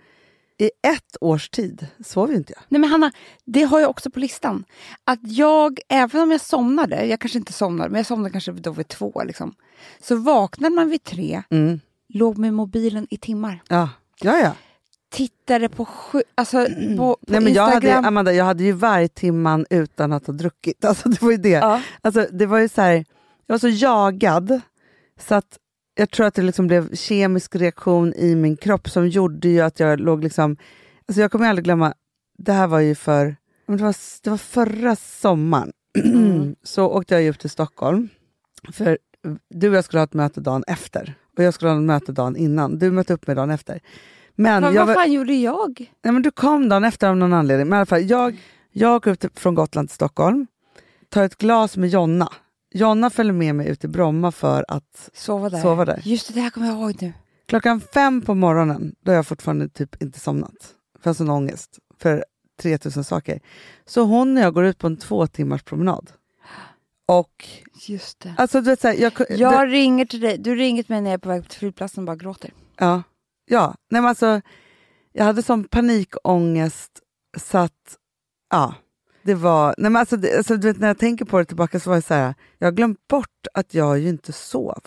I 0.58 0.70
ett 0.82 1.16
års 1.20 1.48
tid 1.48 1.86
sov 2.04 2.30
ju 2.30 2.36
inte 2.36 2.52
jag. 2.56 2.62
Nej 2.68 2.80
men 2.80 2.90
Hanna, 2.90 3.12
det 3.44 3.62
har 3.62 3.80
jag 3.80 3.90
också 3.90 4.10
på 4.10 4.18
listan. 4.20 4.64
Att 5.04 5.20
jag, 5.22 5.78
även 5.88 6.20
om 6.22 6.30
jag 6.30 6.40
somnade, 6.40 7.04
jag 7.06 7.20
kanske 7.20 7.38
inte 7.38 7.52
somnade, 7.52 7.90
men 7.90 7.96
jag 7.98 8.06
somnade 8.06 8.30
kanske 8.32 8.52
då 8.52 8.70
vid 8.70 8.88
två, 8.88 9.22
liksom, 9.26 9.54
så 10.02 10.16
vaknade 10.16 10.74
man 10.74 10.90
vid 10.90 11.04
tre, 11.04 11.42
Mm. 11.50 11.80
låg 12.08 12.38
med 12.38 12.54
mobilen 12.54 13.06
i 13.10 13.16
timmar. 13.16 13.62
Ja. 13.68 13.88
Ja, 14.20 14.38
ja. 14.38 14.52
Tittade 15.10 15.68
på, 15.68 15.84
sju, 15.84 16.22
alltså, 16.34 16.66
på, 16.66 16.96
på 16.96 17.16
Nej, 17.20 17.40
men 17.40 17.52
jag, 17.52 17.62
hade, 17.62 17.76
Instagram. 17.76 18.04
Amanda, 18.04 18.32
jag 18.32 18.44
hade 18.44 18.64
ju 18.64 18.72
vargtimman 18.72 19.66
utan 19.70 20.12
att 20.12 20.26
ha 20.26 20.34
druckit. 20.34 20.84
Alltså, 20.84 21.08
det 21.08 21.22
var 21.22 21.30
ju 21.30 21.36
det. 21.36 21.48
ja. 21.48 21.80
Alltså, 22.00 22.26
det 22.32 22.46
var 22.46 22.58
ju 22.58 22.68
så 22.68 22.80
här, 22.80 23.04
jag 23.46 23.54
var 23.54 23.58
så 23.58 23.68
jagad 23.68 24.60
så 25.20 25.34
att 25.34 25.58
jag 25.94 26.10
tror 26.10 26.26
att 26.26 26.34
det 26.34 26.42
liksom 26.42 26.66
blev 26.66 26.94
kemisk 26.94 27.56
reaktion 27.56 28.12
i 28.14 28.34
min 28.34 28.56
kropp 28.56 28.88
som 28.88 29.08
gjorde 29.08 29.66
att 29.66 29.80
jag 29.80 30.00
låg 30.00 30.24
liksom... 30.24 30.56
Alltså 31.08 31.20
jag 31.20 31.32
kommer 31.32 31.48
aldrig 31.48 31.64
glömma, 31.64 31.94
det 32.38 32.52
här 32.52 32.66
var 32.66 32.80
ju 32.80 32.94
för... 32.94 33.36
Det 33.66 33.76
var, 33.82 33.94
det 34.22 34.30
var 34.30 34.36
förra 34.36 34.96
sommaren. 34.96 35.72
Mm. 36.04 36.56
så 36.62 36.86
åkte 36.86 37.14
jag 37.14 37.28
upp 37.28 37.38
till 37.38 37.50
Stockholm. 37.50 38.08
För 38.72 38.98
du 39.50 39.68
och 39.68 39.76
jag 39.76 39.84
skulle 39.84 40.00
ha 40.00 40.04
ett 40.04 40.14
möte 40.14 40.40
dagen 40.40 40.64
efter. 40.66 41.14
Och 41.36 41.42
jag 41.44 41.54
skulle 41.54 41.70
ha 41.70 41.78
ett 41.78 41.84
möte 41.84 42.12
dagen 42.12 42.36
innan. 42.36 42.78
Du 42.78 42.90
mötte 42.90 43.14
upp 43.14 43.26
mig 43.26 43.36
dagen 43.36 43.50
efter. 43.50 43.80
Men 44.34 44.62
Men 44.62 44.74
vad 44.74 44.86
var, 44.86 44.94
fan 44.94 45.12
gjorde 45.12 45.34
jag? 45.34 45.92
Nej, 46.02 46.12
men 46.12 46.22
du 46.22 46.30
kom 46.30 46.68
dagen 46.68 46.84
efter 46.84 47.08
av 47.08 47.16
någon 47.16 47.32
anledning. 47.32 47.68
Men 47.68 47.76
i 47.76 47.78
alla 47.78 47.86
fall, 47.86 48.10
jag, 48.10 48.36
jag 48.70 48.96
åker 48.96 49.10
upp 49.10 49.20
till, 49.20 49.30
från 49.34 49.54
Gotland 49.54 49.88
till 49.88 49.94
Stockholm, 49.94 50.46
tar 51.08 51.24
ett 51.24 51.38
glas 51.38 51.76
med 51.76 51.88
Jonna. 51.88 52.32
Jonna 52.74 53.10
följer 53.10 53.32
med 53.32 53.54
mig 53.54 53.68
ut 53.68 53.80
till 53.80 53.90
Bromma 53.90 54.32
för 54.32 54.64
att 54.68 55.10
Sova 55.14 55.50
där. 55.50 55.62
sova 55.62 55.84
där. 55.84 56.00
Just 56.04 56.28
det, 56.28 56.34
det 56.34 56.40
här 56.40 56.50
kommer 56.50 56.66
jag 56.66 56.76
ihåg 56.76 57.02
nu. 57.02 57.12
Klockan 57.46 57.80
fem 57.80 58.22
på 58.22 58.34
morgonen, 58.34 58.94
då 59.00 59.10
har 59.10 59.16
jag 59.16 59.26
fortfarande 59.26 59.68
typ 59.68 60.02
inte 60.02 60.20
somnat. 60.20 60.52
För 60.94 61.00
jag 61.02 61.08
har 61.08 61.14
sån 61.14 61.30
ångest 61.30 61.78
för 61.98 62.24
3000 62.62 63.04
saker. 63.04 63.40
Så 63.86 64.02
hon 64.02 64.36
och 64.36 64.42
jag 64.42 64.54
går 64.54 64.64
ut 64.64 64.78
på 64.78 64.86
en 64.86 64.96
två 64.96 65.26
timmars 65.26 65.62
promenad. 65.62 66.10
Och 67.06 67.48
Just 67.88 68.20
det. 68.20 68.34
alltså 68.38 68.60
du 68.60 68.70
vet 68.70 68.80
såhär, 68.80 68.94
jag, 68.94 69.12
det, 69.28 69.34
Jag 69.34 69.72
ringer 69.72 70.04
till 70.04 70.20
dig, 70.20 70.38
du 70.38 70.54
ringer 70.54 70.82
till 70.82 70.92
mig 70.94 71.00
när 71.00 71.10
jag 71.10 71.14
är 71.14 71.18
på 71.18 71.28
väg 71.28 71.48
till 71.48 71.58
flygplatsen 71.58 72.02
och 72.02 72.06
bara 72.06 72.16
gråter. 72.16 72.50
Ja, 72.78 73.02
ja. 73.46 73.74
Nej, 73.90 74.00
men 74.02 74.08
alltså, 74.08 74.40
jag 75.12 75.24
hade 75.24 75.42
sån 75.42 75.64
panikångest 75.64 76.90
så 77.38 77.58
att, 77.58 77.96
ja. 78.50 78.74
Det 79.22 79.34
var, 79.34 79.74
nej 79.78 79.90
men 79.90 80.00
alltså, 80.00 80.16
det, 80.16 80.36
alltså, 80.36 80.56
du 80.56 80.68
vet, 80.68 80.80
när 80.80 80.86
jag 80.86 80.98
tänker 80.98 81.24
på 81.24 81.38
det 81.38 81.44
tillbaka 81.44 81.80
så 81.80 81.90
var 81.90 81.96
det 81.96 82.02
så 82.02 82.14
här, 82.14 82.34
jag 82.58 82.66
har 82.66 82.72
glömt 82.72 83.08
bort 83.08 83.46
att 83.54 83.74
jag 83.74 83.98
ju 83.98 84.08
inte 84.08 84.32
sov. 84.32 84.80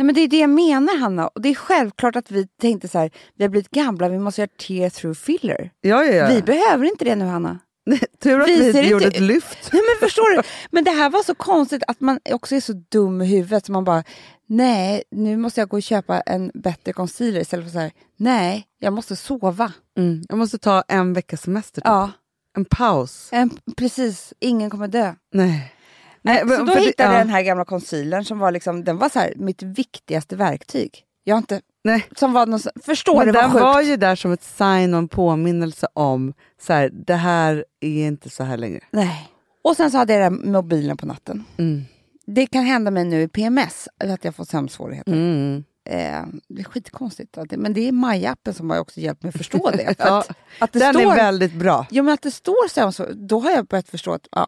Nej, 0.00 0.04
men 0.04 0.14
det 0.14 0.20
är 0.20 0.28
det 0.28 0.38
jag 0.38 0.50
menar, 0.50 0.98
Hanna. 0.98 1.28
Och 1.28 1.40
det 1.40 1.48
är 1.48 1.54
självklart 1.54 2.16
att 2.16 2.30
vi 2.30 2.46
tänkte 2.46 2.88
så 2.88 2.98
här, 2.98 3.10
vi 3.36 3.44
har 3.44 3.48
blivit 3.48 3.70
gamla, 3.70 4.08
vi 4.08 4.18
måste 4.18 4.40
göra 4.40 4.50
tear 4.66 4.90
through 4.90 5.14
filler. 5.18 5.70
Ja, 5.80 6.04
ja, 6.04 6.12
ja. 6.12 6.28
Vi 6.28 6.42
behöver 6.42 6.84
inte 6.84 7.04
det 7.04 7.16
nu, 7.16 7.24
Hanna. 7.24 7.58
Tur 8.22 8.40
att 8.40 8.48
vi 8.48 8.72
vi 8.72 8.88
gjorde 8.88 9.06
ett 9.06 9.20
lyft. 9.20 9.70
Nej, 9.72 9.82
men 9.82 10.08
förstår 10.08 10.36
du? 10.36 10.42
Men 10.70 10.84
det 10.84 10.90
här 10.90 11.10
var 11.10 11.22
så 11.22 11.34
konstigt 11.34 11.82
att 11.86 12.00
man 12.00 12.20
också 12.30 12.54
är 12.54 12.60
så 12.60 12.72
dum 12.72 13.22
i 13.22 13.26
huvudet 13.26 13.66
så 13.66 13.72
man 13.72 13.84
bara, 13.84 14.04
nej, 14.46 15.02
nu 15.10 15.36
måste 15.36 15.60
jag 15.60 15.68
gå 15.68 15.76
och 15.76 15.82
köpa 15.82 16.20
en 16.20 16.50
bättre 16.54 16.92
concealer 16.92 17.40
istället 17.40 17.66
för 17.66 17.72
så 17.72 17.78
här, 17.78 17.92
nej, 18.16 18.66
jag 18.78 18.92
måste 18.92 19.16
sova. 19.16 19.72
Mm. 19.98 20.24
Jag 20.28 20.38
måste 20.38 20.58
ta 20.58 20.82
en 20.88 21.12
veckas 21.12 21.42
semester, 21.42 21.80
typ. 21.80 21.88
Ja, 21.88 22.10
en 22.56 22.64
paus. 22.64 23.28
en, 23.32 23.50
precis, 23.76 24.34
ingen 24.40 24.70
kommer 24.70 24.88
dö. 24.88 25.14
Nej. 25.32 25.74
Nej, 26.22 26.40
så 26.40 26.64
då 26.64 26.74
hittade 26.74 26.92
ja. 26.96 27.12
jag 27.12 27.20
den 27.20 27.28
här 27.28 27.42
gamla 27.42 27.64
concealern 27.64 28.24
som 28.24 28.38
var, 28.38 28.50
liksom, 28.50 28.84
den 28.84 28.98
var 28.98 29.08
så 29.08 29.18
här, 29.18 29.32
mitt 29.36 29.62
viktigaste 29.62 30.36
verktyg. 30.36 31.04
Jag 31.24 31.38
inte, 31.38 31.60
Nej. 31.84 32.06
som 32.16 32.32
var 32.32 32.46
någon, 32.46 32.60
förstår 32.84 33.16
Men 33.16 33.26
det 33.26 33.32
var 33.32 33.42
den 33.42 33.50
sjukt. 33.50 33.62
var 33.62 33.80
ju 33.80 33.96
där 33.96 34.16
som 34.16 34.32
ett 34.32 34.42
sign 34.42 34.94
och 34.94 34.98
en 34.98 35.08
påminnelse 35.08 35.86
om 35.92 36.32
så 36.60 36.72
här, 36.72 36.90
det 36.92 37.14
här 37.14 37.64
är 37.80 38.06
inte 38.06 38.30
så 38.30 38.44
här 38.44 38.56
längre. 38.56 38.80
Nej. 38.90 39.28
Och 39.64 39.76
sen 39.76 39.90
så 39.90 39.98
hade 39.98 40.12
jag 40.12 40.32
den 40.32 40.52
mobilen 40.52 40.96
på 40.96 41.06
natten. 41.06 41.44
Mm. 41.56 41.84
Det 42.26 42.46
kan 42.46 42.64
hända 42.64 42.90
mig 42.90 43.04
nu 43.04 43.22
i 43.22 43.28
PMS 43.28 43.88
att 44.04 44.24
jag 44.24 44.34
får 44.34 44.44
sömnsvårigheter. 44.44 45.12
Mm. 45.12 45.64
Eh, 45.84 46.24
det 46.48 46.60
är 46.60 46.64
skitkonstigt. 46.64 47.38
Men 47.56 47.72
det 47.72 47.88
är 47.88 47.92
Maja-appen 47.92 48.52
som 48.52 48.70
har 48.70 48.78
också 48.78 49.00
hjälpt 49.00 49.22
mig 49.22 49.28
att 49.28 49.36
förstå 49.36 49.70
det. 49.70 49.94
För 49.98 50.08
Ja, 50.08 50.18
att, 50.18 50.36
att 50.58 50.72
det 50.72 50.78
Den 50.78 50.94
står, 50.94 51.12
är 51.12 51.16
väldigt 51.16 51.54
bra. 51.54 51.86
Jo, 51.90 52.04
men 52.04 52.14
att 52.14 52.22
det 52.22 52.30
står 52.30 52.68
sömnsvårigheter, 52.68 53.26
då 53.26 53.40
har 53.40 53.50
jag 53.50 53.66
börjat 53.66 53.88
förstå 53.88 54.12
att... 54.12 54.28
Ja. 54.30 54.46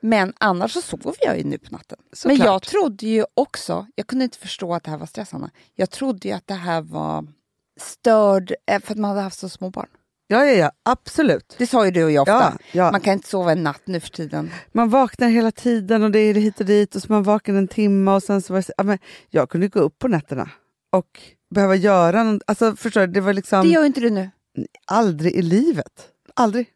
Men 0.00 0.32
annars 0.38 0.72
så 0.72 0.82
sover 0.82 1.14
jag 1.20 1.38
ju 1.38 1.44
nu 1.44 1.58
på 1.58 1.72
natten. 1.72 1.98
Såklart. 2.12 2.38
Men 2.38 2.46
jag 2.46 2.62
trodde 2.62 3.06
ju 3.06 3.24
också, 3.34 3.86
jag 3.94 4.06
kunde 4.06 4.24
inte 4.24 4.38
förstå 4.38 4.74
att 4.74 4.84
det 4.84 4.90
här 4.90 4.98
var 4.98 5.06
stressande. 5.06 5.50
Jag 5.74 5.90
trodde 5.90 6.28
ju 6.28 6.34
att 6.34 6.46
det 6.46 6.54
här 6.54 6.80
var 6.80 7.26
störd 7.80 8.54
eh, 8.66 8.80
för 8.80 8.92
att 8.92 8.98
man 8.98 9.10
hade 9.10 9.20
haft 9.22 9.38
så 9.38 9.48
små 9.48 9.70
barn. 9.70 9.88
Ja, 10.32 10.44
ja, 10.46 10.52
ja, 10.52 10.70
absolut. 10.82 11.54
Det 11.58 11.66
sa 11.66 11.84
ju 11.84 11.90
du 11.90 12.04
och 12.04 12.10
jag 12.10 12.22
ofta. 12.22 12.32
Ja, 12.32 12.52
ja. 12.72 12.90
Man 12.92 13.00
kan 13.00 13.12
inte 13.12 13.28
sova 13.28 13.52
en 13.52 13.62
natt 13.62 13.82
nu 13.84 14.00
för 14.00 14.08
tiden. 14.08 14.50
Man 14.72 14.88
vaknar 14.90 15.28
hela 15.28 15.50
tiden 15.52 16.02
och 16.02 16.10
det 16.10 16.18
är 16.18 16.34
hit 16.34 16.60
och 16.60 16.66
dit 16.66 16.94
och 16.96 17.02
så 17.02 17.12
man 17.12 17.22
vaknar 17.22 17.54
en 17.54 17.68
timme 17.68 18.10
och 18.10 18.22
sen 18.22 18.42
så 18.42 18.52
var 18.52 18.60
det, 18.60 18.72
ja, 18.76 18.84
men 18.84 18.98
jag 19.30 19.50
kunde 19.50 19.68
gå 19.68 19.80
upp 19.80 19.98
på 19.98 20.08
nätterna 20.08 20.50
och 20.92 21.20
behöva 21.54 21.74
göra 21.76 22.22
något. 22.24 22.42
Alltså 22.46 22.76
förstår 22.76 23.00
du, 23.00 23.06
det 23.06 23.20
var 23.20 23.32
liksom 23.32 23.62
Det 23.62 23.68
gör 23.68 23.84
inte 23.84 24.00
du 24.00 24.10
nu. 24.10 24.30
aldrig 24.86 25.32
i 25.34 25.42
livet. 25.42 26.08
Aldrig. 26.34 26.66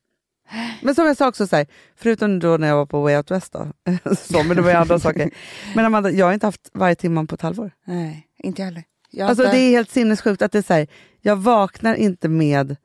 Men 0.82 0.94
som 0.94 1.06
jag 1.06 1.16
sa 1.16 1.28
också, 1.28 1.46
så 1.46 1.56
här, 1.56 1.66
förutom 1.96 2.38
då 2.38 2.56
när 2.56 2.68
jag 2.68 2.76
var 2.76 2.86
på 2.86 3.00
Way 3.02 3.16
Out 3.16 3.30
West, 3.30 3.52
då, 3.52 3.66
så, 4.16 4.42
men 4.42 4.56
det 4.56 4.62
var 4.62 4.70
ju 4.70 4.76
andra 4.76 4.98
saker. 4.98 5.30
Men 5.74 5.84
Amanda, 5.84 6.10
jag 6.10 6.26
har 6.26 6.32
inte 6.32 6.46
haft 6.46 6.70
varje 6.74 6.94
timman 6.94 7.26
på 7.26 7.34
ett 7.34 7.42
halvår. 7.42 7.70
Nej, 7.86 8.26
inte 8.38 8.62
jag 8.62 8.66
heller. 8.66 8.82
Jag 9.10 9.28
Alltså, 9.28 9.44
inte- 9.44 9.56
det 9.56 9.62
är 9.62 9.70
helt 9.70 9.90
sinnessjukt 9.90 10.42
att 10.42 10.52
det 10.52 10.58
är 10.58 10.62
så 10.62 10.72
här, 10.74 10.86
jag 11.20 11.36
vaknar 11.36 11.94
inte 11.94 12.28
med 12.28 12.76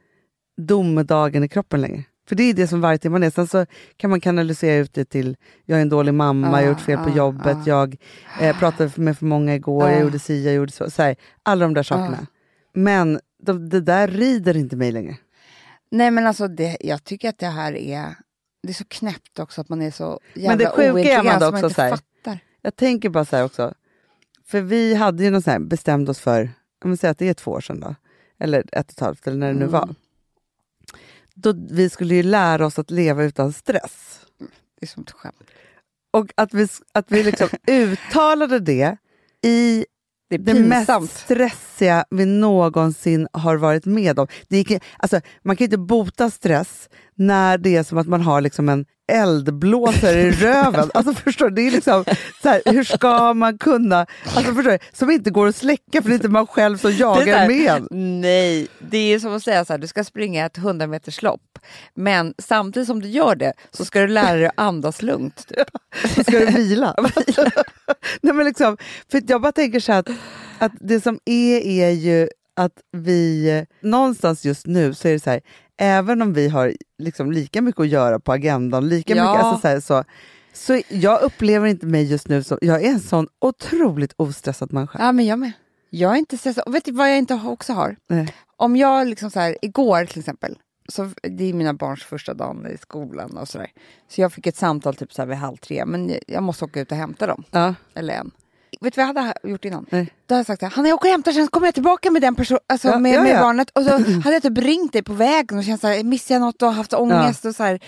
domedagen 0.65 1.43
i 1.43 1.47
kroppen 1.49 1.81
längre. 1.81 2.03
För 2.29 2.35
det 2.35 2.43
är 2.43 2.53
det 2.53 2.67
som 2.67 2.81
vargtimman 2.81 3.23
är. 3.23 3.29
Sen 3.29 3.47
så 3.47 3.65
kan 3.97 4.09
man 4.09 4.21
kanalisera 4.21 4.75
ut 4.75 4.93
det 4.93 5.05
till, 5.05 5.37
jag 5.65 5.77
är 5.77 5.81
en 5.81 5.89
dålig 5.89 6.13
mamma, 6.13 6.47
jag 6.47 6.67
har 6.67 6.73
gjort 6.73 6.81
fel 6.81 6.97
på 6.97 7.09
Ah, 7.09 7.15
jobbet, 7.15 7.57
ah. 7.57 7.63
jag 7.65 7.97
eh, 8.41 8.59
pratade 8.59 8.91
med 8.95 9.17
för 9.17 9.25
många 9.25 9.55
igår, 9.55 9.83
Ah. 9.83 9.91
jag 9.91 10.01
gjorde 10.01 10.19
si, 10.19 10.45
jag 10.45 10.53
gjorde 10.53 10.71
så. 10.71 10.89
så 10.91 11.01
här, 11.01 11.15
alla 11.43 11.65
de 11.65 11.73
där 11.73 11.83
sakerna. 11.83 12.17
Ah. 12.21 12.25
Men 12.73 13.19
de, 13.43 13.69
det 13.69 13.81
där 13.81 14.07
rider 14.07 14.57
inte 14.57 14.75
mig 14.75 14.91
längre. 14.91 15.17
Nej 15.91 16.11
men 16.11 16.27
alltså 16.27 16.47
det, 16.47 16.77
jag 16.79 17.03
tycker 17.03 17.29
att 17.29 17.37
det 17.39 17.47
här 17.47 17.73
är, 17.75 18.15
det 18.63 18.69
är 18.69 18.73
så 18.73 18.85
knäppt 18.87 19.39
också 19.39 19.61
att 19.61 19.69
man 19.69 19.81
är 19.81 19.91
så 19.91 20.19
jävla 20.33 20.49
Men 20.49 20.57
det 20.57 20.65
sjuka 20.93 21.09
är, 21.13 21.19
Amanda, 21.19 21.49
också 21.49 21.69
så 21.69 21.81
här-. 21.81 21.99
Jag 22.61 22.75
tänker 22.75 23.09
bara 23.09 23.25
så 23.25 23.35
här 23.35 23.43
också, 23.45 23.73
för 24.47 24.61
vi 24.61 24.95
hade 24.95 25.23
ju 25.23 25.29
någon 25.31 25.41
sån 25.41 25.51
här, 25.51 25.59
bestämt 25.59 26.09
oss 26.09 26.19
för, 26.19 26.41
om 26.83 26.89
man 26.89 26.97
säger 26.97 27.11
att 27.11 27.17
det 27.17 27.29
är 27.29 27.33
två 27.33 27.51
år 27.51 27.61
sedan 27.61 27.79
då, 27.79 27.95
eller 28.39 28.59
ett 28.71 28.85
och 28.87 28.91
ett 28.91 28.99
halvt 28.99 29.27
eller 29.27 29.37
när 29.37 29.47
det 29.47 29.53
nu 29.53 29.59
Mm. 29.59 29.71
var. 29.71 29.89
Då 31.35 31.53
vi 31.69 31.89
skulle 31.89 32.15
ju 32.15 32.23
lära 32.23 32.65
oss 32.65 32.79
att 32.79 32.91
leva 32.91 33.23
utan 33.23 33.53
stress. 33.53 34.19
Det 34.79 34.85
är 34.85 34.87
som 34.87 35.03
ett 35.03 35.11
skämt. 35.11 35.51
Och 36.11 36.31
att 36.37 36.53
vi, 36.53 36.67
att 36.93 37.11
vi 37.11 37.23
liksom 37.23 37.49
uttalade 37.67 38.59
det 38.59 38.97
i 39.41 39.85
Det 40.37 40.51
är 40.51 40.55
det 40.55 40.59
mest 40.59 41.17
stressiga 41.17 42.05
vi 42.09 42.25
någonsin 42.25 43.27
har 43.33 43.55
varit 43.55 43.85
med 43.85 44.19
om. 44.19 44.27
Det 44.49 44.57
gick, 44.57 44.83
alltså, 44.97 45.21
man 45.43 45.55
kan 45.55 45.65
inte 45.65 45.77
bota 45.77 46.29
stress 46.29 46.89
när 47.15 47.57
det 47.57 47.75
är 47.75 47.83
som 47.83 47.97
att 47.97 48.07
man 48.07 48.21
har 48.21 48.41
liksom 48.41 48.69
en 48.69 48.85
eldblåsare 49.11 50.21
i 50.21 50.31
röven. 50.41 50.91
Alltså, 50.93 51.13
förstår 51.13 51.49
du? 51.49 51.55
Det 51.55 51.67
är 51.67 51.71
liksom, 51.71 52.05
så 52.41 52.49
här, 52.49 52.61
hur 52.65 52.83
ska 52.83 53.33
man 53.33 53.57
kunna... 53.57 54.05
Alltså, 54.35 54.53
förstår 54.55 54.71
du? 54.71 54.79
Som 54.93 55.11
inte 55.11 55.29
går 55.29 55.47
att 55.47 55.55
släcka 55.55 56.01
för 56.01 56.09
det 56.09 56.13
är 56.13 56.15
inte 56.15 56.29
man 56.29 56.47
själv 56.47 56.77
som 56.77 56.91
jagar 56.91 57.37
här, 57.37 57.47
med. 57.47 57.87
Nej, 57.91 58.67
det 58.79 58.97
är 58.97 59.19
som 59.19 59.35
att 59.35 59.43
säga 59.43 59.65
så 59.65 59.73
här, 59.73 59.77
du 59.77 59.87
ska 59.87 60.03
springa 60.03 60.45
ett 60.45 60.57
100 60.57 60.87
meters 60.87 61.21
lopp. 61.21 61.41
Men 61.93 62.33
samtidigt 62.37 62.87
som 62.87 63.01
du 63.01 63.07
gör 63.09 63.35
det 63.35 63.53
så 63.71 63.85
ska 63.85 63.99
du 64.01 64.07
lära 64.07 64.37
dig 64.37 64.45
att 64.45 64.53
andas 64.55 65.01
lugnt. 65.01 65.47
Typ. 65.47 65.67
Så 66.15 66.23
ska 66.23 66.31
du 66.39 66.45
vila. 66.45 66.95
Nej, 68.21 68.33
men 68.33 68.45
liksom, 68.45 68.77
för 69.11 69.21
jag 69.27 69.41
bara 69.41 69.51
tänker 69.51 69.79
så 69.79 69.91
här 69.91 69.99
att, 69.99 70.09
att 70.59 70.71
det 70.79 71.01
som 71.01 71.19
är, 71.25 71.59
är 71.65 71.89
ju 71.89 72.29
att 72.55 72.73
vi, 72.91 73.65
någonstans 73.81 74.45
just 74.45 74.67
nu 74.67 74.93
så 74.93 75.07
är 75.07 75.11
det 75.13 75.19
så 75.19 75.29
här, 75.29 75.41
även 75.77 76.21
om 76.21 76.33
vi 76.33 76.47
har 76.49 76.73
liksom 76.97 77.31
lika 77.31 77.61
mycket 77.61 77.81
att 77.81 77.87
göra 77.87 78.19
på 78.19 78.31
agendan, 78.31 78.89
lika 78.89 79.15
Ja. 79.15 79.31
mycket, 79.31 79.45
alltså 79.45 79.61
så, 79.61 79.67
här, 79.67 79.79
så, 79.79 80.03
så 80.53 80.81
jag 80.89 81.21
upplever 81.21 81.67
inte 81.67 81.85
mig 81.85 82.03
just 82.11 82.27
nu 82.27 82.43
som, 82.43 82.57
jag 82.61 82.83
är 82.83 82.89
en 82.89 82.99
sån 82.99 83.27
otroligt 83.41 84.13
ostressad 84.17 84.73
människa. 84.73 84.99
Ja, 84.99 85.11
men 85.11 85.25
jag 85.25 85.39
med. 85.39 85.51
Jag 85.89 86.11
är 86.11 86.15
inte 86.15 86.37
stressad. 86.37 86.63
Och 86.65 86.75
vet 86.75 86.85
du 86.85 86.91
vad 86.91 87.09
jag 87.11 87.17
inte 87.17 87.33
också 87.33 87.73
har? 87.73 87.95
Nej. 88.09 88.33
Om 88.57 88.75
jag 88.75 89.07
liksom 89.07 89.31
så 89.31 89.39
här, 89.39 89.57
igår 89.61 90.05
till 90.05 90.19
exempel, 90.19 90.57
så 90.91 91.09
det 91.23 91.43
är 91.43 91.53
mina 91.53 91.73
barns 91.73 92.03
första 92.03 92.33
dag 92.33 92.67
i 92.73 92.77
skolan 92.77 93.37
och 93.37 93.47
sådär. 93.47 93.71
Så 94.07 94.21
jag 94.21 94.33
fick 94.33 94.47
ett 94.47 94.57
samtal 94.57 94.95
typ 94.95 95.13
så 95.13 95.21
här 95.21 95.27
vid 95.27 95.37
halv 95.37 95.57
tre, 95.57 95.85
men 95.85 96.15
jag 96.27 96.43
måste 96.43 96.65
åka 96.65 96.81
ut 96.81 96.91
och 96.91 96.97
hämta 96.97 97.27
dem. 97.27 97.43
Ja. 97.51 97.75
Eller 97.95 98.13
en. 98.13 98.31
Vet 98.81 98.93
du 98.95 99.01
vad 99.01 99.15
jag 99.15 99.21
hade 99.23 99.49
gjort 99.49 99.65
innan? 99.65 99.85
Nej. 99.89 100.13
Då 100.25 100.35
hade 100.35 100.39
jag 100.49 100.59
sagt 100.59 100.73
Hanna 100.75 100.87
jag 100.87 100.95
åker 100.95 101.07
och 101.07 101.11
hämtar 101.11 101.31
sen 101.31 101.47
kommer 101.47 101.67
jag 101.67 101.73
tillbaka 101.73 102.11
med 102.11 102.21
den 102.21 102.35
personen, 102.35 102.59
alltså 102.67 102.87
Ja, 102.87 102.99
med, 102.99 103.13
ja, 103.13 103.23
med 103.23 103.39
barnet. 103.39 103.69
Och 103.69 103.83
så 103.83 103.89
hade 104.23 104.35
jag 104.35 104.43
typ 104.43 104.57
ringt 104.57 104.93
dig 104.93 105.03
på 105.03 105.13
vägen 105.13 105.57
och 105.57 105.63
känt 105.63 105.81
så 105.81 105.87
här, 105.87 106.03
missar 106.03 106.35
jag 106.35 106.41
något 106.41 106.61
och 106.61 106.73
haft 106.73 106.93
ångest 106.93 107.45
och 107.45 107.55
så 107.55 107.63
här. 107.63 107.79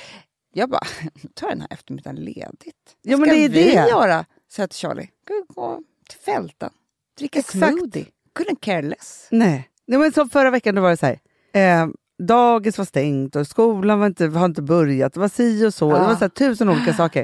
Jag 0.53 0.69
bara, 0.69 0.81
ta 1.33 1.49
den 1.49 1.61
här 1.61 1.67
eftermiddagen 1.71 2.15
ledigt. 2.15 2.95
Ja, 3.01 3.17
men 3.17 3.29
ska 3.29 3.35
det 3.35 3.45
är 3.45 3.49
vi 3.49 3.63
det. 3.63 3.89
göra? 3.89 4.25
Säger 4.51 4.67
till 4.67 4.79
Charlie. 4.79 5.09
Ska 5.25 5.33
vi 5.33 5.43
gå 5.47 5.79
till 6.09 6.19
fälten? 6.19 6.69
Dricka 7.17 7.39
Exakt. 7.39 7.73
smoothie? 7.73 8.05
Couldn't 8.39 8.59
care 8.59 8.81
less. 8.81 9.27
Nej. 9.31 9.69
Nej, 9.85 9.99
men 9.99 10.11
som 10.11 10.29
förra 10.29 10.49
veckan 10.49 10.75
då 10.75 10.81
var 10.81 10.89
det 10.89 10.97
så 10.97 11.05
här, 11.05 11.19
eh, 11.53 11.87
dagis 12.25 12.77
var 12.77 12.85
stängt 12.85 13.35
och 13.35 13.47
skolan 13.47 13.99
var 13.99 14.07
inte, 14.07 14.27
har 14.27 14.45
inte 14.45 14.61
börjat, 14.61 15.13
det 15.13 15.19
var 15.19 15.27
si 15.27 15.65
och 15.65 15.73
så, 15.73 15.91
det 15.93 15.97
Ja. 15.99 16.03
var 16.07 16.13
så 16.13 16.19
här, 16.19 16.29
tusen 16.29 16.69
olika 16.69 16.93
saker. 16.97 17.21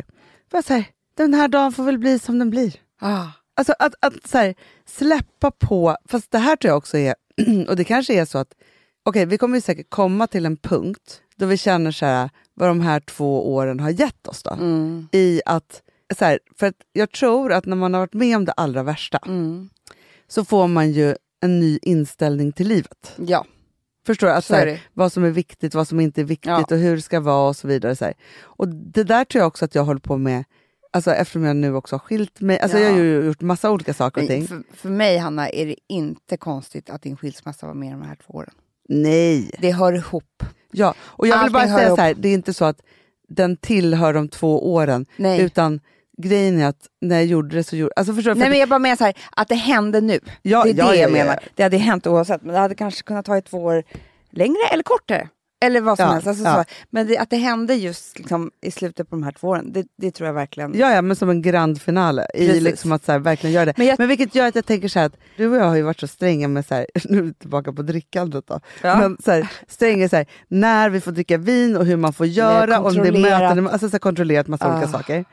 Det 0.49 0.57
var 0.57 0.61
så 0.61 0.73
här, 0.73 0.85
den 1.17 1.33
här 1.33 1.47
dagen 1.47 1.71
får 1.71 1.83
väl 1.83 1.97
bli 1.97 2.19
som 2.19 2.39
den 2.39 2.49
blir. 2.49 2.73
Ah. 3.01 3.25
Alltså 3.55 3.73
att, 3.79 3.93
att 4.01 4.27
så 4.27 4.37
här, 4.37 4.55
släppa 4.85 5.51
på, 5.51 5.97
fast 6.09 6.31
det 6.31 6.37
här 6.39 6.55
tror 6.55 6.69
jag 6.69 6.77
också 6.77 6.97
är, 6.97 7.15
och 7.69 7.75
det 7.75 7.83
kanske 7.83 8.13
är 8.13 8.25
så 8.25 8.37
att, 8.37 8.53
okej 9.05 9.25
vi 9.25 9.37
kommer 9.37 9.57
ju 9.57 9.61
säkert 9.61 9.89
komma 9.89 10.27
till 10.27 10.45
en 10.45 10.57
punkt 10.57 11.21
då 11.35 11.45
vi 11.45 11.57
känner 11.57 11.91
så 11.91 12.05
här, 12.05 12.29
vad 12.53 12.69
de 12.69 12.81
här 12.81 12.99
två 12.99 13.53
åren 13.53 13.79
har 13.79 13.89
gett 13.89 14.27
oss 14.27 14.43
då. 14.43 14.51
Mm. 14.51 15.07
I 15.11 15.41
att, 15.45 15.81
så 16.19 16.25
här, 16.25 16.39
för 16.59 16.67
att 16.67 16.75
jag 16.93 17.11
tror 17.11 17.53
att 17.53 17.65
när 17.65 17.75
man 17.75 17.93
har 17.93 18.01
varit 18.01 18.13
med 18.13 18.37
om 18.37 18.45
det 18.45 18.51
allra 18.51 18.83
värsta 18.83 19.19
Mm. 19.25 19.69
så 20.27 20.45
får 20.45 20.67
man 20.67 20.91
ju 20.91 21.15
en 21.41 21.59
ny 21.59 21.79
inställning 21.81 22.51
till 22.51 22.67
livet. 22.67 23.13
Ja, 23.17 23.45
Förstår 24.09 24.27
du? 24.27 24.33
Att, 24.33 24.45
så 24.45 24.53
så 24.53 24.59
är 24.59 24.67
här, 24.67 24.81
vad 24.93 25.11
som 25.11 25.23
är 25.23 25.29
viktigt, 25.29 25.75
vad 25.75 25.87
som 25.87 25.99
inte 25.99 26.21
är 26.21 26.25
viktigt 26.25 26.49
Ja. 26.49 26.63
och 26.71 26.77
hur 26.77 26.95
det 26.95 27.01
ska 27.01 27.19
vara 27.19 27.49
och 27.49 27.55
så 27.55 27.67
vidare. 27.67 27.95
Så 27.95 28.05
här. 28.05 28.13
Och 28.41 28.67
det 28.67 29.03
där 29.03 29.25
tror 29.25 29.39
jag 29.39 29.47
också 29.47 29.65
att 29.65 29.75
jag 29.75 29.83
håller 29.83 29.99
på 29.99 30.17
med, 30.17 30.43
alltså 30.93 31.11
eftersom 31.11 31.43
jag 31.43 31.55
nu 31.55 31.75
också 31.75 31.95
har 31.95 31.99
skilt 31.99 32.41
mig. 32.41 32.59
Alltså 32.59 32.77
Ja. 32.77 32.83
jag 32.83 32.91
har 32.91 32.99
ju 32.99 33.25
gjort 33.25 33.41
massa 33.41 33.71
olika 33.71 33.93
saker 33.93 34.21
och 34.21 34.27
ting. 34.27 34.47
För, 34.47 34.63
för 34.73 34.89
mig, 34.89 35.17
Hanna, 35.17 35.49
är 35.49 35.65
det 35.65 35.75
inte 35.89 36.37
konstigt 36.37 36.89
att 36.89 37.01
din 37.01 37.17
skilsmässa 37.17 37.67
var 37.67 37.73
med 37.73 37.91
de 37.93 38.01
här 38.01 38.15
två 38.15 38.33
åren. 38.33 38.53
Nej! 38.89 39.51
Det 39.59 39.71
hör 39.71 39.93
ihop. 39.93 40.43
Ja, 40.71 40.93
och 41.01 41.27
jag 41.27 41.35
vill 41.35 41.55
Allting 41.55 41.71
bara 41.71 41.77
säga 41.77 41.95
så 41.95 42.01
här, 42.01 42.13
det 42.13 42.29
är 42.29 42.33
inte 42.33 42.53
så 42.53 42.65
att 42.65 42.81
den 43.27 43.57
tillhör 43.57 44.13
de 44.13 44.29
två 44.29 44.73
åren, 44.73 45.05
Nej. 45.17 45.41
utan 45.41 45.79
grejen 46.23 46.59
är 46.61 46.65
att 46.67 46.87
när 47.01 47.15
jag 47.15 47.25
gjorde 47.25 47.55
det 47.55 47.63
så 47.63 47.75
gjorde 47.75 47.93
alltså 47.95 48.13
förstår? 48.13 48.31
För 48.31 48.39
Nej 48.39 48.45
att- 48.47 48.51
men 48.51 48.59
jag 48.59 48.69
bara 48.69 48.79
menar 48.79 48.95
så 48.95 49.03
här, 49.03 49.13
att 49.31 49.47
det 49.47 49.55
hände 49.55 50.01
nu. 50.01 50.19
Ja, 50.41 50.63
det 50.63 50.69
är 50.69 50.73
ja, 50.73 50.85
det 50.87 50.95
ja, 50.95 51.01
jag 51.01 51.09
ja, 51.09 51.13
menar. 51.13 51.39
Det 51.55 51.63
hade 51.63 51.77
hänt 51.77 52.07
oavsett, 52.07 52.43
men 52.43 52.53
det 52.53 52.59
hade 52.59 52.75
kanske 52.75 53.03
kunnat 53.03 53.25
ta 53.25 53.37
ett 53.37 53.45
två 53.45 53.63
år 53.63 53.83
längre 54.31 54.57
eller 54.73 54.83
kortare. 54.83 55.27
Eller 55.61 55.81
vad 55.81 55.97
som 55.97 56.05
Ja, 56.05 56.11
helst. 56.11 56.27
Alltså, 56.27 56.43
ja. 56.43 56.65
Men 56.89 57.07
det, 57.07 57.17
att 57.17 57.29
det 57.29 57.35
hände 57.37 57.75
just 57.75 58.19
liksom, 58.19 58.51
i 58.61 58.71
slutet 58.71 59.09
på 59.09 59.15
de 59.15 59.23
här 59.23 59.31
två 59.31 59.47
åren, 59.47 59.73
det, 59.73 59.85
det 59.97 60.11
tror 60.11 60.27
jag 60.27 60.33
verkligen. 60.33 60.77
Ja, 60.77 60.91
ja, 60.93 61.01
men 61.01 61.15
som 61.15 61.29
en 61.29 61.41
grand 61.41 61.81
finale 61.81 62.27
i 62.33 62.59
liksom 62.59 62.91
att 62.91 63.03
så 63.05 63.11
här, 63.11 63.19
verkligen 63.19 63.53
göra 63.53 63.65
det. 63.65 63.73
Men 63.77 63.87
Men, 63.87 63.95
jag- 63.99 64.07
vilket 64.07 64.35
gör 64.35 64.47
att 64.47 64.55
jag 64.55 64.65
tänker 64.65 64.87
så 64.87 64.99
här 64.99 65.05
att 65.05 65.17
du 65.37 65.47
och 65.47 65.55
jag 65.57 65.63
har 65.65 65.75
ju 65.75 65.81
varit 65.81 65.99
så 65.99 66.07
stränga 66.07 66.47
med 66.47 66.65
så 66.65 66.75
här, 66.75 66.85
nu 67.03 67.17
är 67.17 67.21
vi 67.21 67.33
tillbaka 67.33 67.73
på 67.73 67.81
drickandet 67.81 68.47
då. 68.47 68.59
Ja. 68.83 68.97
Men 68.99 69.17
så 69.25 69.31
här, 69.31 69.51
stränga 69.67 70.09
så 70.09 70.15
här, 70.15 70.25
när 70.47 70.89
vi 70.89 71.01
får 71.01 71.11
dricka 71.11 71.37
vin 71.37 71.77
och 71.77 71.85
hur 71.85 71.97
man 71.97 72.13
får 72.13 72.25
göra, 72.27 72.79
om 72.79 72.93
det 72.93 73.07
är 73.07 73.11
möten, 73.11 73.67
alltså 73.67 73.89
så 73.89 73.99
kontrollerat 73.99 74.47
massa 74.47 74.65
Ah. 74.67 74.73
olika 74.77 74.87
saker. 74.91 75.25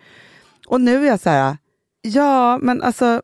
Och 0.66 0.80
nu 0.80 1.04
är 1.04 1.08
jag 1.08 1.20
så 1.20 1.30
här, 1.30 1.56
ja 2.02 2.58
men 2.62 2.82
alltså, 2.82 3.22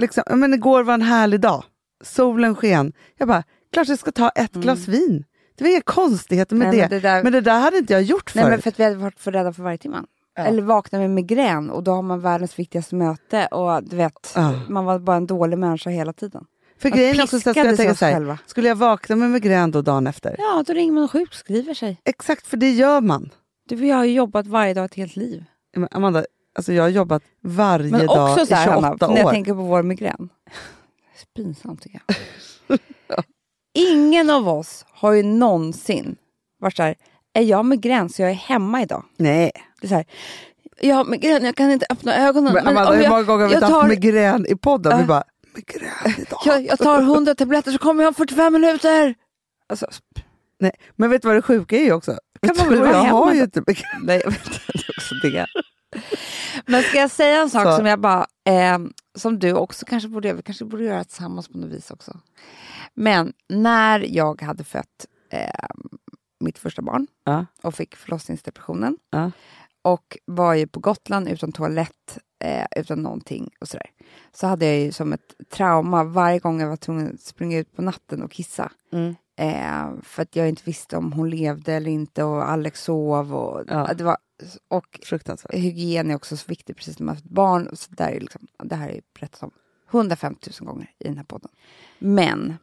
liksom, 0.00 0.22
men 0.30 0.54
igår 0.54 0.82
var 0.82 0.94
en 0.94 1.02
härlig 1.02 1.40
dag, 1.40 1.64
solen 2.04 2.54
sken. 2.56 2.92
Jag 3.18 3.28
bara, 3.28 3.42
klart 3.72 3.88
jag 3.88 3.98
ska 3.98 4.12
ta 4.12 4.28
ett 4.30 4.52
glas 4.52 4.88
vin. 4.88 5.24
Det 5.58 5.64
var 5.64 5.70
inga 5.70 5.80
konstigheter 5.80 6.56
med 6.56 6.68
Mm. 6.68 6.78
Nej, 6.78 6.88
det. 6.88 6.94
men 6.94 7.02
det 7.02 7.08
där- 7.08 7.22
Men 7.22 7.32
det 7.32 7.40
där 7.40 7.60
hade 7.60 7.78
inte 7.78 7.92
jag 7.92 8.02
gjort 8.02 8.34
Nej 8.34 8.44
förut. 8.44 8.52
men 8.52 8.62
för 8.62 8.68
att 8.70 8.80
vi 8.80 8.84
hade 8.84 8.96
varit 8.96 9.20
för 9.20 9.32
rädda 9.32 9.52
för 9.52 9.62
varje 9.62 9.78
timman. 9.78 10.06
Ja. 10.36 10.42
Eller 10.44 10.62
vakna 10.62 10.98
med 10.98 11.10
migrän 11.10 11.70
och 11.70 11.82
då 11.82 11.92
har 11.92 12.02
man 12.02 12.20
världens 12.20 12.58
viktigaste 12.58 12.94
möte 12.94 13.46
och 13.46 13.82
du 13.84 13.96
vet, 13.96 14.32
Ja. 14.34 14.52
man 14.68 14.84
var 14.84 14.98
bara 14.98 15.16
en 15.16 15.26
dålig 15.26 15.58
människa 15.58 15.90
hela 15.90 16.12
tiden. 16.12 16.44
För 16.78 16.88
Man 16.90 16.98
grejen 16.98 17.20
också 17.20 17.40
så 17.40 17.50
skulle 17.50 17.66
jag 17.68 17.76
tänka 17.76 17.94
så 17.94 18.04
här, 18.04 18.38
skulle 18.46 18.68
jag 18.68 18.76
vakna 18.76 19.16
med 19.16 19.30
migrän 19.30 19.70
då 19.70 19.82
dagen 19.82 20.06
efter? 20.06 20.34
Ja, 20.38 20.64
då 20.66 20.72
ringer 20.72 20.92
man 20.92 21.04
och 21.04 21.10
sjukskriver 21.10 21.74
sig. 21.74 22.00
Exakt, 22.04 22.46
för 22.46 22.56
det 22.56 22.70
gör 22.70 23.00
man. 23.00 23.30
Du, 23.68 23.86
jag 23.86 23.96
har 23.96 24.04
jobbat 24.04 24.46
varje 24.46 24.74
dag 24.74 24.84
ett 24.84 24.94
helt 24.94 25.16
liv. 25.16 25.44
Men 25.76 25.88
Amanda, 25.90 26.24
alltså 26.54 26.72
jag 26.72 26.82
har 26.82 26.88
jobbat 26.88 27.22
varje 27.40 27.90
Men 27.90 28.06
dag 28.06 28.30
också 28.30 28.42
i 28.42 28.46
så 28.46 28.54
här, 28.54 28.64
28 28.64 28.80
Hanna, 28.80 29.06
år. 29.06 29.14
när 29.14 29.20
jag 29.22 29.30
tänker 29.30 29.52
på 29.54 29.62
vår 29.62 29.82
migrän. 29.82 30.28
Det 30.46 31.40
är 31.40 31.44
pinsamt 31.44 31.82
tycker 31.82 32.00
jag. 32.06 32.78
Ingen 33.74 34.30
av 34.30 34.48
oss 34.48 34.84
har 34.90 35.12
ju 35.12 35.22
någonsin 35.22 36.16
varit 36.60 36.76
så 36.76 36.82
här, 36.82 36.94
är 37.32 37.42
jag 37.42 37.64
migrän 37.66 38.08
så 38.08 38.22
jag 38.22 38.30
är 38.30 38.34
hemma 38.34 38.82
idag? 38.82 39.04
Nej, 39.16 39.52
Det 39.80 39.86
är 39.86 39.88
så 39.88 39.94
här, 39.94 40.04
jag 40.80 40.96
har 40.96 41.04
migrän, 41.04 41.44
jag 41.44 41.54
kan 41.56 41.70
inte 41.70 41.86
öppna 41.90 42.16
ögonen. 42.16 42.52
men 42.54 42.64
men 42.64 42.76
Amanda, 42.76 42.92
hur 42.96 43.02
jag- 43.02 43.10
många 43.10 43.22
gånger 43.22 43.42
har 43.42 43.48
vi 43.48 43.54
inte 43.54 43.66
haft 43.66 43.88
migrän 43.88 44.46
i 44.48 44.56
podden? 44.56 44.92
Ja. 44.92 44.98
Vi 44.98 45.04
bara, 45.04 45.24
migrän 45.54 46.14
idag. 46.18 46.40
jag, 46.44 46.66
jag 46.66 46.78
tar 46.78 46.98
100 47.02 47.34
tabletter 47.34 47.72
så 47.72 47.78
kommer 47.78 48.02
jag 48.02 48.08
om 48.08 48.14
45 48.14 48.52
minuter. 48.52 49.14
Alltså, 49.68 49.86
Nej, 50.60 50.72
men 50.96 51.10
vet 51.10 51.22
du 51.22 51.28
vad 51.28 51.36
det 51.36 51.42
sjuka 51.42 51.76
är 51.76 51.92
också? 51.92 52.18
Kan 52.46 52.68
man 52.68 52.78
jag 52.78 52.94
har 53.04 53.34
ju 53.34 53.42
inte 53.42 53.62
migrän. 53.66 53.84
nej, 54.02 54.20
jag 54.24 54.30
vet 54.30 54.46
inte, 54.46 54.58
det 54.72 54.78
är 54.78 54.90
också 54.98 55.14
det. 55.22 55.46
Men 56.66 56.82
ska 56.82 56.98
jag 56.98 57.10
säga 57.10 57.42
en 57.42 57.50
sak 57.50 57.64
Så. 57.64 57.76
som 57.76 57.86
jag 57.86 58.00
bara, 58.00 58.26
eh, 58.44 58.78
som 59.14 59.38
du 59.38 59.52
också 59.52 59.86
kanske 59.86 60.08
borde 60.08 60.28
göra, 60.28 60.36
vi 60.36 60.42
kanske 60.42 60.64
borde 60.64 60.84
göra 60.84 61.04
tillsammans 61.04 61.48
på 61.48 61.58
något 61.58 61.70
vis 61.70 61.90
också. 61.90 62.20
Men 62.94 63.32
när 63.48 64.00
jag 64.16 64.42
hade 64.42 64.64
fött 64.64 65.06
eh, 65.30 65.66
mitt 66.40 66.58
första 66.58 66.82
barn 66.82 67.06
Ja. 67.24 67.46
och 67.62 67.74
fick 67.74 67.96
förlossningsdepressionen 67.96 68.96
Ja. 69.10 69.30
och 69.82 70.18
var 70.24 70.54
ju 70.54 70.66
på 70.66 70.80
Gotland 70.80 71.28
utan 71.28 71.52
toalett, 71.52 72.18
eh, 72.44 72.66
utan 72.76 73.02
någonting 73.02 73.50
och 73.60 73.68
sådär. 73.68 73.86
Så 74.32 74.46
hade 74.46 74.66
jag 74.66 74.78
ju 74.78 74.92
som 74.92 75.12
ett 75.12 75.34
trauma 75.50 76.04
varje 76.04 76.38
gång 76.38 76.60
jag 76.60 76.68
var 76.68 76.76
tvungen 76.76 77.14
att 77.14 77.20
springa 77.20 77.58
ut 77.58 77.76
på 77.76 77.82
natten 77.82 78.22
och 78.22 78.30
kissa. 78.32 78.72
Mm. 78.92 79.14
Eh, 79.36 79.90
för 80.02 80.22
att 80.22 80.36
jag 80.36 80.48
inte 80.48 80.62
visste 80.64 80.96
om 80.96 81.12
hon 81.12 81.30
levde 81.30 81.72
eller 81.74 81.90
inte 81.90 82.24
och 82.24 82.50
Alex 82.50 82.82
sov. 82.84 83.34
Och, 83.34 83.64
Ja. 83.68 83.94
det 83.94 84.04
var, 84.04 84.16
och 84.68 85.00
Fruktansvärt. 85.02 85.54
hygien 85.54 86.10
är 86.10 86.14
också 86.14 86.36
så 86.36 86.44
viktigt 86.48 86.76
precis 86.76 86.98
när 86.98 87.06
man 87.06 87.14
har 87.14 87.20
ett 87.20 87.30
barn. 87.30 87.68
Så 87.72 87.90
där 87.90 88.08
är 88.08 88.20
liksom, 88.20 88.46
det 88.64 88.74
här 88.74 88.88
är 88.88 89.00
berättat 89.20 89.42
om 89.42 89.50
150 89.90 90.50
000 90.60 90.68
gånger 90.68 90.90
i 90.98 91.04
den 91.04 91.16
här 91.16 91.24
podden. 91.24 91.50
Men 91.98 92.54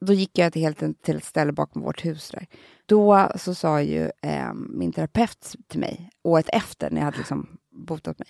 då 0.00 0.12
gick 0.12 0.38
jag 0.38 0.52
till, 0.52 0.62
helt 0.62 1.02
till 1.02 1.16
ett 1.16 1.24
ställe 1.24 1.52
bakom 1.52 1.82
vårt 1.82 2.04
hus 2.04 2.30
där. 2.30 2.46
Då 2.86 3.28
så 3.36 3.54
sa 3.54 3.82
ju 3.82 4.10
eh, 4.22 4.52
min 4.54 4.92
terapeut 4.92 5.54
till 5.68 5.80
mig, 5.80 6.10
året 6.22 6.48
efter 6.52 6.90
när 6.90 6.98
jag 6.98 7.04
hade 7.04 7.18
liksom 7.18 7.56
botat 7.70 8.18
mig, 8.18 8.28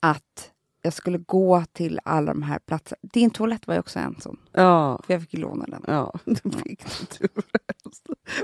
att 0.00 0.50
jag 0.82 0.92
skulle 0.92 1.18
gå 1.18 1.64
till 1.72 2.00
alla 2.04 2.32
de 2.32 2.42
här 2.42 2.58
platserna. 2.58 2.98
Din 3.02 3.30
toalett 3.30 3.66
var 3.66 3.74
ju 3.74 3.80
också 3.80 3.98
en 3.98 4.20
sån, 4.20 4.36
Ja, 4.52 5.00
för 5.06 5.14
jag 5.14 5.20
fick 5.22 5.34
ju 5.34 5.40
låna 5.40 5.66
den. 5.66 5.82
ja 5.86 6.14
det 6.24 6.56
fick 6.62 6.84
du. 7.18 7.28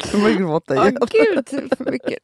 Du 0.02 0.08
får 0.20 0.38
gråta 0.38 0.74
Åh 0.74 0.82
igen. 0.88 0.98
gud, 1.10 1.48
för 1.78 1.90
mycket. 1.92 2.18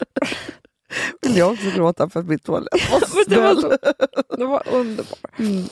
Vill 1.23 1.37
jag 1.37 1.53
också 1.53 1.71
gråta 1.77 2.09
för 2.09 2.21
att 2.21 2.27
min 2.27 2.39
toalett 2.39 2.91
var 2.91 3.01
Men 3.15 3.25
det 3.29 3.41
var 3.41 3.55
snäll. 3.61 3.79
Det 4.39 4.45
var 4.45 4.63
underbart. 4.73 5.39
Mm. 5.39 5.65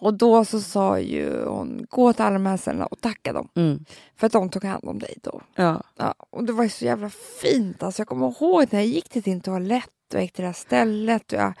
Och 0.00 0.14
då 0.14 0.44
så 0.44 0.60
sa 0.60 0.98
ju 1.00 1.44
hon, 1.44 1.86
gå 1.90 2.12
till 2.12 2.22
alla 2.24 2.32
de 2.34 2.46
här 2.46 2.56
ställena 2.56 2.86
och 2.86 3.00
tacka 3.00 3.32
dem. 3.32 3.48
Mm. 3.54 3.84
För 4.16 4.26
att 4.26 4.32
de 4.32 4.48
tog 4.50 4.64
hand 4.64 4.88
om 4.88 4.98
dig 4.98 5.14
då. 5.22 5.40
Ja. 5.54 5.82
Ja, 5.96 6.14
och 6.30 6.44
det 6.44 6.52
var 6.52 6.64
ju 6.64 6.70
så 6.70 6.84
jävla 6.84 7.10
fint. 7.42 7.82
Alltså 7.82 8.00
jag 8.00 8.08
kommer 8.08 8.26
ihåg 8.26 8.66
när 8.70 8.78
jag 8.80 8.86
gick 8.88 9.08
till 9.08 9.22
din 9.22 9.40
toalett 9.40 9.90
och 10.14 10.20
gick 10.20 10.32
till 10.32 10.42
det 10.42 10.48
här 10.48 10.52
stället 10.54 11.32
och 11.32 11.38
jag 11.38 11.52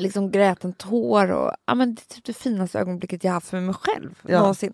liksom 0.00 0.30
grät 0.30 0.64
en 0.64 0.72
tår. 0.72 1.30
Och, 1.30 1.52
ja, 1.66 1.74
men 1.74 1.94
det 1.94 2.00
är 2.02 2.14
typ 2.14 2.24
det 2.24 2.32
finaste 2.32 2.78
ögonblicket 2.78 3.24
jag 3.24 3.32
haft 3.32 3.52
med 3.52 3.62
mig 3.62 3.74
själv 3.74 4.22
Ja. 4.26 4.38
någonsin. 4.38 4.72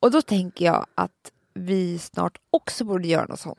Och 0.00 0.10
då 0.10 0.22
tänker 0.22 0.64
jag 0.64 0.86
att 0.94 1.32
vi 1.54 1.98
snart 1.98 2.38
också 2.52 2.84
borde 2.84 3.08
göra 3.08 3.24
något 3.26 3.40
sånt. 3.40 3.58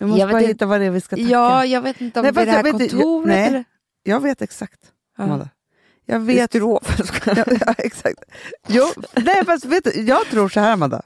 Vi 0.00 0.06
måste 0.06 0.20
Jag 0.20 0.30
bara 0.30 0.38
hitta 0.38 0.66
vad 0.66 0.80
det 0.80 0.86
är 0.86 0.90
vi 0.90 1.00
ska 1.00 1.16
tacka. 1.16 1.28
Ja, 1.28 1.64
jag 1.64 1.80
vet 1.82 2.00
inte 2.00 2.20
om 2.20 2.24
Nej, 2.24 2.32
det 2.32 2.40
är 2.40 2.46
det 2.46 2.52
här 2.52 2.70
kontoret 2.72 3.26
nej. 3.26 3.48
eller... 3.48 3.64
Jag 4.02 4.20
vet 4.20 4.42
exakt, 4.42 4.80
Ja. 5.18 5.48
Jag 6.06 6.20
vet. 6.20 6.54
Ja, 6.54 6.80
ja, 7.66 7.74
exakt. 7.78 8.24
Jo, 8.68 8.84
nej, 9.16 9.44
fast 9.44 9.64
vet 9.64 9.84
du, 9.84 9.90
jag 10.02 10.26
tror 10.26 10.48
så 10.48 10.60
här, 10.60 10.72
Amanda. 10.72 11.02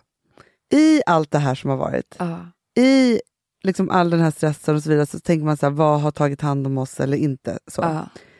I 0.72 1.02
allt 1.06 1.30
det 1.30 1.38
här 1.38 1.54
som 1.54 1.70
har 1.70 1.76
varit, 1.76 2.14
Ja. 2.18 2.38
i 2.82 3.20
liksom 3.62 3.90
all 3.90 4.10
den 4.10 4.20
här 4.20 4.30
stressen 4.30 4.76
och 4.76 4.82
så 4.82 4.90
vidare, 4.90 5.06
så 5.06 5.20
tänker 5.20 5.44
man 5.44 5.56
så 5.56 5.66
här, 5.66 5.70
vad 5.70 6.00
har 6.00 6.10
tagit 6.10 6.40
hand 6.40 6.66
om 6.66 6.78
oss 6.78 7.00
eller 7.00 7.16
inte? 7.16 7.58
Så. 7.66 7.82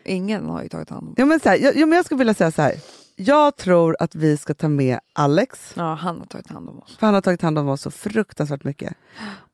Ingen 0.07 0.49
har 0.49 0.63
ju 0.63 0.69
tagit 0.69 0.91
hand 0.91 1.09
om 1.09 1.15
Ja, 1.17 1.25
men 1.25 1.41
så 1.41 1.49
här, 1.49 1.57
jag, 1.57 1.77
ja, 1.77 1.87
men 1.87 1.97
jag 1.97 2.05
skulle 2.05 2.19
vilja 2.19 2.35
säga 2.35 2.51
så 2.51 2.63
här. 2.63 2.75
Jag 3.17 3.57
tror 3.57 3.97
att 4.01 4.15
vi 4.15 4.37
ska 4.37 4.55
ta 4.55 4.69
med 4.69 4.99
Alex, 5.13 5.73
Ja, 5.75 5.95
han 5.95 6.19
har 6.19 6.27
tagit 6.27 6.49
hand 6.51 6.69
om 6.69 6.79
oss. 6.83 6.97
för 6.97 7.07
han 7.07 7.15
har 7.15 7.21
tagit 7.21 7.43
hand 7.43 7.59
om 7.59 7.69
oss 7.69 7.81
så 7.83 7.91
fruktansvärt 7.91 8.65
mycket. 8.65 8.95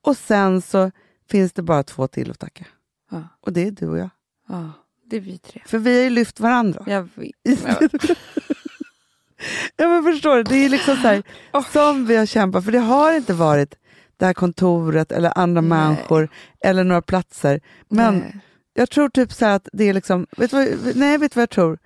Och 0.02 0.16
sen 0.16 0.62
så 0.62 0.90
finns 1.30 1.52
det 1.52 1.62
bara 1.62 1.82
två 1.82 2.06
till 2.08 2.30
att 2.30 2.38
tacka. 2.38 2.66
Ja. 3.10 3.22
Och 3.40 3.52
det 3.52 3.66
är 3.66 3.70
du 3.70 3.88
och 3.88 3.98
jag. 3.98 4.10
Ja, 4.48 4.70
det 5.10 5.16
är 5.16 5.20
vi 5.20 5.38
tre. 5.38 5.62
För 5.66 5.78
vi 5.78 5.96
har 5.96 6.04
ju 6.04 6.10
lyft 6.10 6.40
varandra. 6.40 6.84
Jag 6.86 7.08
vet. 7.14 7.34
Ja 9.76 9.88
men 9.88 10.02
förstår 10.04 10.36
du, 10.36 10.42
det 10.42 10.56
är 10.56 10.68
liksom 10.68 10.96
så 10.96 11.02
här, 11.08 11.22
Oh. 11.52 11.70
som 11.72 12.06
vi 12.06 12.16
har 12.16 12.26
kämpat, 12.26 12.64
för 12.64 12.72
det 12.72 12.78
har 12.78 13.12
inte 13.16 13.34
varit 13.34 13.74
det 14.16 14.26
här 14.26 14.32
kontoret 14.34 15.12
eller 15.12 15.38
andra 15.38 15.60
Nej. 15.60 15.68
människor 15.68 16.28
eller 16.60 16.84
några 16.84 17.02
platser. 17.02 17.60
Men 17.88 18.18
Nej. 18.18 18.40
Jag 18.74 18.90
tror 18.90 19.08
typ 19.08 19.32
så 19.32 19.46
att 19.46 19.68
det 19.72 19.84
är 19.84 19.94
liksom, 19.94 20.26
vet 20.36 20.50
du 20.50 20.56
vad, 20.56 20.96
nej 20.96 21.18
vet 21.18 21.32
du 21.32 21.36
vad 21.36 21.42
jag 21.42 21.50
tror? 21.50 21.78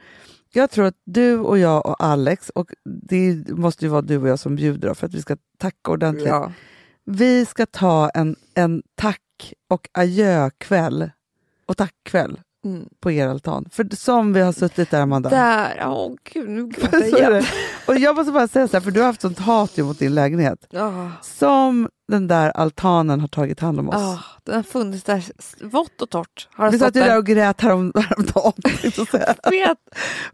Jag 0.53 0.71
tror 0.71 0.87
att 0.87 0.97
du 1.05 1.39
och 1.39 1.59
jag 1.59 1.87
och 1.87 2.05
Alex, 2.05 2.51
och 2.51 2.71
det 2.85 3.49
måste 3.49 3.85
ju 3.85 3.89
vara 3.89 4.03
du 4.03 4.19
och 4.19 4.29
jag 4.29 4.39
som 4.39 4.57
bjuder 4.57 4.95
för 4.95 5.07
att 5.07 5.15
vi 5.15 5.23
ska 5.23 5.37
tacka 5.59 5.91
ordentligt. 5.91 6.29
Ja. 6.29 6.53
Vi 7.05 7.47
ska 7.47 7.67
ta 7.67 8.09
en, 8.09 8.37
en 8.55 8.83
tack 8.95 9.53
och 9.69 9.89
adjökväll 9.93 11.11
och 11.67 11.77
tackkväll 11.77 12.41
Mm. 12.67 12.89
på 13.01 13.11
er 13.11 13.29
altan. 13.29 13.69
För 13.73 13.97
som 13.97 14.33
vi 14.33 14.41
har 14.41 14.53
suttit 14.53 14.91
där 14.91 15.01
Amanda. 15.01 15.31
Där, 15.31 15.83
åh 15.87 16.13
gud 16.33 16.49
nu 16.49 16.67
gråter 16.69 17.23
jag. 17.23 17.45
Och 17.87 17.97
jag 17.97 18.17
måste 18.17 18.33
bara 18.33 18.49
säga 18.49 18.69
så 18.69 18.77
här, 18.77 18.81
för 18.81 18.91
du 18.91 19.01
har 19.01 19.07
haft 19.07 19.21
sånt 19.21 19.39
hat 19.39 19.77
mot 19.77 19.99
din 19.99 20.15
lägenhet. 20.15 20.67
Ja. 20.71 21.11
Som 21.23 21.89
den 22.09 22.29
där 22.29 22.51
altanen 22.51 23.21
har 23.21 23.29
tagit 23.29 23.61
hand 23.61 23.81
om 23.81 23.89
oss. 23.89 23.95
Ja, 23.99 24.19
den 24.45 24.55
har 24.55 24.63
funnits 24.63 25.05
där, 25.05 25.25
vått 25.65 26.03
och 26.03 26.11
torrt. 26.11 26.49
Har 26.53 26.71
Vi 26.71 26.79
satt 26.79 26.97
ju 26.97 27.01
där 27.01 27.19
och 27.19 27.27
grät 27.27 27.61
härom, 27.61 27.93
häromdagen. 28.09 28.53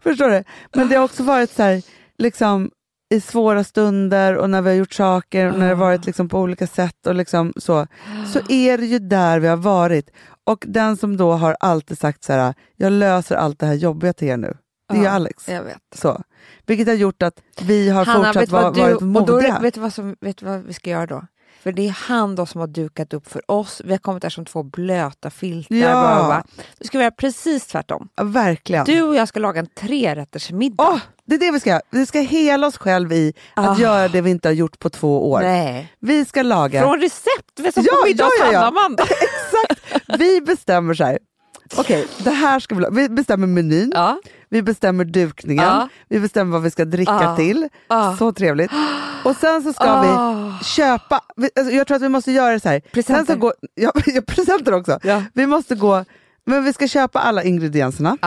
Förstår 0.01 0.29
du? 0.29 0.43
Men 0.73 0.89
det 0.89 0.95
har 0.95 1.03
också 1.03 1.23
varit 1.23 1.51
så 1.51 1.63
här, 1.63 1.81
liksom 2.17 2.71
i 3.13 3.21
svåra 3.21 3.63
stunder 3.63 4.35
och 4.37 4.49
när 4.49 4.61
vi 4.61 4.69
har 4.69 4.75
gjort 4.75 4.93
saker 4.93 5.51
och 5.51 5.59
när 5.59 5.65
det 5.65 5.75
har 5.75 5.85
varit 5.85 6.05
liksom 6.05 6.29
på 6.29 6.39
olika 6.39 6.67
sätt 6.67 7.07
och 7.07 7.15
liksom 7.15 7.53
så, 7.55 7.87
så 8.33 8.39
är 8.49 8.77
det 8.77 8.85
ju 8.85 8.99
där 8.99 9.39
vi 9.39 9.47
har 9.47 9.57
varit. 9.57 10.09
Och 10.45 10.65
den 10.67 10.97
som 10.97 11.17
då 11.17 11.31
har 11.31 11.57
alltid 11.59 11.99
sagt 11.99 12.23
så 12.23 12.33
här, 12.33 12.53
jag 12.75 12.91
löser 12.91 13.35
allt 13.35 13.59
det 13.59 13.65
här 13.65 13.73
jobbiga 13.73 14.13
till 14.13 14.27
er 14.27 14.37
nu, 14.37 14.57
det 14.93 14.97
är 14.97 15.03
Ja, 15.03 15.09
Alex. 15.09 15.49
Jag 15.49 15.63
vet. 15.63 15.77
Så. 15.95 16.23
Vilket 16.65 16.87
har 16.87 16.93
gjort 16.95 17.21
att 17.21 17.41
vi 17.61 17.89
har 17.89 18.05
Hanna, 18.05 18.33
fortsatt 18.33 18.49
vara, 18.49 18.71
du, 18.71 18.81
varit 18.81 18.95
och 18.95 19.01
då, 19.01 19.05
modiga. 19.05 19.59
vet, 19.59 19.73
du 19.73 19.81
vad 19.81 19.93
som, 19.93 20.15
vet 20.21 20.37
du 20.37 20.45
vad 20.45 20.63
vi 20.63 20.73
ska 20.73 20.89
göra 20.89 21.05
då? 21.05 21.25
För 21.63 21.71
det 21.71 21.87
är 21.87 21.91
han 21.91 22.35
då 22.35 22.45
som 22.45 22.59
har 22.61 22.67
dukat 22.67 23.13
upp 23.13 23.27
för 23.31 23.51
oss. 23.51 23.81
Vi 23.85 23.91
har 23.91 23.97
kommit 23.97 24.21
där 24.21 24.29
som 24.29 24.45
två 24.45 24.63
blöta 24.63 25.29
filtar. 25.29 25.75
Ja. 25.75 25.91
Bla, 25.91 26.25
bla. 26.25 26.43
Då 26.79 26.85
ska 26.87 27.11
precis 27.11 27.65
tvärtom. 27.67 28.09
Ja, 28.15 28.23
verkligen. 28.23 28.85
Du 28.85 29.01
och 29.01 29.15
jag 29.15 29.27
ska 29.27 29.39
laga 29.39 29.59
en 29.59 29.67
trerättersmiddag. 29.75 30.83
Åh, 30.89 30.99
det 31.25 31.35
är 31.35 31.39
det 31.39 31.51
vi 31.51 31.59
ska 31.59 31.69
göra. 31.69 31.81
Vi 31.89 32.05
ska 32.05 32.19
hela 32.19 32.67
oss 32.67 32.77
själv 32.77 33.13
i 33.13 33.33
att 33.53 33.77
Ah. 33.77 33.81
göra 33.81 34.07
det 34.07 34.21
vi 34.21 34.29
inte 34.29 34.47
har 34.47 34.53
gjort 34.53 34.79
på 34.79 34.89
två 34.89 35.31
år. 35.31 35.41
Nej. 35.41 35.93
Vi 35.99 36.25
ska 36.25 36.41
laga... 36.41 36.81
Från 36.81 36.99
recept! 37.01 37.73
Som 37.73 37.83
Ja, 37.85 37.95
på 38.01 38.07
middag 38.07 38.27
ja, 38.39 38.51
ja, 38.53 38.71
ja. 38.97 39.03
Exakt! 39.03 40.03
Vi 40.19 40.41
bestämmer 40.41 40.93
så 40.93 41.03
här. 41.03 41.19
Okej, 41.77 42.07
det 42.23 42.31
här 42.31 42.59
ska 42.59 42.75
vi, 42.75 42.85
vi 42.91 43.09
bestämmer 43.09 43.47
menyn, 43.47 43.91
Ja. 43.95 44.17
Vi 44.53 44.61
bestämmer 44.61 45.05
dukningen, 45.05 45.65
Ja. 45.65 45.89
vi 46.09 46.19
bestämmer 46.19 46.51
vad 46.53 46.61
vi 46.61 46.71
ska 46.71 46.85
dricka 46.85 47.11
Ah. 47.29 47.35
till. 47.35 47.69
Ah. 47.87 48.15
Så 48.15 48.31
trevligt. 48.31 48.71
Och 49.23 49.35
sen 49.35 49.63
så 49.63 49.73
ska 49.73 49.83
Ah. 49.83 50.01
vi 50.59 50.65
köpa, 50.65 51.21
vi, 51.35 51.49
alltså 51.55 51.73
jag 51.73 51.87
tror 51.87 51.95
att 51.95 52.01
vi 52.03 52.09
måste 52.09 52.31
göra 52.31 52.51
det 52.53 52.59
så 52.59 52.69
här. 52.69 52.79
Presenter. 52.79 53.25
Sen 53.25 53.35
så 53.35 53.39
går, 53.39 53.53
ja, 53.75 53.91
presenter 54.27 54.73
också. 54.73 54.99
Ja. 55.03 55.23
Vi 55.33 55.47
måste 55.47 55.75
gå, 55.75 56.05
men 56.45 56.63
vi 56.63 56.73
ska 56.73 56.87
köpa 56.87 57.19
alla 57.19 57.43
ingredienserna. 57.43 58.17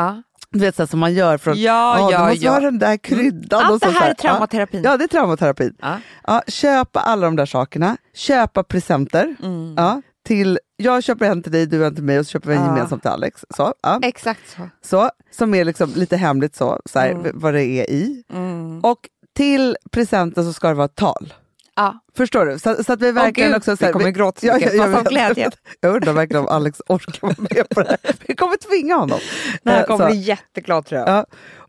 Du 0.51 0.59
vet 0.59 0.77
så 0.77 0.83
här, 0.83 0.87
som 0.87 1.01
man 1.01 1.14
gör 1.14 1.39
från, 1.39 1.61
Ja, 1.61 1.97
"Åh, 2.01 2.12
ja, 2.12 2.18
du 2.18 2.24
måste 2.31 2.45
ja. 2.45 2.53
ha 2.53 2.61
den 2.61 2.79
där 2.79 2.97
kryddan. 2.97 3.61
Allt 3.64 3.72
och 3.74 3.81
så, 3.81 3.87
det 3.89 3.93
så 3.95 4.01
här 4.01 4.11
är 4.11 4.14
traumaterapin. 4.14 4.83
Ja, 4.85 4.97
det 4.97 5.05
är 5.05 5.09
traumaterapin. 5.09 5.74
Ja. 5.79 5.97
Ja, 6.27 6.43
köpa 6.49 7.01
alla 7.01 7.27
de 7.27 7.37
där 7.37 7.47
sakerna, 7.47 7.97
köpa 8.14 8.62
presenter. 8.62 9.37
Mm. 9.43 9.74
Ja, 9.77 10.03
till, 10.27 10.59
jag 10.77 11.03
köper 11.05 11.27
en 11.27 11.43
till 11.43 11.53
dig, 11.53 11.66
du 11.66 11.87
en 11.87 11.95
till 11.95 12.05
mig 12.05 12.18
och 12.18 12.27
så 12.27 12.31
köper 12.31 12.49
vi 12.49 12.55
en 12.57 12.62
Ja. 12.62 12.68
gemensamt 12.68 13.03
till 13.03 13.11
Alex. 13.11 13.45
Så, 13.57 13.74
ja. 13.83 13.99
Exakt 14.03 14.41
så. 14.57 14.68
så, 14.83 15.11
som 15.31 15.55
är 15.55 15.64
liksom 15.64 15.93
lite 15.97 16.16
hemligt 16.16 16.57
så, 16.57 16.81
så 16.85 16.99
här, 16.99 17.11
Mm. 17.11 17.31
vad 17.35 17.55
det 17.55 17.64
är 17.64 17.91
i. 17.91 18.24
Mm. 18.33 18.81
Och 18.81 18.99
till 19.37 19.77
presenten 19.93 20.45
så 20.45 20.53
ska 20.53 20.68
det 20.68 20.74
vara 20.74 20.85
ett 20.85 20.95
tal. 20.97 21.35
Ja. 21.77 22.01
Förstår 22.16 22.47
du? 22.47 22.59
Så, 22.59 22.85
så 22.85 22.93
att 22.93 23.03
vi 23.03 23.12
verkligen 23.12 23.49
Gud, 23.51 23.57
också... 23.57 23.77
Så 23.77 23.81
vi 23.81 23.85
här, 23.87 23.93
kommer 23.93 24.11
gråta 24.11 24.41
så 24.41 24.55
mycket, 24.55 24.74
ja, 24.74 24.87
jag 24.87 24.95
av 24.95 25.03
vet. 25.03 25.11
glädje. 25.12 25.51
Jag 25.81 25.95
undrar 25.95 26.12
verkligen 26.12 26.43
om 26.43 26.49
Alex 26.49 26.81
orkar 26.89 27.18
vara 27.22 27.35
med 27.39 27.68
på 27.68 27.83
det 27.83 27.89
här. 27.89 28.14
Vi 28.27 28.35
kommer 28.35 28.57
tvinga 28.57 28.95
honom. 28.97 29.18
Här 29.64 29.81
Eh, 29.81 29.87
kommer 29.87 30.05
så. 30.05 30.11
bli 30.11 30.20
jätteglad 30.20 30.87
tror 30.87 31.01
jag. 31.01 31.09
Ja. 31.09 31.27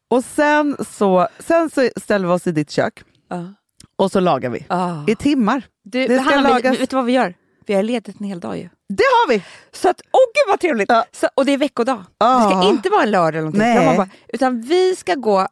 Och 0.10 0.24
sen 0.24 0.78
så, 0.98 1.28
sen 1.40 1.70
så 1.70 1.90
ställer 1.96 2.28
vi 2.28 2.34
oss 2.34 2.48
i 2.48 2.52
ditt 2.52 2.72
kök 2.72 3.04
Ja. 3.30 3.54
och 3.96 4.12
så 4.12 4.20
lagar 4.20 4.50
vi. 4.50 4.66
Ah. 4.70 4.96
I 5.08 5.16
timmar. 5.16 5.64
Du, 5.84 6.08
Det 6.08 6.20
ska 6.20 6.30
Hanna, 6.36 6.50
lagas- 6.50 6.72
vi, 6.72 6.78
vet 6.78 6.90
du 6.90 6.96
vad 6.96 7.06
vi 7.06 7.12
gör? 7.14 7.34
Vi 7.68 7.74
har 7.74 7.84
ledigt 7.84 8.20
en 8.20 8.26
hel 8.28 8.40
dag 8.40 8.58
ju. 8.58 8.70
Det 8.90 9.04
har 9.04 9.30
vi! 9.30 9.44
Så 9.72 9.90
att, 9.90 10.02
åh 10.12 10.20
gud 10.34 10.52
vad 10.52 10.60
trevligt! 10.60 10.90
Ja. 10.90 11.06
Så, 11.12 11.28
och 11.36 11.46
det 11.46 11.52
är 11.54 11.58
veckodag. 11.58 12.04
Ah. 12.18 12.50
Det 12.50 12.56
ska 12.56 12.70
inte 12.70 12.90
vara 12.90 13.04
en 13.04 13.12
lördag 13.12 13.30
eller 13.30 13.40
någonting. 13.42 13.62
Nej. 13.62 13.98
bara, 13.98 14.10
utan 14.28 14.62
vi 14.62 14.96
ska 14.96 15.14
gå 15.16 15.48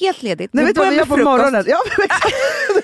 helt 0.00 0.22
ledigt. 0.22 0.50
Nej, 0.54 0.64
Vi 0.64 0.72
börjar 0.72 0.92
gör 0.92 1.04
på 1.04 1.16
med 1.16 1.24
frukost. 1.24 1.24
morgonen? 1.24 1.64
Ja, 1.66 1.78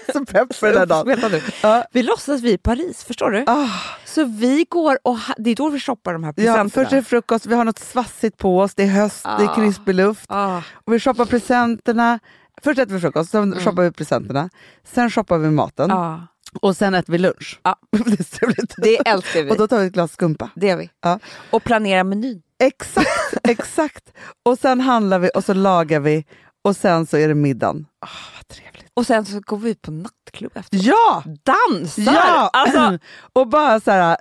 så 0.12 0.24
pepp 0.24 0.54
för 0.54 0.66
den 0.66 0.78
här 0.78 0.86
dagen. 0.86 1.40
Ja. 1.62 1.84
Vi 1.92 2.02
låtsas 2.02 2.40
vi 2.40 2.50
är 2.50 2.54
i 2.54 2.58
Paris, 2.58 3.04
förstår 3.04 3.30
du? 3.30 3.44
Ah, 3.46 3.68
Så 4.04 4.24
vi 4.24 4.66
går 4.68 4.98
och 5.02 5.18
det 5.38 5.50
är 5.50 5.54
då 5.54 5.68
vi 5.68 5.80
shoppar 5.80 6.12
de 6.12 6.24
här 6.24 6.30
ja, 6.36 6.42
presenterna. 6.42 6.70
först 6.70 6.92
är 6.92 6.96
det 6.96 7.02
frukost, 7.02 7.46
vi 7.46 7.54
har 7.54 7.64
något 7.64 7.78
svassigt 7.78 8.36
på 8.36 8.58
oss, 8.60 8.74
det 8.74 8.82
är 8.82 8.86
höst, 8.86 9.24
det 9.24 9.44
är 9.44 9.48
Ah. 9.48 9.54
krispig 9.54 9.94
luft. 9.94 10.24
ah. 10.28 10.56
Och 10.86 10.92
vi 10.94 11.00
shoppar 11.00 11.24
presenterna. 11.24 12.18
Först 12.62 12.78
äter 12.78 12.94
vi 12.94 13.00
frukost, 13.00 13.30
sen 13.30 13.42
Mm. 13.52 13.64
shoppar 13.64 13.82
vi 13.82 13.90
presenterna. 13.92 14.50
Sen 14.94 15.10
shoppar 15.10 15.38
vi 15.38 15.50
maten 15.50 15.90
Ah. 15.90 16.20
Och 16.62 16.76
sen 16.76 16.94
äter 16.94 17.12
vi 17.12 17.18
lunch. 17.18 17.60
Ja. 17.62 17.76
det 18.76 19.08
älskar 19.08 19.42
vi. 19.42 19.50
Och 19.50 19.56
då 19.56 19.68
tar 19.68 19.80
vi 19.80 19.86
ett 19.86 19.92
glas 19.92 20.12
skumpa. 20.12 20.50
Det 20.54 20.66
gör 20.66 20.76
vi. 20.76 20.90
Ja. 21.02 21.18
Och 21.50 21.64
planerar 21.64 22.04
menyn. 22.04 22.42
Exakt, 22.62 23.08
exakt. 23.48 24.12
Och 24.44 24.58
sen 24.58 24.80
handlar 24.80 25.18
vi 25.18 25.30
och 25.34 25.44
så 25.44 25.54
lagar 25.54 26.00
vi 26.00 26.24
och 26.64 26.76
sen 26.76 27.06
så 27.06 27.16
är 27.16 27.28
det 27.28 27.34
middagen. 27.34 27.86
Ah, 28.00 28.08
vad 28.36 28.48
trevligt. 28.48 28.90
Och 28.94 29.06
sen 29.06 29.24
så 29.24 29.40
går 29.40 29.56
vi 29.56 29.70
ut 29.70 29.82
på 29.82 29.90
nattklubb 29.90 30.52
efter. 30.56 30.78
Ja! 30.82 31.22
Dansar! 31.42 32.02
Ja! 32.12 32.50
Alltså, 32.52 32.98
och 33.32 33.48
bara 33.48 33.80
så 33.80 33.90
här, 33.90 34.16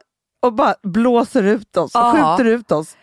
och 0.45 0.53
bara 0.53 0.75
blåser 0.83 1.43
ut 1.43 1.77
oss, 1.77 1.91
Ja. 1.93 2.11
skjuter 2.37 2.51
ut 2.51 2.71
oss. 2.71 2.97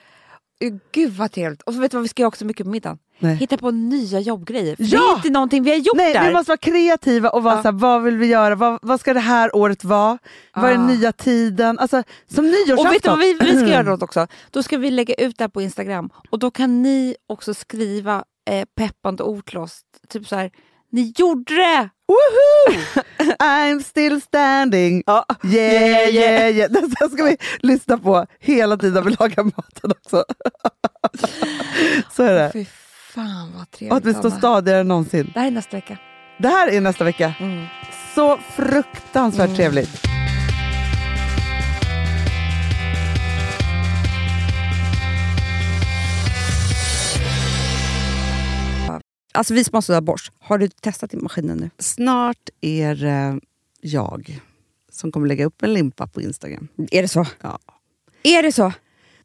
gud 0.92 1.12
vad 1.12 1.32
trevligt. 1.32 1.62
Och 1.62 1.74
så 1.74 1.80
vet 1.80 1.90
du 1.90 1.96
vad 1.96 2.02
vi 2.02 2.08
ska 2.08 2.22
göra 2.22 2.28
också 2.28 2.44
mycket 2.44 2.66
på 2.66 2.70
middagen? 2.70 2.98
Nej. 3.22 3.36
Hitta 3.36 3.56
på 3.56 3.70
nya 3.70 4.20
jobbgrejer. 4.20 4.76
För 4.76 4.84
Ja! 4.84 4.98
Det 5.00 5.04
är 5.12 5.16
inte 5.16 5.30
någonting 5.30 5.62
vi 5.62 5.70
har 5.70 5.78
gjort 5.78 5.96
Nej, 5.96 6.12
där. 6.12 6.26
vi 6.28 6.32
måste 6.32 6.50
vara 6.50 6.56
kreativa 6.56 7.28
och 7.28 7.42
vara 7.42 7.54
Ja. 7.54 7.62
så 7.62 7.68
här, 7.68 7.72
vad 7.78 8.02
vill 8.02 8.16
vi 8.16 8.26
göra? 8.26 8.54
Vad, 8.54 8.78
vad 8.82 9.00
ska 9.00 9.14
det 9.14 9.20
här 9.20 9.56
året 9.56 9.84
vara? 9.84 10.18
Vad 10.54 10.64
är 10.64 10.74
den 10.74 10.82
Ah. 10.84 10.86
nya 10.86 11.12
tiden? 11.12 11.78
Alltså, 11.78 12.02
som 12.28 12.44
nyårsafton. 12.46 12.86
Och 12.86 12.92
vet 12.92 13.02
du 13.02 13.08
vad 13.08 13.18
vi, 13.18 13.34
vi 13.40 13.56
ska 13.56 13.66
göra 13.66 13.82
då 13.96 14.04
också? 14.04 14.26
Då 14.50 14.62
ska 14.62 14.76
vi 14.78 14.90
lägga 14.90 15.14
ut 15.14 15.38
det 15.38 15.44
här 15.44 15.48
på 15.48 15.62
Instagram 15.62 16.10
och 16.30 16.38
då 16.38 16.50
kan 16.50 16.82
ni 16.82 17.16
också 17.28 17.54
skriva 17.54 18.24
eh, 18.50 18.64
peppande 18.76 19.22
ord 19.22 19.46
till 19.46 19.58
oss. 19.58 19.80
Typ 20.08 20.26
så 20.28 20.36
här, 20.36 20.50
Ni 20.94 21.12
gjorde 21.16 21.54
det! 21.54 21.88
Woohoo! 22.08 23.02
I'm 23.38 23.82
still 23.82 24.20
standing. 24.20 25.02
Ja. 25.06 25.24
Yeah, 25.44 26.14
yeah, 26.14 26.50
yeah. 26.56 26.70
Den 26.72 27.10
ska 27.10 27.24
vi 27.24 27.36
lyssna 27.60 27.98
på 27.98 28.26
hela 28.40 28.76
tiden 28.76 29.04
vi 29.04 29.10
lagar 29.20 29.44
maten 29.44 29.90
också. 29.90 30.24
Så 32.16 32.22
är 32.22 32.34
det. 32.34 32.66
Fan 33.14 33.52
vad 33.56 33.70
trevligt. 33.70 33.92
Och 33.92 33.96
att 33.96 34.04
vi 34.04 34.14
står 34.14 34.30
stadigare 34.30 34.80
än 34.80 34.88
någonsin. 34.88 35.30
Det 35.34 35.40
här 35.40 35.46
är 35.46 35.50
nästa 35.50 35.76
vecka. 35.76 35.98
Det 36.38 36.48
här 36.48 36.68
är 36.68 36.80
nästa 36.80 37.04
vecka. 37.04 37.34
Mm. 37.40 37.66
Så 38.14 38.36
fruktansvärt 38.36 39.56
trevligt. 39.56 40.02
Alltså 49.34 49.54
vi 49.54 49.64
sponsrar 49.64 49.96
av 49.96 50.02
Bosch. 50.02 50.32
Har 50.40 50.58
du 50.58 50.68
testat 50.68 51.14
i 51.14 51.16
maskinen 51.16 51.58
nu? 51.58 51.70
Snart 51.78 52.48
är 52.60 52.94
det 52.94 53.40
jag 53.80 54.40
som 54.90 55.12
kommer 55.12 55.28
lägga 55.28 55.44
upp 55.44 55.62
en 55.62 55.72
limpa 55.72 56.06
på 56.06 56.20
Instagram. 56.22 56.68
Är 56.90 57.02
det 57.02 57.08
så? 57.08 57.26
Ja. 57.40 57.58
Är 58.22 58.42
det 58.42 58.52
så? 58.52 58.72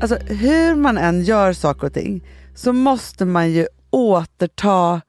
alltså 0.00 0.16
hur 0.16 0.74
man 0.74 0.98
än 0.98 1.22
gör 1.22 1.52
saker 1.52 1.86
och 1.86 1.94
ting 1.94 2.24
så 2.54 2.72
måste 2.72 3.24
man 3.24 3.50
ju 3.50 3.66
återta 3.90 5.00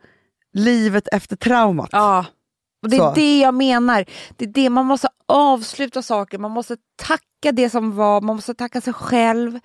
livet 0.54 1.08
efter 1.12 1.36
traumat. 1.36 1.90
Ja, 1.92 2.26
och 2.84 2.90
det 2.90 2.96
är 2.96 3.00
Så. 3.00 3.14
det 3.14 3.40
jag 3.40 3.54
menar. 3.54 4.06
Det 4.38 4.46
är 4.46 4.50
det, 4.50 4.70
man 4.70 4.86
måste 4.86 5.08
avsluta 5.28 6.02
saker, 6.02 6.38
man 6.38 6.52
måste 6.52 6.78
tacka 7.04 7.52
det 7.54 7.70
som 7.70 7.96
var, 7.96 8.22
man 8.22 8.36
måste 8.36 8.54
tacka 8.54 8.82
sig 8.82 8.94
själv. 8.94 9.60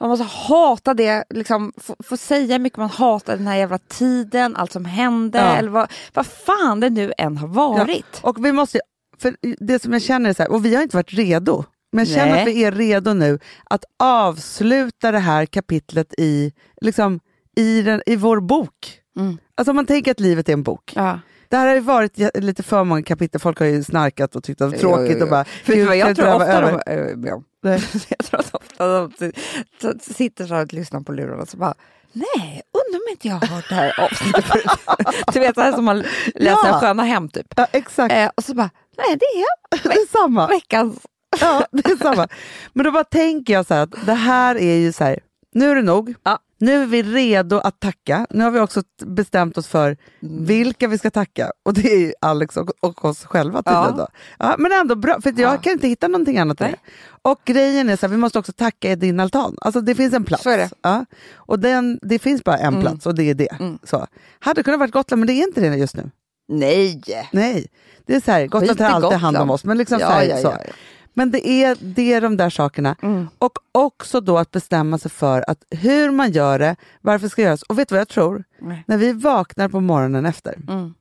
Man 0.00 0.08
måste 0.08 0.24
hata 0.24 0.94
det, 0.94 1.24
liksom, 1.30 1.72
få, 1.76 1.96
få 2.04 2.16
säga 2.16 2.52
hur 2.54 2.58
mycket 2.58 2.78
man 2.78 2.90
hatar 2.90 3.36
den 3.36 3.46
här 3.46 3.56
jävla 3.56 3.78
tiden, 3.78 4.56
allt 4.56 4.72
som 4.72 4.84
hände, 4.84 5.38
Ja. 5.38 5.56
eller 5.56 5.70
vad, 5.70 5.92
vad 6.14 6.26
fan 6.26 6.80
det 6.80 6.90
nu 6.90 7.12
än 7.18 7.36
har 7.36 7.48
varit. 7.48 8.20
Och 8.22 8.44
vi 8.44 8.52
måste, 8.52 8.80
för 9.18 9.36
det 9.58 9.82
som 9.82 9.92
jag 9.92 10.02
känner 10.02 10.30
är 10.30 10.34
så 10.34 10.42
här, 10.42 10.50
och 10.52 10.64
vi 10.64 10.74
har 10.74 10.82
inte 10.82 10.96
varit 10.96 11.12
redo, 11.12 11.64
men 11.94 12.06
Nej. 12.08 12.40
att 12.42 12.48
vi 12.48 12.64
är 12.64 12.72
redo 12.72 13.12
nu 13.12 13.38
att 13.64 13.84
avsluta 14.02 15.10
det 15.12 15.18
här 15.18 15.46
kapitlet 15.46 16.14
i, 16.18 16.52
liksom, 16.80 17.20
i, 17.56 17.82
den, 17.82 18.02
i 18.06 18.16
vår 18.16 18.40
bok. 18.40 19.00
Mm. 19.18 19.38
Alltså 19.54 19.72
man 19.72 19.86
tänker 19.86 20.10
att 20.10 20.20
livet 20.20 20.48
är 20.48 20.52
en 20.52 20.62
bok. 20.62 20.92
Ja. 20.96 21.20
Det 21.48 21.56
här 21.56 21.66
har 21.66 21.74
ju 21.74 21.80
varit 21.80 22.18
lite 22.34 22.62
för 22.62 22.84
många 22.84 23.02
kapitel, 23.02 23.40
folk 23.40 23.58
har 23.58 23.66
ju 23.66 23.82
snarkat 23.84 24.36
och 24.36 24.44
tyckt 24.44 24.60
att 24.60 24.70
det 24.70 24.76
var 24.76 24.82
Jo, 24.82 24.90
jo, 24.90 24.96
tråkigt 24.96 25.16
jo. 25.18 25.24
och 25.24 25.30
bara, 25.30 25.42
Vet 25.42 25.66
du 25.66 25.74
"Gud, 25.74 25.86
vad 25.86 25.98
kan 26.00 26.06
jag 26.08 26.16
tror 26.16 26.26
det 26.26 26.34
ofta 26.34 26.60
de, 26.60 26.66
över?" 26.86 27.12
äh, 27.24 27.28
ja. 27.28 27.42
Nej. 27.62 27.82
jag 28.08 28.18
tror 28.18 28.40
att 28.40 28.54
ofta 28.54 28.88
de 29.80 29.98
sitter 30.00 30.46
så 30.46 30.54
här 30.54 30.62
och 30.62 30.72
lyssnar 30.72 31.00
på 31.00 31.12
lurarna 31.12 31.42
och 31.42 31.48
så 31.48 31.56
bara 31.56 31.74
Nej, 32.12 32.62
undrar 32.72 33.00
om 33.00 33.10
inte 33.10 33.28
jag 33.28 33.34
har 33.34 33.46
hört 33.46 33.68
det 33.68 33.74
här 33.74 34.00
avsnittet 34.00 34.44
förut. 34.44 34.64
Du 35.32 35.40
vet, 35.40 35.54
så 35.54 35.60
här 35.60 35.72
som 35.72 35.84
man 35.84 35.98
läser 36.34 36.68
Ja. 36.68 36.80
Sköna 36.80 37.02
hem 37.02 37.28
typ. 37.28 37.46
Ja, 37.56 37.66
exakt, 37.72 38.14
Eh, 38.14 38.30
och 38.34 38.44
så 38.44 38.54
bara, 38.54 38.70
nej 38.98 39.16
det 39.20 39.24
är 39.24 39.82
det 39.88 39.94
är 39.94 40.12
samma. 40.22 40.46
veckans. 40.46 40.96
Ja, 41.40 41.66
det 41.72 41.86
är 41.90 41.96
samma. 41.96 42.28
Men 42.72 42.84
då 42.84 42.90
bara 42.92 43.04
tänker 43.04 43.52
jag 43.52 43.66
så 43.66 43.74
här 43.74 43.82
att 43.82 44.06
det 44.06 44.14
här 44.14 44.54
är 44.56 44.74
ju 44.76 44.92
så 44.92 45.04
här, 45.04 45.18
nu 45.52 45.70
är 45.70 45.74
det 45.74 45.82
nog. 45.82 46.14
Ja. 46.24 46.38
Nu 46.58 46.82
är 46.82 46.86
vi 46.86 47.02
redo 47.02 47.58
att 47.58 47.80
tacka. 47.80 48.26
Nu 48.30 48.44
har 48.44 48.50
vi 48.50 48.60
också 48.60 48.82
bestämt 49.06 49.58
oss 49.58 49.66
för 49.68 49.96
Mm. 50.22 50.44
vilka 50.44 50.88
vi 50.88 50.98
ska 50.98 51.10
tacka. 51.10 51.52
Och 51.64 51.74
det 51.74 51.92
är 51.92 51.98
ju 51.98 52.12
Alex 52.20 52.56
och, 52.56 52.70
och 52.80 53.04
oss 53.04 53.24
själva 53.24 53.62
tydligen. 53.62 53.94
Ja. 53.98 54.08
Ja, 54.38 54.54
men 54.58 54.72
ändå 54.72 54.94
bra, 54.94 55.20
för 55.20 55.30
jag 55.40 55.54
Ja. 55.54 55.56
kan 55.56 55.72
inte 55.72 55.88
hitta 55.88 56.08
någonting 56.08 56.38
annat. 56.38 56.58
det. 56.58 56.74
Och 57.22 57.40
grejen 57.44 57.88
är 57.88 57.96
så 57.96 58.06
här, 58.06 58.10
vi 58.10 58.16
måste 58.16 58.38
också 58.38 58.52
tacka 58.52 58.90
i 58.92 58.96
din 58.96 59.20
altan. 59.20 59.56
Alltså 59.60 59.80
det 59.80 59.94
finns 59.94 60.14
en 60.14 60.24
plats. 60.24 60.42
Så 60.42 60.50
är 60.50 60.58
det. 60.58 60.70
Ja. 60.82 61.04
Och 61.34 61.58
den, 61.60 61.98
det 62.02 62.18
finns 62.18 62.44
bara 62.44 62.56
en 62.58 62.68
Mm. 62.68 62.80
plats 62.80 63.06
och 63.06 63.14
det 63.14 63.30
är 63.30 63.34
det. 63.34 63.52
Mm. 63.60 63.78
Så. 63.82 64.06
Hade 64.38 64.62
kunnat 64.62 64.80
vara 64.80 64.90
Gotland 64.90 65.20
men 65.20 65.26
det 65.26 65.32
är 65.32 65.42
inte 65.46 65.60
det 65.60 65.76
just 65.76 65.96
nu. 65.96 66.10
Nej! 66.48 67.02
Nej, 67.32 67.66
det 68.06 68.14
är 68.16 68.20
så 68.20 68.30
här, 68.30 68.46
Gotland 68.46 68.78
tar 68.78 68.84
alltid 68.86 69.18
hand 69.18 69.36
om 69.36 69.40
Gotland. 69.40 69.50
oss. 69.50 69.64
Men, 69.64 69.78
liksom 69.78 69.98
så 69.98 70.04
Ja, 70.04 70.08
här, 70.10 70.24
ja, 70.24 70.36
så. 70.36 70.54
Men 71.14 71.30
det 71.30 71.48
är, 71.48 71.76
det 71.80 72.12
är 72.12 72.20
de 72.20 72.36
där 72.36 72.50
sakerna. 72.50 72.96
Mm. 73.02 73.28
Och 73.38 73.58
också 73.72 74.20
då 74.20 74.38
att 74.38 74.50
bestämma 74.50 74.98
sig 74.98 75.10
för 75.10 75.44
att 75.50 75.64
hur 75.70 76.10
man 76.10 76.32
gör 76.32 76.58
det, 76.58 76.76
varför 77.00 77.28
ska 77.28 77.42
det 77.42 77.46
göras. 77.46 77.62
Och 77.62 77.78
vet 77.78 77.88
du 77.88 77.94
vad 77.94 78.00
jag 78.00 78.08
tror? 78.08 78.44
Nej. 78.60 78.84
När 78.86 78.96
vi 78.98 79.12
vaknar 79.12 79.68
på 79.68 79.80
morgonen 79.80 80.26
efter, 80.26 80.54
Mm. 80.68 80.94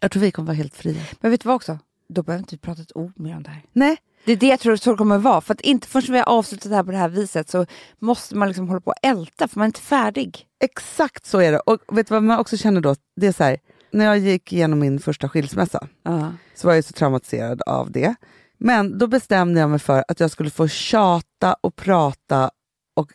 jag 0.00 0.10
tror 0.10 0.20
vi 0.20 0.30
kommer 0.30 0.46
vara 0.46 0.56
helt 0.56 0.76
fria. 0.76 1.02
Men 1.20 1.30
vet 1.30 1.40
du 1.40 1.46
vad 1.48 1.56
också? 1.56 1.78
Då 2.08 2.22
behöver 2.22 2.42
inte 2.42 2.54
vi 2.54 2.58
prata 2.58 2.82
ett 2.82 2.96
ord 2.96 3.12
mer 3.16 3.36
om 3.36 3.42
det 3.42 3.50
här. 3.50 3.62
Nej, 3.72 3.96
Det 4.24 4.32
är 4.32 4.36
det 4.36 4.46
jag 4.46 4.60
tror 4.60 4.76
så 4.76 4.90
det 4.90 4.96
kommer 4.96 5.18
vara. 5.18 5.40
För 5.40 5.54
att 5.54 5.60
inte 5.60 5.88
förrän 5.88 6.12
vi 6.12 6.18
har 6.18 6.28
avslutat 6.28 6.70
det 6.70 6.76
här 6.76 6.82
på 6.84 6.90
det 6.90 6.96
här 6.96 7.08
viset 7.08 7.50
så 7.50 7.66
måste 7.98 8.36
man 8.36 8.48
liksom 8.48 8.68
hålla 8.68 8.80
på 8.80 8.90
och 8.90 8.96
älta 9.08 9.48
för 9.48 9.58
man 9.58 9.64
är 9.64 9.66
inte 9.68 9.80
färdig. 9.80 10.46
exakt 10.64 11.26
så 11.26 11.38
är 11.40 11.52
det. 11.52 11.58
Och 11.58 11.98
vet 11.98 12.08
du 12.08 12.14
vad 12.14 12.22
man 12.22 12.38
också 12.38 12.56
känner 12.56 12.80
då? 12.80 12.94
Det 13.16 13.26
är 13.26 13.32
så 13.32 13.44
här, 13.44 13.56
när 13.90 14.04
jag 14.04 14.18
gick 14.18 14.52
igenom 14.52 14.78
min 14.78 14.98
första 15.00 15.28
skilsmässa 15.28 15.86
Ja. 16.02 16.32
så 16.54 16.66
var 16.66 16.74
jag 16.74 16.84
så 16.84 16.92
traumatiserad 16.92 17.62
av 17.62 17.90
det. 17.90 18.14
Men 18.58 18.98
då 18.98 19.06
bestämde 19.06 19.60
jag 19.60 19.70
mig 19.70 19.78
för 19.78 20.04
att 20.08 20.20
jag 20.20 20.30
skulle 20.30 20.50
få 20.50 20.68
tjata 20.68 21.56
och 21.60 21.76
prata 21.76 22.50
och 22.96 23.12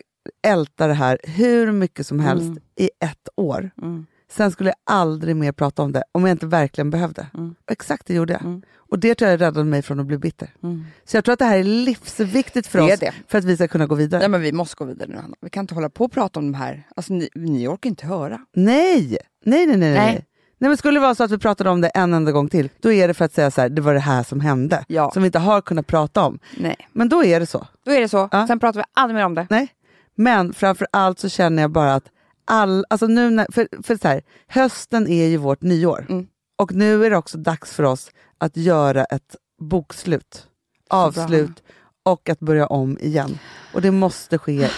älta 0.48 0.88
det 0.88 0.94
här 0.94 1.18
hur 1.24 1.72
mycket 1.72 2.08
som 2.08 2.20
helst 2.20 2.44
Mm. 2.44 2.60
i 2.80 2.90
ett 3.00 3.30
år. 3.36 3.72
Mm. 3.82 4.06
Sen 4.32 4.52
skulle 4.52 4.70
jag 4.70 4.76
aldrig 4.96 5.36
mer 5.36 5.52
prata 5.52 5.82
om 5.82 5.92
det 5.92 6.04
om 6.12 6.22
jag 6.26 6.32
inte 6.32 6.46
verkligen 6.46 6.90
behövde. 6.90 7.28
Mm. 7.34 7.56
Exakt 7.72 8.08
det 8.08 8.14
gjorde 8.14 8.34
jag. 8.34 8.42
Mm. 8.42 8.62
Och 8.76 9.00
det 9.00 9.16
tror 9.16 9.32
jag 9.32 9.42
räddade 9.42 9.64
mig 9.66 9.82
från 9.82 10.00
att 10.00 10.06
bli 10.06 10.18
bitter. 10.18 10.50
Mm. 10.64 10.86
Så 11.06 11.18
jag 11.18 11.26
tror 11.26 11.34
att 11.34 11.40
det 11.40 11.46
här 11.46 11.58
är 11.58 11.64
livsviktigt 11.64 12.68
för 12.68 12.80
oss 12.80 13.00
det. 13.00 13.14
för 13.28 13.38
att 13.38 13.44
vi 13.44 13.56
ska 13.56 13.68
kunna 13.68 13.86
gå 13.86 13.96
vidare. 13.96 14.20
Nej, 14.20 14.30
men 14.30 14.42
vi 14.42 14.52
måste 14.52 14.76
gå 14.76 14.86
vidare 14.86 15.10
nu, 15.10 15.16
Hanna. 15.16 15.36
Vi 15.42 15.50
kan 15.50 15.64
inte 15.64 15.74
hålla 15.76 15.90
på 15.90 16.06
och 16.06 16.12
prata 16.12 16.40
om 16.40 16.52
de 16.52 16.58
här. 16.58 16.88
Alltså, 16.96 17.14
ni, 17.14 17.30
ni 17.36 17.68
orkar 17.68 17.90
inte 17.90 18.06
höra. 18.06 18.40
Nej! 18.54 19.18
Nej, 19.46 19.66
nej, 19.66 19.78
nej. 19.78 19.78
nej. 19.78 19.94
Nej. 19.98 20.26
Nej. 20.64 20.70
Men 20.70 20.78
skulle 20.78 21.00
det 21.00 21.02
vara 21.02 21.16
så 21.16 21.24
att 21.24 21.32
vi 21.32 21.38
pratade 21.38 21.70
om 21.70 21.82
det 21.82 21.88
en 21.88 22.14
enda 22.14 22.32
gång 22.32 22.50
till, 22.50 22.70
då 22.82 22.92
är 22.92 23.08
det 23.08 23.14
för 23.14 23.26
att 23.26 23.34
säga 23.34 23.52
så 23.52 23.62
här, 23.62 23.70
det 23.70 23.82
var 23.82 23.94
det 23.94 24.00
här 24.00 24.24
som 24.24 24.40
hände, 24.40 24.86
Ja. 24.88 25.12
som 25.12 25.22
vi 25.24 25.26
inte 25.26 25.40
har 25.40 25.62
kunnat 25.62 25.88
prata 25.88 26.22
om. 26.26 26.40
Nej. 26.58 26.76
Men 26.92 27.10
då 27.10 27.24
är 27.24 27.40
det 27.40 27.46
så. 27.46 27.68
Då 27.86 27.92
är 27.92 28.00
det 28.02 28.10
så. 28.10 28.30
Ja. 28.32 28.48
Sen 28.48 28.60
pratar 28.60 28.80
vi 28.80 28.84
aldrig 28.94 29.16
mer 29.16 29.26
om 29.26 29.36
det. 29.36 29.48
Nej. 29.50 29.68
Men 30.16 30.54
framför 30.54 30.88
allt 30.92 31.20
så 31.20 31.30
känner 31.30 31.64
jag 31.64 31.72
bara 31.72 31.94
att 31.96 32.04
all, 32.46 32.86
alltså 32.90 33.08
nu 33.08 33.30
när, 33.30 33.48
för, 33.52 33.68
för 33.84 33.96
så 33.98 34.08
här, 34.08 34.22
hösten 34.48 35.08
är 35.08 35.26
ju 35.28 35.38
vårt 35.38 35.62
nyår. 35.62 36.06
Mm. 36.10 36.28
Och 36.58 36.74
nu 36.74 37.06
är 37.06 37.10
det 37.10 37.18
också 37.18 37.38
dags 37.38 37.74
för 37.74 37.84
oss 37.84 38.12
att 38.38 38.58
göra 38.58 39.04
ett 39.06 39.36
bokslut, 39.62 40.48
avslut 40.90 41.64
och 42.06 42.30
att 42.30 42.40
börja 42.40 42.68
om 42.68 42.98
igen. 43.02 43.40
Och 43.74 43.82
det 43.82 43.92
måste 43.92 44.38
ske 44.38 44.52
i, 44.54 44.70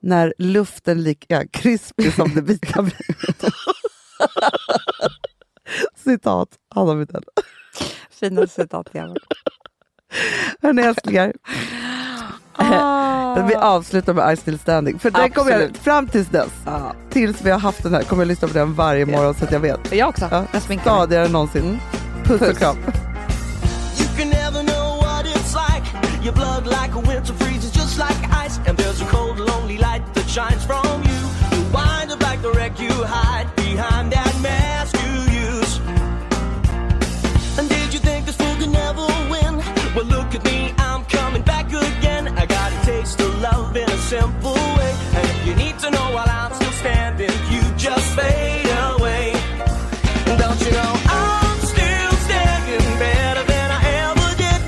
när 0.00 0.34
luften 0.38 1.02
lika 1.02 1.46
krispig 1.46 2.14
som 2.14 2.34
det 2.34 2.40
vita 2.40 2.82
brudet. 2.82 3.44
Citat 6.04 6.48
Hanna 6.74 6.94
Widell. 6.94 7.22
Fina 8.20 8.46
citat 8.46 8.86
jävel. 8.92 9.16
Hörni 10.62 10.82
älsklingar, 10.82 11.32
Ah. 12.56 13.34
vi 13.48 13.54
avslutar 13.54 14.14
med 14.14 14.32
I 14.32 14.36
still 14.36 14.58
standing. 14.58 14.98
För 14.98 15.10
den 15.10 15.30
kommer 15.30 15.50
jag, 15.50 15.76
fram 15.76 16.08
tills 16.08 16.28
dess, 16.28 16.50
Ja. 16.66 16.94
tills 17.10 17.42
vi 17.42 17.50
har 17.50 17.58
haft 17.58 17.82
den 17.82 17.94
här, 17.94 18.02
kommer 18.02 18.22
jag 18.22 18.28
lyssna 18.28 18.48
på 18.48 18.54
den 18.54 18.74
varje 18.74 19.06
morgon 19.06 19.34
så 19.34 19.44
att 19.44 19.52
jag 19.52 19.60
vet. 19.60 19.92
Jag 19.92 20.08
också. 20.08 20.28
Ja, 20.30 20.44
Jag 20.52 20.62
sminkar 20.62 20.84
stadigare 20.84 21.24
än 21.26 21.32
någonsin. 21.32 21.78
Puss, 22.24 22.40
och 22.40 22.46
Puss. 22.48 22.58
kram. 22.58 22.76
You 22.76 24.08
can 24.18 24.28
never 24.28 24.62
know 24.72 24.96
what 25.02 25.26
it's 25.26 25.54
like. 25.54 25.86
Your 26.24 26.34
blood 26.34 26.64
like 26.66 26.92
a 26.98 27.02
winter 27.08 27.34
freezes 27.34 27.76
just 27.76 27.96
like 27.98 28.46
ice. 28.46 28.58
And 28.68 28.78
there's 28.78 29.02
a 29.02 29.06
cold, 29.10 29.38
lonely 29.38 29.78
light 29.78 30.02
that 30.14 30.28
shines 30.28 30.66
from 30.66 31.02
you. 31.04 31.18
You 31.56 31.62
wind 31.72 32.12
up 32.12 32.20
like 32.30 32.42
the 32.42 32.50
wreck 32.58 32.80
you 32.80 32.92
hide 33.04 33.21
Well, 39.94 40.06
look 40.06 40.34
at 40.34 40.42
me, 40.44 40.72
I'm 40.78 41.04
coming 41.04 41.42
back 41.42 41.66
again. 41.68 42.26
I 42.38 42.46
got 42.46 42.72
a 42.72 42.86
taste 42.86 43.20
of 43.20 43.40
love 43.42 43.76
in 43.76 43.88
a 43.90 43.98
simple 43.98 44.54
way. 44.54 44.92
And 45.16 45.24
if 45.28 45.46
you 45.46 45.54
need 45.54 45.78
to 45.80 45.90
know 45.90 46.06
while 46.14 46.28
I'm 46.28 46.52
still 46.54 46.72
standing, 46.72 47.30
you 47.50 47.60
just 47.76 48.08
fade 48.16 48.70
away. 48.90 49.32
Don't 50.38 50.60
you 50.64 50.72
know 50.72 50.92
I'm 51.06 51.58
still 51.72 52.12
standing 52.26 52.98
better 52.98 53.44
than 53.52 53.68
I 53.70 53.80
ever 54.08 54.28
did? 54.42 54.60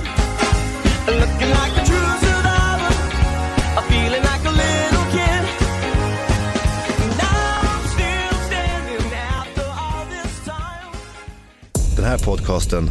Looking 1.21 1.51
like 1.59 1.73
a 1.73 1.85
true 1.91 2.13
survivor, 2.27 2.93
I'm 3.79 3.85
feeling 3.89 4.25
like 4.31 4.45
a 4.45 4.55
little 4.65 5.07
kid. 5.17 5.43
And 7.03 7.21
I'm 7.21 7.83
still 7.95 8.37
standing 8.49 9.13
after 9.35 9.65
all 9.65 10.05
this 10.15 10.35
time. 10.45 10.93
Den 11.97 12.05
här 12.05 12.19
podcasten 12.19 12.91